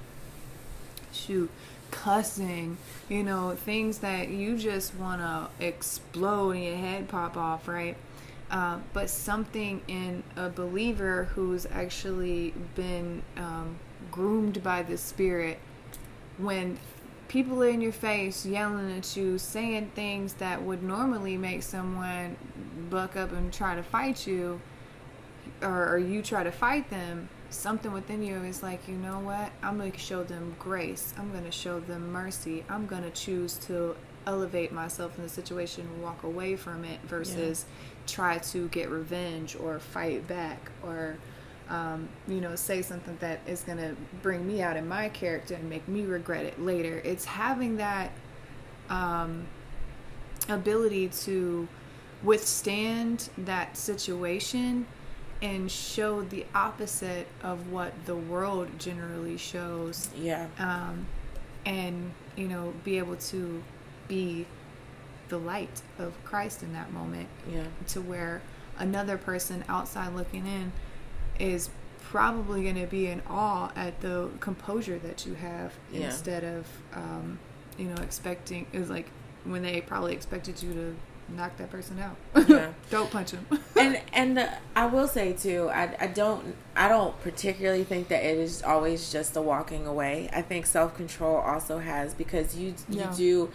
shoot, 1.11 1.49
cussing, 1.91 2.77
you 3.09 3.23
know, 3.23 3.55
things 3.55 3.99
that 3.99 4.29
you 4.29 4.57
just 4.57 4.95
want 4.95 5.21
to 5.21 5.65
explode 5.65 6.51
and 6.51 6.63
your 6.63 6.77
head 6.77 7.07
pop 7.09 7.37
off, 7.37 7.67
right? 7.67 7.97
Um, 8.51 8.83
but 8.93 9.09
something 9.09 9.81
in 9.87 10.23
a 10.35 10.49
believer 10.49 11.25
who's 11.35 11.67
actually 11.67 12.53
been 12.75 13.21
um, 13.37 13.75
groomed 14.11 14.63
by 14.63 14.81
the 14.81 14.97
Spirit, 14.97 15.59
when 16.37 16.79
people 17.29 17.61
in 17.61 17.79
your 17.79 17.93
face 17.93 18.45
yelling 18.45 18.91
at 18.97 19.15
you, 19.15 19.37
saying 19.37 19.91
things 19.95 20.33
that 20.33 20.61
would 20.61 20.83
normally 20.83 21.37
make 21.37 21.63
someone 21.63 22.35
buck 22.89 23.15
up 23.15 23.31
and 23.31 23.53
try 23.53 23.75
to 23.75 23.83
fight 23.83 24.27
you, 24.27 24.59
or, 25.61 25.93
or 25.93 25.97
you 25.97 26.21
try 26.21 26.43
to 26.43 26.51
fight 26.51 26.89
them, 26.89 27.29
something 27.49 27.93
within 27.93 28.21
you 28.21 28.35
is 28.43 28.61
like, 28.61 28.87
you 28.87 28.95
know 28.95 29.19
what? 29.19 29.51
I'm 29.63 29.77
going 29.77 29.91
to 29.91 29.99
show 29.99 30.23
them 30.23 30.55
grace. 30.59 31.13
I'm 31.17 31.31
going 31.31 31.45
to 31.45 31.51
show 31.51 31.79
them 31.79 32.11
mercy. 32.11 32.65
I'm 32.67 32.85
going 32.85 33.03
to 33.03 33.11
choose 33.11 33.57
to 33.67 33.95
elevate 34.25 34.71
myself 34.71 35.17
in 35.17 35.23
the 35.23 35.29
situation 35.29 35.87
and 35.91 36.03
walk 36.03 36.23
away 36.23 36.55
from 36.55 36.83
it 36.83 36.99
versus 37.03 37.65
try 38.05 38.37
to 38.39 38.67
get 38.69 38.89
revenge 38.89 39.55
or 39.55 39.79
fight 39.79 40.27
back 40.27 40.71
or 40.83 41.17
um, 41.69 42.09
you 42.27 42.41
know 42.41 42.55
say 42.55 42.81
something 42.81 43.15
that 43.19 43.39
is 43.47 43.61
going 43.61 43.77
to 43.77 43.95
bring 44.21 44.47
me 44.47 44.61
out 44.61 44.75
in 44.75 44.87
my 44.87 45.09
character 45.09 45.53
and 45.55 45.69
make 45.69 45.87
me 45.87 46.01
regret 46.03 46.45
it 46.45 46.59
later 46.61 47.01
it's 47.05 47.25
having 47.25 47.77
that 47.77 48.11
um, 48.89 49.45
ability 50.47 51.09
to 51.09 51.67
withstand 52.23 53.29
that 53.37 53.77
situation 53.77 54.85
and 55.41 55.71
show 55.71 56.21
the 56.23 56.45
opposite 56.53 57.27
of 57.43 57.71
what 57.71 57.93
the 58.05 58.15
world 58.15 58.67
generally 58.77 59.37
shows 59.37 60.09
Yeah. 60.17 60.47
um, 60.57 61.05
and 61.65 62.11
you 62.35 62.47
know 62.47 62.73
be 62.83 62.97
able 62.97 63.15
to 63.17 63.63
be 64.07 64.45
the 65.29 65.37
light 65.37 65.81
of 65.99 66.13
Christ 66.25 66.63
in 66.63 66.73
that 66.73 66.91
moment 66.91 67.27
Yeah. 67.49 67.63
to 67.89 68.01
where 68.01 68.41
another 68.77 69.17
person 69.17 69.63
outside 69.69 70.13
looking 70.15 70.45
in 70.47 70.71
is 71.39 71.69
probably 72.03 72.63
going 72.63 72.75
to 72.75 72.87
be 72.87 73.07
in 73.07 73.21
awe 73.29 73.71
at 73.75 73.99
the 74.01 74.29
composure 74.39 74.97
that 74.99 75.25
you 75.25 75.33
have 75.35 75.73
Yeah. 75.91 76.05
instead 76.07 76.43
of 76.43 76.65
um, 76.93 77.39
you 77.77 77.85
know 77.85 78.01
expecting 78.01 78.65
is 78.73 78.89
like 78.89 79.09
when 79.45 79.61
they 79.61 79.81
probably 79.81 80.13
expected 80.13 80.61
you 80.61 80.73
to 80.73 80.95
knock 81.35 81.55
that 81.57 81.69
person 81.69 81.99
out 81.99 82.15
Yeah. 82.49 82.71
don't 82.89 83.11
punch 83.11 83.31
him 83.31 83.45
and 83.79 84.01
and 84.13 84.37
the, 84.37 84.49
I 84.75 84.87
will 84.87 85.07
say 85.07 85.33
too, 85.33 85.69
I, 85.71 85.95
I 85.99 86.07
don't 86.07 86.55
I 86.75 86.89
don't 86.89 87.19
particularly 87.21 87.83
think 87.83 88.07
that 88.07 88.23
it 88.23 88.37
is 88.37 88.63
always 88.63 89.11
just 89.11 89.35
a 89.37 89.41
walking 89.41 89.85
away. 89.85 90.29
I 90.33 90.41
think 90.41 90.65
self 90.65 90.95
control 90.97 91.37
also 91.37 91.77
has 91.77 92.13
because 92.15 92.57
you 92.57 92.73
Yeah. 92.89 93.11
you 93.11 93.15
do, 93.17 93.51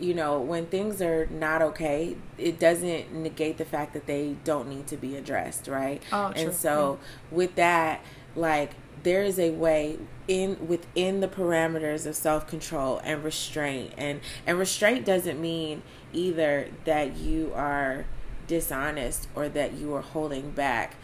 you 0.00 0.14
know, 0.14 0.40
when 0.40 0.66
things 0.66 1.00
are 1.00 1.26
not 1.26 1.62
okay, 1.62 2.16
it 2.38 2.58
doesn't 2.58 3.12
negate 3.12 3.58
the 3.58 3.64
fact 3.64 3.92
that 3.94 4.06
they 4.06 4.36
don't 4.44 4.68
need 4.68 4.86
to 4.88 4.96
be 4.96 5.16
addressed, 5.16 5.68
right? 5.68 6.02
Oh, 6.12 6.32
true. 6.32 6.42
And 6.42 6.54
so 6.54 6.98
with 7.30 7.54
that, 7.56 8.00
like 8.36 8.72
there 9.02 9.22
is 9.22 9.38
a 9.38 9.50
way 9.50 9.98
in 10.26 10.66
within 10.66 11.20
the 11.20 11.28
parameters 11.28 12.06
of 12.06 12.16
self 12.16 12.46
control 12.46 13.00
and 13.04 13.22
restraint, 13.22 13.92
and 13.96 14.20
and 14.46 14.58
restraint 14.58 15.04
doesn't 15.04 15.40
mean 15.40 15.82
either 16.12 16.68
that 16.84 17.16
you 17.16 17.52
are 17.54 18.06
dishonest 18.46 19.28
or 19.34 19.48
that 19.48 19.74
you 19.74 19.94
are 19.94 20.02
holding 20.02 20.50
back 20.50 20.96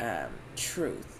um, 0.00 0.28
truth. 0.56 1.13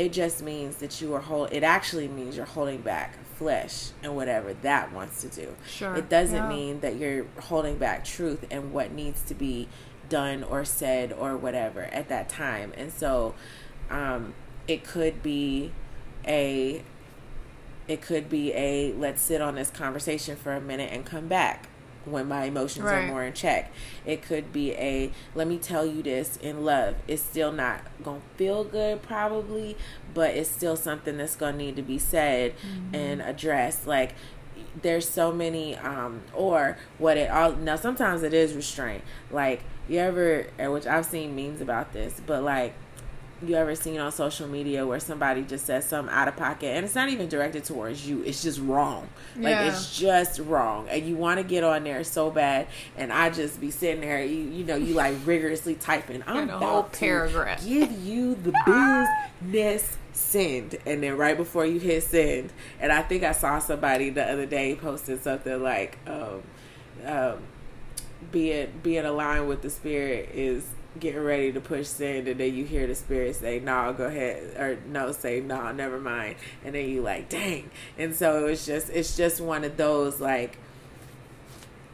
It 0.00 0.14
just 0.14 0.42
means 0.42 0.76
that 0.76 1.02
you 1.02 1.12
are 1.14 1.20
hold. 1.20 1.52
It 1.52 1.62
actually 1.62 2.08
means 2.08 2.34
you're 2.34 2.46
holding 2.46 2.80
back 2.80 3.18
flesh 3.36 3.90
and 4.02 4.16
whatever 4.16 4.54
that 4.54 4.92
wants 4.94 5.20
to 5.20 5.28
do. 5.28 5.54
Sure. 5.68 5.94
It 5.94 6.08
doesn't 6.08 6.36
Yeah. 6.44 6.48
mean 6.48 6.80
that 6.80 6.96
you're 6.96 7.26
holding 7.38 7.76
back 7.76 8.02
truth 8.06 8.46
and 8.50 8.72
what 8.72 8.92
needs 8.92 9.20
to 9.24 9.34
be 9.34 9.68
done 10.08 10.42
or 10.42 10.64
said 10.64 11.12
or 11.12 11.36
whatever 11.36 11.82
at 11.82 12.08
that 12.08 12.30
time. 12.30 12.72
And 12.78 12.90
so, 12.90 13.34
um, 13.90 14.32
it 14.66 14.84
could 14.84 15.22
be 15.22 15.72
a. 16.26 16.82
It 17.86 18.00
could 18.00 18.30
be 18.30 18.54
a 18.54 18.94
let's 18.94 19.20
sit 19.20 19.42
on 19.42 19.56
this 19.56 19.68
conversation 19.68 20.34
for 20.34 20.52
a 20.52 20.60
minute 20.62 20.90
and 20.92 21.04
come 21.04 21.26
back 21.28 21.68
when 22.04 22.28
my 22.28 22.44
emotions 22.44 22.86
are 22.86 23.06
more 23.08 23.24
in 23.24 23.32
check. 23.32 23.72
It 24.06 24.22
could 24.22 24.52
be 24.52 24.72
a 24.72 25.12
let 25.34 25.46
me 25.46 25.58
tell 25.58 25.84
you 25.86 26.02
this 26.02 26.36
in 26.38 26.64
love. 26.64 26.96
It's 27.06 27.22
still 27.22 27.52
not 27.52 27.80
gonna 28.02 28.20
feel 28.36 28.64
good 28.64 29.02
probably, 29.02 29.76
but 30.14 30.34
it's 30.34 30.50
still 30.50 30.76
something 30.76 31.16
that's 31.18 31.36
gonna 31.36 31.56
need 31.56 31.76
to 31.76 31.82
be 31.82 31.98
said 31.98 32.54
and 32.92 33.20
addressed. 33.22 33.86
Like 33.86 34.14
there's 34.82 35.08
so 35.08 35.32
many 35.32 35.76
um 35.76 36.22
or 36.34 36.76
what 36.98 37.16
it 37.16 37.30
all 37.30 37.52
now 37.52 37.76
sometimes 37.76 38.22
it 38.22 38.32
is 38.32 38.54
restraint. 38.54 39.02
Like 39.30 39.62
you 39.88 39.98
ever 39.98 40.46
which 40.58 40.86
I've 40.86 41.06
seen 41.06 41.34
memes 41.34 41.60
about 41.60 41.92
this, 41.92 42.20
but 42.24 42.42
like 42.42 42.74
you 43.46 43.54
ever 43.54 43.74
seen 43.74 43.98
on 43.98 44.12
social 44.12 44.46
media 44.46 44.86
where 44.86 45.00
somebody 45.00 45.42
just 45.42 45.64
says 45.66 45.86
something 45.86 46.14
out 46.14 46.28
of 46.28 46.36
pocket 46.36 46.66
and 46.76 46.84
it's 46.84 46.94
not 46.94 47.08
even 47.08 47.28
directed 47.28 47.64
towards 47.64 48.06
you 48.06 48.22
it's 48.24 48.42
just 48.42 48.60
wrong 48.60 49.08
like 49.36 49.44
Yeah. 49.52 49.68
it's 49.68 49.98
just 49.98 50.40
wrong 50.40 50.88
and 50.90 51.06
you 51.06 51.16
want 51.16 51.38
to 51.38 51.44
get 51.44 51.64
on 51.64 51.84
there 51.84 52.04
so 52.04 52.30
bad 52.30 52.66
and 52.96 53.12
i 53.12 53.30
just 53.30 53.60
be 53.60 53.70
sitting 53.70 54.02
there 54.02 54.22
you, 54.22 54.42
you 54.50 54.64
know 54.64 54.76
you 54.76 54.92
like 54.94 55.14
rigorously 55.24 55.74
typing 55.74 56.22
i'm 56.26 56.50
a 56.50 56.56
about 56.56 56.62
whole 56.62 56.82
paragraph. 56.84 57.64
give 57.66 57.90
you 57.92 58.34
the 58.34 58.52
business 59.40 59.96
send 60.12 60.76
and 60.84 61.02
then 61.02 61.16
right 61.16 61.36
before 61.36 61.64
you 61.64 61.78
hit 61.80 62.02
send 62.02 62.52
and 62.80 62.92
i 62.92 63.00
think 63.00 63.22
i 63.22 63.32
saw 63.32 63.58
somebody 63.58 64.10
the 64.10 64.24
other 64.24 64.44
day 64.44 64.74
posted 64.74 65.22
something 65.22 65.62
like 65.62 65.96
um 66.06 66.42
um 67.06 67.38
being 68.30 68.68
being 68.82 69.04
aligned 69.06 69.48
with 69.48 69.62
the 69.62 69.70
spirit 69.70 70.28
is 70.34 70.66
getting 70.98 71.22
ready 71.22 71.52
to 71.52 71.60
push 71.60 71.86
send 71.86 72.26
and 72.26 72.40
then 72.40 72.54
you 72.54 72.64
hear 72.64 72.86
the 72.86 72.94
spirit 72.94 73.36
say 73.36 73.60
no 73.60 73.72
nah, 73.72 73.92
go 73.92 74.06
ahead 74.06 74.56
or 74.58 74.78
no 74.88 75.12
say 75.12 75.40
no 75.40 75.56
nah, 75.56 75.72
never 75.72 76.00
mind 76.00 76.34
and 76.64 76.74
then 76.74 76.88
you 76.88 77.00
like 77.00 77.28
dang. 77.28 77.70
And 77.96 78.14
so 78.14 78.46
it's 78.46 78.66
just 78.66 78.90
it's 78.90 79.16
just 79.16 79.40
one 79.40 79.62
of 79.62 79.76
those 79.76 80.20
like 80.20 80.58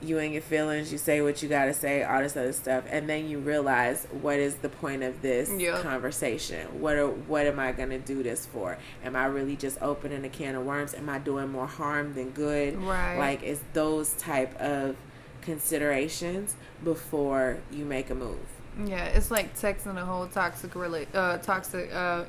you 0.02 0.18
and 0.18 0.32
your 0.32 0.42
feelings 0.42 0.92
you 0.92 0.98
say 0.98 1.20
what 1.20 1.42
you 1.42 1.48
got 1.48 1.66
to 1.66 1.74
say 1.74 2.02
all 2.02 2.20
this 2.20 2.36
other 2.36 2.52
stuff 2.52 2.84
and 2.90 3.08
then 3.08 3.28
you 3.28 3.38
realize 3.38 4.06
what 4.20 4.36
is 4.36 4.56
the 4.56 4.68
point 4.68 5.02
of 5.02 5.20
this 5.20 5.50
yep. 5.58 5.82
conversation? 5.82 6.80
What 6.80 6.96
are 6.96 7.08
what 7.08 7.46
am 7.46 7.58
i 7.58 7.72
going 7.72 7.90
to 7.90 7.98
do 7.98 8.22
this 8.22 8.46
for? 8.46 8.78
Am 9.04 9.14
i 9.14 9.26
really 9.26 9.56
just 9.56 9.80
opening 9.82 10.24
a 10.24 10.28
can 10.30 10.54
of 10.54 10.64
worms? 10.64 10.94
Am 10.94 11.08
i 11.10 11.18
doing 11.18 11.50
more 11.50 11.66
harm 11.66 12.14
than 12.14 12.30
good? 12.30 12.76
Right. 12.76 13.18
Like 13.18 13.42
it's 13.42 13.62
those 13.74 14.12
type 14.14 14.58
of 14.58 14.96
considerations 15.42 16.56
before 16.82 17.58
you 17.70 17.84
make 17.84 18.10
a 18.10 18.14
move 18.14 18.55
yeah, 18.84 19.04
it's 19.06 19.30
like 19.30 19.56
texting 19.56 19.96
a 19.96 20.04
whole 20.04 20.26
toxic 20.26 20.72
rela- 20.72 21.06
uh, 21.14 21.38
toxic 21.38 21.92
uh, 21.94 22.24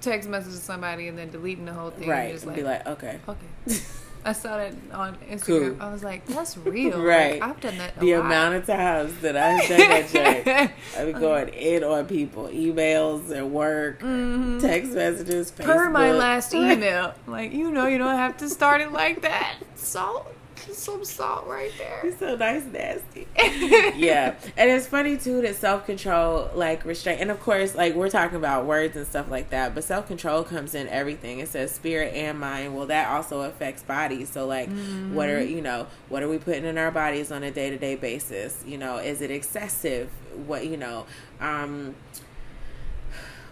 text 0.00 0.28
message 0.28 0.52
to 0.52 0.58
somebody 0.58 1.08
and 1.08 1.16
then 1.16 1.30
deleting 1.30 1.64
the 1.64 1.72
whole 1.72 1.90
thing. 1.90 2.08
Right. 2.08 2.34
And 2.34 2.44
like, 2.44 2.56
be 2.56 2.62
like, 2.62 2.86
okay, 2.86 3.20
okay. 3.28 3.78
I 4.24 4.32
saw 4.32 4.56
that 4.56 4.74
on 4.92 5.16
Instagram. 5.30 5.78
Cool. 5.78 5.82
I 5.82 5.92
was 5.92 6.02
like, 6.02 6.26
that's 6.26 6.56
real. 6.56 7.00
right. 7.02 7.40
Like, 7.40 7.48
I've 7.48 7.60
done 7.60 7.78
that. 7.78 7.98
the 8.00 8.14
lot. 8.16 8.26
amount 8.26 8.54
of 8.56 8.66
times 8.66 9.20
that 9.20 9.36
I've 9.36 9.68
done 9.68 9.78
that 9.78 10.08
shit. 10.10 10.70
I've 10.98 11.12
been 11.12 11.20
going 11.20 11.48
in 11.50 11.84
on 11.84 12.06
people, 12.06 12.48
emails 12.48 13.34
at 13.34 13.48
work, 13.48 14.00
mm-hmm. 14.00 14.58
text 14.58 14.92
messages, 14.92 15.52
Facebook. 15.52 15.64
Per 15.64 15.90
my 15.90 16.10
last 16.10 16.52
email. 16.54 17.14
like, 17.28 17.52
you 17.52 17.70
know, 17.70 17.86
you 17.86 17.98
don't 17.98 18.16
have 18.16 18.36
to 18.38 18.48
start 18.48 18.80
it 18.80 18.90
like 18.90 19.22
that. 19.22 19.58
Salt 19.76 20.35
some 20.72 21.04
salt 21.04 21.46
right 21.46 21.72
there. 21.78 22.00
He's 22.02 22.18
so 22.18 22.36
nice, 22.36 22.64
nasty. 22.64 23.26
yeah, 23.96 24.34
and 24.56 24.70
it's 24.70 24.86
funny 24.86 25.16
too 25.16 25.42
that 25.42 25.56
self 25.56 25.86
control, 25.86 26.50
like 26.54 26.84
restraint, 26.84 27.20
and 27.20 27.30
of 27.30 27.40
course, 27.40 27.74
like 27.74 27.94
we're 27.94 28.10
talking 28.10 28.36
about 28.36 28.66
words 28.66 28.96
and 28.96 29.06
stuff 29.06 29.30
like 29.30 29.50
that, 29.50 29.74
but 29.74 29.84
self 29.84 30.06
control 30.06 30.44
comes 30.44 30.74
in 30.74 30.88
everything. 30.88 31.38
It 31.38 31.48
says 31.48 31.72
spirit 31.72 32.14
and 32.14 32.38
mind. 32.38 32.76
Well, 32.76 32.86
that 32.86 33.08
also 33.08 33.42
affects 33.42 33.82
bodies. 33.82 34.28
So, 34.28 34.46
like, 34.46 34.68
mm-hmm. 34.68 35.14
what 35.14 35.28
are 35.28 35.42
you 35.42 35.60
know, 35.60 35.86
what 36.08 36.22
are 36.22 36.28
we 36.28 36.38
putting 36.38 36.64
in 36.64 36.78
our 36.78 36.90
bodies 36.90 37.30
on 37.30 37.42
a 37.42 37.50
day 37.50 37.70
to 37.70 37.78
day 37.78 37.94
basis? 37.96 38.62
You 38.66 38.78
know, 38.78 38.98
is 38.98 39.20
it 39.20 39.30
excessive? 39.30 40.10
What 40.46 40.66
you 40.66 40.76
know, 40.76 41.06
um 41.40 41.94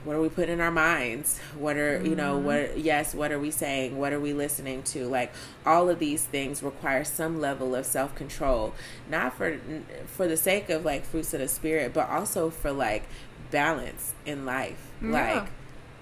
what 0.05 0.15
are 0.15 0.21
we 0.21 0.29
putting 0.29 0.55
in 0.55 0.61
our 0.61 0.71
minds? 0.71 1.39
What 1.59 1.77
are 1.77 2.03
you 2.03 2.15
know 2.15 2.37
what 2.37 2.71
mm-hmm. 2.71 2.81
yes 2.81 3.15
what 3.15 3.33
are 3.33 3.39
we 3.39 3.51
saying? 3.51 3.99
What 3.99 4.13
are 4.13 4.21
we 4.21 4.33
listening 4.33 4.83
to? 4.85 5.07
Like 5.07 5.33
all 5.65 5.89
of 5.89 5.99
these 5.99 6.25
things 6.25 6.63
require 6.63 7.05
some 7.05 7.41
level 7.41 7.75
of 7.75 7.87
self-control. 7.87 8.75
Not 9.09 9.35
for 9.35 9.59
for 10.07 10.29
the 10.29 10.37
sake 10.37 10.69
of 10.71 10.85
like 10.85 11.05
fruits 11.05 11.33
of 11.35 11.41
the 11.41 11.49
spirit 11.49 11.95
but 11.95 12.09
also 12.09 12.51
for 12.51 12.71
like 12.71 13.05
balance 13.51 14.13
in 14.27 14.45
life. 14.45 14.91
Yeah. 15.03 15.11
like 15.11 15.49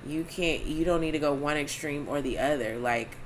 you 0.04 0.24
can't 0.24 0.64
you 0.64 0.84
don't 0.84 1.00
need 1.00 1.12
to 1.12 1.20
go 1.20 1.32
one 1.32 1.56
extreme 1.56 2.08
or 2.08 2.20
the 2.20 2.38
other. 2.38 2.76
Like 2.76 3.16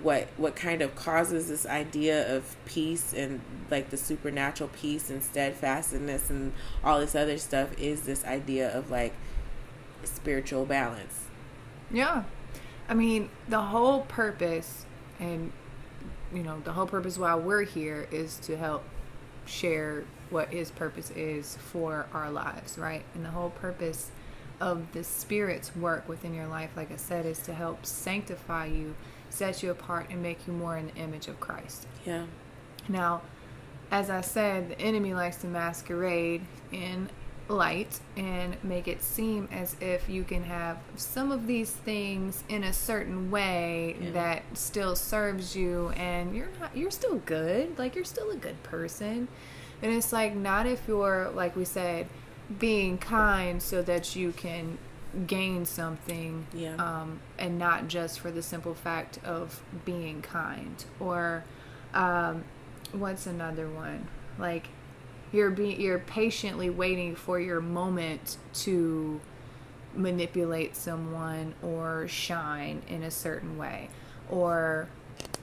what 0.00 0.28
what 0.36 0.54
kind 0.54 0.80
of 0.80 0.94
causes 0.94 1.48
this 1.48 1.66
idea 1.66 2.36
of 2.36 2.56
peace 2.66 3.12
and 3.12 3.40
like 3.68 3.90
the 3.90 3.96
supernatural 3.96 4.70
peace 4.80 5.10
and 5.10 5.22
steadfastness 5.22 6.30
and 6.30 6.52
all 6.84 7.00
this 7.00 7.16
other 7.16 7.36
stuff 7.36 7.76
is 7.78 8.02
this 8.02 8.24
idea 8.24 8.70
of 8.76 8.90
like 8.90 9.12
spiritual 10.04 10.64
balance. 10.64 11.24
Yeah. 11.90 12.24
I 12.88 12.94
mean, 12.94 13.28
the 13.48 13.60
whole 13.60 14.02
purpose 14.02 14.86
and 15.20 15.52
you 16.32 16.42
know, 16.42 16.60
the 16.60 16.72
whole 16.72 16.86
purpose 16.86 17.18
why 17.18 17.34
we're 17.34 17.62
here 17.62 18.06
is 18.10 18.36
to 18.40 18.56
help 18.56 18.84
share 19.46 20.04
what 20.30 20.48
his 20.50 20.70
purpose 20.70 21.10
is 21.10 21.56
for 21.56 22.06
our 22.12 22.30
lives, 22.30 22.76
right? 22.76 23.02
And 23.14 23.24
the 23.24 23.30
whole 23.30 23.50
purpose 23.50 24.10
of 24.60 24.92
the 24.92 25.04
spirit's 25.04 25.74
work 25.74 26.08
within 26.08 26.34
your 26.34 26.46
life, 26.46 26.70
like 26.76 26.92
I 26.92 26.96
said, 26.96 27.24
is 27.24 27.38
to 27.40 27.54
help 27.54 27.86
sanctify 27.86 28.66
you, 28.66 28.94
set 29.30 29.62
you 29.62 29.70
apart, 29.70 30.08
and 30.10 30.22
make 30.22 30.46
you 30.46 30.52
more 30.52 30.76
in 30.76 30.88
the 30.88 30.96
image 30.96 31.28
of 31.28 31.40
Christ. 31.40 31.86
Yeah. 32.04 32.26
Now, 32.88 33.22
as 33.90 34.10
I 34.10 34.20
said, 34.20 34.70
the 34.70 34.80
enemy 34.80 35.14
likes 35.14 35.36
to 35.38 35.46
masquerade 35.46 36.42
in 36.72 37.08
light 37.48 38.00
and 38.16 38.56
make 38.62 38.86
it 38.86 39.02
seem 39.02 39.48
as 39.50 39.74
if 39.80 40.08
you 40.08 40.22
can 40.22 40.44
have 40.44 40.78
some 40.96 41.32
of 41.32 41.46
these 41.46 41.70
things 41.70 42.44
in 42.48 42.62
a 42.64 42.72
certain 42.72 43.30
way 43.30 43.96
yeah. 44.00 44.10
that 44.10 44.42
still 44.54 44.94
serves 44.94 45.56
you 45.56 45.88
and 45.96 46.36
you're 46.36 46.50
not 46.60 46.76
you're 46.76 46.90
still 46.90 47.16
good 47.24 47.78
like 47.78 47.94
you're 47.94 48.04
still 48.04 48.30
a 48.30 48.36
good 48.36 48.62
person 48.62 49.28
and 49.82 49.94
it's 49.94 50.12
like 50.12 50.34
not 50.34 50.66
if 50.66 50.82
you're 50.86 51.30
like 51.34 51.56
we 51.56 51.64
said 51.64 52.06
being 52.58 52.98
kind 52.98 53.62
so 53.62 53.82
that 53.82 54.14
you 54.14 54.32
can 54.32 54.78
gain 55.26 55.64
something 55.64 56.46
yeah. 56.52 56.74
um, 56.76 57.18
and 57.38 57.58
not 57.58 57.88
just 57.88 58.20
for 58.20 58.30
the 58.30 58.42
simple 58.42 58.74
fact 58.74 59.18
of 59.24 59.62
being 59.84 60.20
kind 60.20 60.84
or 61.00 61.44
um, 61.94 62.44
what's 62.92 63.26
another 63.26 63.68
one 63.68 64.06
like 64.38 64.68
you're 65.32 65.50
being 65.50 65.80
you're 65.80 65.98
patiently 65.98 66.70
waiting 66.70 67.14
for 67.14 67.38
your 67.38 67.60
moment 67.60 68.36
to 68.54 69.20
manipulate 69.94 70.76
someone 70.76 71.54
or 71.62 72.06
shine 72.08 72.82
in 72.88 73.02
a 73.02 73.10
certain 73.10 73.58
way 73.58 73.88
or 74.30 74.88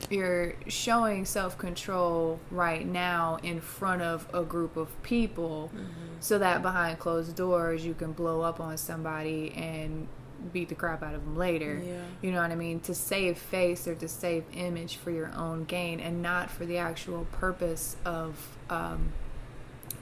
you're 0.10 0.54
showing 0.68 1.26
self-control 1.26 2.40
right 2.52 2.86
now 2.86 3.38
in 3.44 3.60
front 3.60 4.02
of 4.02 4.28
a 4.34 4.44
group 4.44 4.78
of 4.78 5.02
people 5.04 5.72
mm-hmm. 5.74 5.90
so 6.20 6.38
that 6.38 6.62
behind 6.62 7.00
closed 7.00 7.36
doors 7.36 7.86
you 7.86 7.94
can 7.94 8.12
blow 8.12 8.42
up 8.42 8.60
on 8.60 8.78
somebody 8.78 9.52
and 9.56 10.08
beat 10.54 10.70
the 10.70 10.76
crap 10.76 11.02
out 11.02 11.16
of 11.16 11.24
them 11.24 11.36
later 11.36 11.82
yeah. 11.84 12.02
you 12.22 12.32
know 12.32 12.40
what 12.40 12.52
i 12.52 12.56
mean 12.56 12.80
to 12.80 12.94
save 12.94 13.38
face 13.38 13.88
or 13.88 13.96
to 13.96 14.08
save 14.08 14.44
image 14.54 14.98
for 14.98 15.10
your 15.10 15.32
own 15.36 15.64
gain 15.64 16.00
and 16.00 16.22
not 16.22 16.52
for 16.52 16.66
the 16.66 16.78
actual 16.78 17.26
purpose 17.32 17.96
of 18.06 18.56
um, 18.70 19.12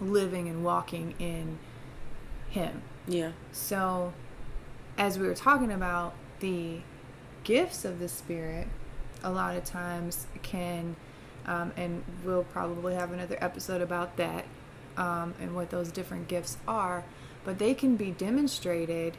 living 0.02 0.48
and 0.48 0.64
walking 0.64 1.14
in 1.20 1.58
Him. 2.50 2.82
Yeah. 3.08 3.32
So, 3.52 4.14
as 4.98 5.18
we 5.18 5.28
were 5.28 5.36
talking 5.36 5.72
about 5.72 6.14
the 6.40 6.80
gifts 7.44 7.86
of 7.86 8.00
the 8.00 8.08
Spirit, 8.08 8.68
a 9.24 9.32
lot 9.32 9.56
of 9.56 9.64
times 9.64 10.28
can, 10.42 10.96
um, 11.46 11.72
and 11.78 12.04
we'll 12.24 12.44
probably 12.44 12.94
have 12.96 13.12
another 13.12 13.38
episode 13.42 13.82
about 13.82 14.18
that 14.18 14.46
um, 14.98 15.34
and 15.40 15.56
what 15.56 15.70
those 15.70 15.92
different 15.92 16.28
gifts 16.28 16.58
are, 16.68 17.04
but 17.46 17.60
they 17.60 17.74
can 17.74 17.96
be 17.96 18.12
demonstrated 18.12 19.18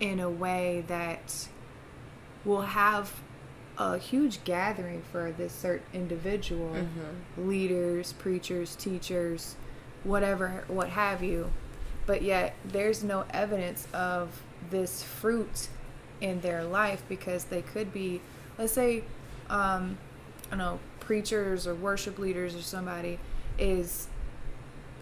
in 0.00 0.20
a 0.20 0.30
way 0.30 0.84
that 0.86 1.48
will 2.44 2.62
have 2.62 3.12
a 3.78 3.98
huge 3.98 4.42
gathering 4.44 5.02
for 5.12 5.30
this 5.32 5.52
certain 5.52 5.86
individual 5.92 6.70
mm-hmm. 6.70 7.48
leaders 7.48 8.12
preachers 8.14 8.74
teachers 8.76 9.56
whatever, 10.04 10.64
what 10.68 10.90
have 10.90 11.22
you. 11.22 11.50
But 12.06 12.22
yet, 12.22 12.54
there's 12.64 13.04
no 13.04 13.24
evidence 13.30 13.86
of 13.92 14.42
this 14.70 15.02
fruit 15.02 15.68
in 16.20 16.40
their 16.40 16.64
life 16.64 17.02
because 17.08 17.44
they 17.44 17.62
could 17.62 17.92
be, 17.92 18.20
let's 18.58 18.72
say, 18.72 19.04
um, 19.50 19.98
I 20.46 20.50
don't 20.50 20.58
know, 20.58 20.78
preachers 21.00 21.66
or 21.66 21.74
worship 21.74 22.18
leaders 22.18 22.54
or 22.54 22.62
somebody 22.62 23.18
is 23.58 24.08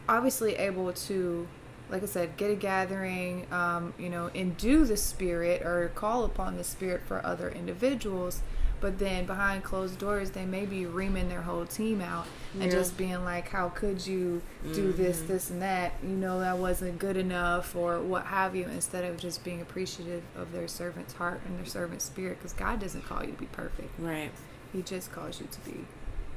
obviously 0.08 0.54
able 0.56 0.92
to, 0.92 1.46
like 1.90 2.02
I 2.02 2.06
said, 2.06 2.36
get 2.36 2.50
a 2.50 2.54
gathering, 2.54 3.46
um, 3.52 3.94
you 3.98 4.08
know, 4.08 4.30
and 4.34 4.56
do 4.56 4.84
the 4.84 4.96
spirit 4.96 5.62
or 5.62 5.90
call 5.94 6.24
upon 6.24 6.56
the 6.56 6.64
spirit 6.64 7.02
for 7.06 7.24
other 7.24 7.50
individuals 7.50 8.42
but 8.80 8.98
then 8.98 9.26
behind 9.26 9.64
closed 9.64 9.98
doors 9.98 10.30
they 10.30 10.44
may 10.44 10.66
be 10.66 10.86
reaming 10.86 11.28
their 11.28 11.42
whole 11.42 11.64
team 11.66 12.00
out 12.00 12.26
and 12.54 12.64
yeah. 12.64 12.70
just 12.70 12.96
being 12.96 13.24
like 13.24 13.48
how 13.48 13.68
could 13.68 14.06
you 14.06 14.42
do 14.74 14.92
mm-hmm. 14.92 15.02
this 15.02 15.20
this 15.22 15.50
and 15.50 15.62
that? 15.62 15.94
You 16.02 16.10
know 16.10 16.40
that 16.40 16.58
wasn't 16.58 16.98
good 16.98 17.16
enough 17.16 17.74
or 17.74 18.00
what 18.00 18.26
have 18.26 18.54
you 18.54 18.64
instead 18.64 19.04
of 19.04 19.16
just 19.16 19.44
being 19.44 19.60
appreciative 19.60 20.22
of 20.36 20.52
their 20.52 20.68
servant's 20.68 21.14
heart 21.14 21.40
and 21.46 21.58
their 21.58 21.66
servant's 21.66 22.04
spirit 22.04 22.38
because 22.38 22.52
god 22.52 22.80
doesn't 22.80 23.06
call 23.06 23.24
you 23.24 23.32
to 23.32 23.38
be 23.38 23.46
perfect. 23.46 23.98
Right. 23.98 24.30
He 24.72 24.82
just 24.82 25.12
calls 25.12 25.40
you 25.40 25.48
to 25.50 25.60
be 25.60 25.84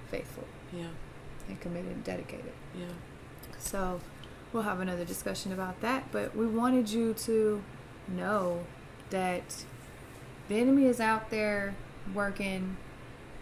faithful 0.07 0.45
yeah. 0.71 0.87
and 1.47 1.59
committed 1.59 1.91
and 1.91 2.03
dedicated. 2.03 2.53
Yeah. 2.77 2.85
So 3.57 3.99
we'll 4.53 4.63
have 4.63 4.79
another 4.79 5.05
discussion 5.05 5.51
about 5.51 5.81
that 5.81 6.11
but 6.11 6.35
we 6.35 6.47
wanted 6.47 6.89
you 6.89 7.13
to 7.13 7.61
know 8.07 8.65
that 9.09 9.65
the 10.47 10.55
enemy 10.55 10.85
is 10.85 10.99
out 10.99 11.29
there 11.29 11.75
working 12.13 12.77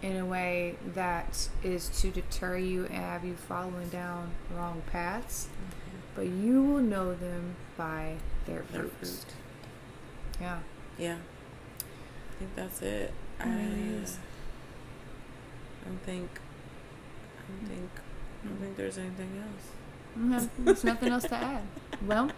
in 0.01 0.15
a 0.17 0.25
way 0.25 0.75
that 0.93 1.49
is 1.63 1.89
to 2.01 2.11
deter 2.11 2.57
you 2.57 2.85
and 2.85 2.95
have 2.95 3.25
you 3.25 3.35
following 3.35 3.89
down 3.89 4.31
wrong 4.55 4.81
paths. 4.91 5.47
Mm-hmm. 5.47 5.97
But 6.15 6.27
you 6.27 6.61
will 6.63 6.81
know 6.81 7.13
them 7.13 7.55
by 7.77 8.15
their, 8.45 8.63
their 8.71 8.83
fruits. 8.83 9.23
Fruit. 9.23 9.33
Yeah. 10.41 10.59
Yeah. 10.97 11.17
I 11.17 12.39
think 12.39 12.55
that's 12.55 12.81
it. 12.81 13.13
I, 13.39 13.43
I 13.43 13.47
don't 15.85 16.01
think 16.05 16.29
I 17.37 17.51
don't 17.51 17.67
think 17.69 17.89
I 18.43 18.47
don't 18.47 18.57
think 18.57 18.75
there's 18.77 18.97
anything 18.97 19.43
else. 19.43 19.71
No, 20.15 20.49
there's 20.59 20.83
nothing 20.83 21.09
else 21.09 21.23
to 21.23 21.35
add. 21.35 21.63
Well, 22.05 22.31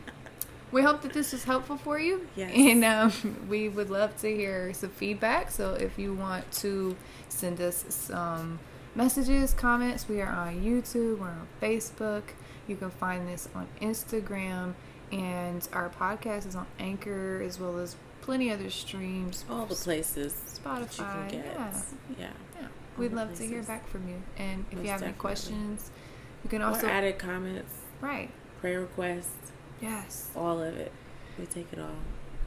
we 0.71 0.81
hope 0.81 1.01
that 1.01 1.13
this 1.13 1.31
was 1.33 1.43
helpful 1.43 1.77
for 1.77 1.99
you. 1.99 2.27
Yes. 2.35 2.51
And 2.55 2.83
um, 2.85 3.47
we 3.49 3.69
would 3.69 3.89
love 3.89 4.15
to 4.21 4.27
hear 4.35 4.73
some 4.73 4.89
feedback. 4.89 5.51
So 5.51 5.73
if 5.73 5.97
you 5.97 6.13
want 6.13 6.51
to 6.53 6.95
send 7.29 7.59
us 7.61 7.85
some 7.89 8.59
messages, 8.95 9.53
comments, 9.53 10.07
we 10.07 10.21
are 10.21 10.31
on 10.31 10.61
YouTube, 10.61 11.19
we're 11.19 11.27
on 11.27 11.47
Facebook. 11.61 12.23
You 12.67 12.75
can 12.75 12.91
find 12.91 13.27
this 13.27 13.49
on 13.55 13.67
Instagram. 13.81 14.73
And 15.11 15.67
our 15.73 15.89
podcast 15.89 16.45
is 16.45 16.55
on 16.55 16.67
Anchor 16.77 17.41
as 17.43 17.59
well 17.59 17.79
as 17.79 17.95
plenty 18.21 18.51
other 18.51 18.69
streams. 18.69 19.43
All 19.49 19.65
the 19.65 19.73
places 19.75 20.33
Spotify. 20.63 20.91
you 20.91 21.05
can 21.05 21.27
get. 21.29 21.45
Yeah. 21.55 21.81
Yeah. 22.19 22.29
Yeah. 22.61 22.67
We'd 22.97 23.13
love 23.13 23.33
to 23.37 23.43
hear 23.47 23.63
back 23.63 23.87
from 23.89 24.07
you. 24.07 24.21
And 24.37 24.65
if 24.69 24.77
Most 24.77 24.85
you 24.85 24.91
have 24.91 25.01
any 25.01 25.13
questions, 25.13 25.89
you 26.43 26.49
can 26.49 26.61
Or 26.61 26.65
also. 26.67 26.85
added 26.85 27.17
comments, 27.17 27.73
right. 28.01 28.29
prayer 28.61 28.81
requests, 28.81 29.51
Yes. 29.81 30.29
all 30.35 30.61
of 30.61 30.75
it. 30.77 30.91
We 31.37 31.45
take 31.45 31.71
it 31.71 31.79
all. 31.79 31.95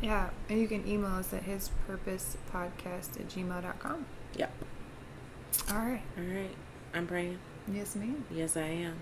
Yeah, 0.00 0.30
and 0.48 0.60
you 0.60 0.66
can 0.68 0.86
email 0.86 1.12
us 1.12 1.32
at 1.32 1.44
hispurposepodcast 1.44 3.20
at 3.20 3.28
gmail.com. 3.28 4.06
Yep. 4.36 4.52
All 5.70 5.76
right. 5.78 6.02
All 6.18 6.24
right. 6.24 6.54
I'm 6.94 7.06
praying. 7.06 7.38
Yes, 7.72 7.94
ma'am. 7.96 8.24
Yes, 8.30 8.56
I 8.56 8.62
am. 8.62 9.00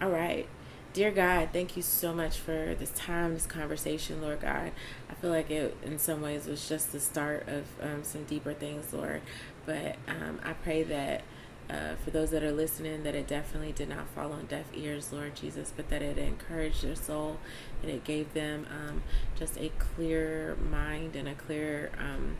All 0.00 0.10
right. 0.10 0.48
Dear 0.92 1.10
God, 1.10 1.50
thank 1.54 1.74
you 1.76 1.82
so 1.82 2.12
much 2.12 2.36
for 2.38 2.74
this 2.78 2.90
time, 2.90 3.32
this 3.32 3.46
conversation, 3.46 4.20
Lord 4.20 4.40
God. 4.42 4.72
I 5.08 5.14
feel 5.14 5.30
like 5.30 5.50
it, 5.50 5.74
in 5.82 5.98
some 5.98 6.20
ways, 6.20 6.46
was 6.46 6.68
just 6.68 6.92
the 6.92 7.00
start 7.00 7.48
of 7.48 7.64
um, 7.80 8.04
some 8.04 8.24
deeper 8.24 8.52
things, 8.52 8.92
Lord. 8.92 9.22
But 9.64 9.96
um, 10.06 10.40
I 10.44 10.52
pray 10.52 10.82
that 10.82 11.22
uh, 11.70 11.94
for 12.04 12.10
those 12.10 12.30
that 12.30 12.42
are 12.42 12.52
listening, 12.52 13.02
that 13.02 13.14
it 13.14 13.26
definitely 13.26 13.72
did 13.72 13.88
not 13.88 14.08
fall 14.08 14.32
on 14.32 14.46
deaf 14.46 14.66
ears, 14.74 15.12
Lord 15.12 15.34
Jesus, 15.34 15.72
but 15.74 15.88
that 15.90 16.02
it 16.02 16.18
encouraged 16.18 16.82
their 16.82 16.96
soul, 16.96 17.38
that 17.80 17.90
it 17.90 18.04
gave 18.04 18.32
them 18.34 18.66
um, 18.70 19.02
just 19.38 19.56
a 19.58 19.70
clear 19.78 20.56
mind 20.70 21.16
and 21.16 21.28
a 21.28 21.34
clear 21.34 21.90
um, 21.98 22.36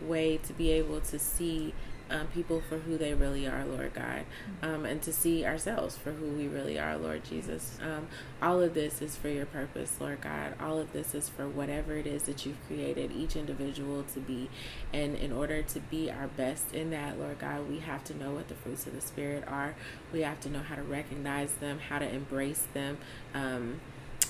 way 0.00 0.36
to 0.38 0.52
be 0.52 0.70
able 0.72 1.00
to 1.00 1.18
see 1.18 1.74
um, 2.10 2.26
people 2.28 2.62
for 2.68 2.78
who 2.78 2.96
they 2.96 3.14
really 3.14 3.46
are, 3.46 3.64
Lord 3.64 3.94
God, 3.94 4.24
um, 4.62 4.84
and 4.84 5.02
to 5.02 5.12
see 5.12 5.44
ourselves 5.44 5.96
for 5.96 6.12
who 6.12 6.28
we 6.28 6.46
really 6.46 6.78
are, 6.78 6.96
Lord 6.96 7.24
Jesus. 7.24 7.78
Um, 7.82 8.08
all 8.40 8.60
of 8.60 8.74
this 8.74 9.02
is 9.02 9.16
for 9.16 9.28
your 9.28 9.46
purpose, 9.46 9.96
Lord 10.00 10.20
God. 10.20 10.54
All 10.60 10.78
of 10.78 10.92
this 10.92 11.14
is 11.14 11.28
for 11.28 11.48
whatever 11.48 11.94
it 11.94 12.06
is 12.06 12.22
that 12.24 12.46
you've 12.46 12.64
created 12.66 13.12
each 13.12 13.36
individual 13.36 14.04
to 14.14 14.20
be. 14.20 14.48
And 14.92 15.16
in 15.16 15.32
order 15.32 15.62
to 15.62 15.80
be 15.80 16.10
our 16.10 16.28
best 16.28 16.74
in 16.74 16.90
that, 16.90 17.18
Lord 17.18 17.38
God, 17.38 17.68
we 17.68 17.80
have 17.80 18.04
to 18.04 18.16
know 18.16 18.32
what 18.32 18.48
the 18.48 18.54
fruits 18.54 18.86
of 18.86 18.94
the 18.94 19.00
Spirit 19.00 19.44
are. 19.48 19.74
We 20.12 20.22
have 20.22 20.40
to 20.40 20.50
know 20.50 20.60
how 20.60 20.76
to 20.76 20.82
recognize 20.82 21.52
them, 21.54 21.78
how 21.78 21.98
to 21.98 22.08
embrace 22.08 22.66
them. 22.72 22.98
Um, 23.34 23.80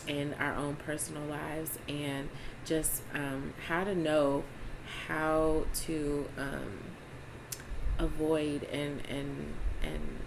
in 0.08 0.34
our 0.34 0.54
own 0.54 0.76
personal 0.76 1.24
lives 1.24 1.78
and 1.88 2.28
just 2.64 3.02
um, 3.12 3.52
how 3.66 3.82
to 3.82 3.94
know 3.94 4.44
how 5.08 5.64
to 5.74 6.26
um, 6.38 6.78
avoid 7.98 8.64
and 8.64 9.02
and 9.08 9.54
and 9.82 10.18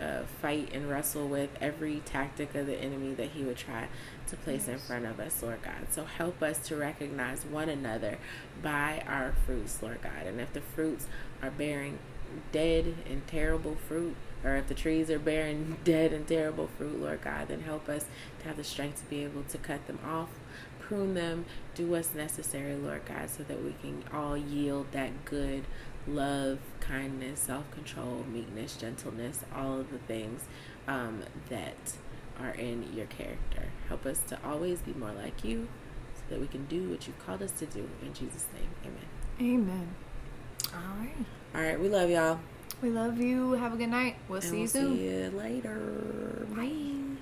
uh, 0.00 0.24
fight 0.42 0.70
and 0.72 0.88
wrestle 0.88 1.28
with 1.28 1.50
every 1.60 2.00
tactic 2.04 2.54
of 2.54 2.66
the 2.66 2.76
enemy 2.76 3.14
that 3.14 3.30
he 3.30 3.42
would 3.44 3.56
try 3.56 3.88
to 4.28 4.36
place 4.36 4.66
in 4.68 4.78
front 4.78 5.06
of 5.06 5.20
us, 5.20 5.42
Lord 5.42 5.62
God. 5.62 5.86
So 5.90 6.04
help 6.04 6.42
us 6.42 6.58
to 6.68 6.76
recognize 6.76 7.44
one 7.44 7.68
another 7.68 8.18
by 8.62 9.02
our 9.06 9.34
fruits, 9.46 9.82
Lord 9.82 10.02
God. 10.02 10.26
And 10.26 10.40
if 10.40 10.52
the 10.52 10.60
fruits 10.60 11.06
are 11.42 11.50
bearing 11.50 11.98
dead 12.52 12.94
and 13.08 13.26
terrible 13.26 13.76
fruit, 13.76 14.16
or 14.42 14.56
if 14.56 14.66
the 14.66 14.74
trees 14.74 15.10
are 15.10 15.18
bearing 15.18 15.76
dead 15.84 16.12
and 16.12 16.26
terrible 16.26 16.68
fruit, 16.76 17.00
Lord 17.00 17.22
God, 17.22 17.48
then 17.48 17.60
help 17.60 17.88
us 17.88 18.06
to 18.40 18.48
have 18.48 18.56
the 18.56 18.64
strength 18.64 19.02
to 19.02 19.04
be 19.08 19.24
able 19.24 19.44
to 19.44 19.58
cut 19.58 19.86
them 19.86 20.00
off, 20.04 20.30
prune 20.80 21.14
them, 21.14 21.44
do 21.74 21.86
what's 21.86 22.14
necessary, 22.14 22.74
Lord 22.74 23.02
God, 23.06 23.30
so 23.30 23.42
that 23.44 23.62
we 23.62 23.74
can 23.80 24.02
all 24.12 24.36
yield 24.36 24.86
that 24.92 25.24
good 25.24 25.64
love, 26.06 26.58
kindness, 26.80 27.40
self 27.40 27.70
control, 27.70 28.24
meekness, 28.30 28.76
gentleness, 28.76 29.40
all 29.54 29.80
of 29.80 29.90
the 29.90 29.98
things 29.98 30.42
um, 30.86 31.22
that 31.48 31.94
are 32.40 32.50
in 32.52 32.92
your 32.94 33.06
character. 33.06 33.64
Help 33.88 34.06
us 34.06 34.20
to 34.28 34.38
always 34.44 34.80
be 34.80 34.92
more 34.94 35.12
like 35.12 35.44
you 35.44 35.68
so 36.14 36.22
that 36.30 36.40
we 36.40 36.46
can 36.46 36.64
do 36.66 36.90
what 36.90 37.06
you've 37.06 37.18
called 37.24 37.42
us 37.42 37.52
to 37.52 37.66
do. 37.66 37.88
In 38.02 38.12
Jesus' 38.12 38.46
name, 38.54 38.68
amen. 39.40 39.60
Amen. 39.62 39.94
All 40.72 40.96
right. 40.98 41.14
All 41.54 41.60
right, 41.60 41.80
we 41.80 41.88
love 41.88 42.10
y'all. 42.10 42.40
We 42.82 42.90
love 42.90 43.18
you. 43.18 43.52
Have 43.52 43.72
a 43.74 43.76
good 43.76 43.88
night. 43.88 44.16
We'll 44.28 44.40
and 44.40 44.44
see 44.44 44.50
we'll 44.52 44.60
you 44.62 44.68
soon. 44.68 44.96
see 44.96 45.04
you 45.04 45.30
later. 45.36 46.46
Bye. 46.54 47.20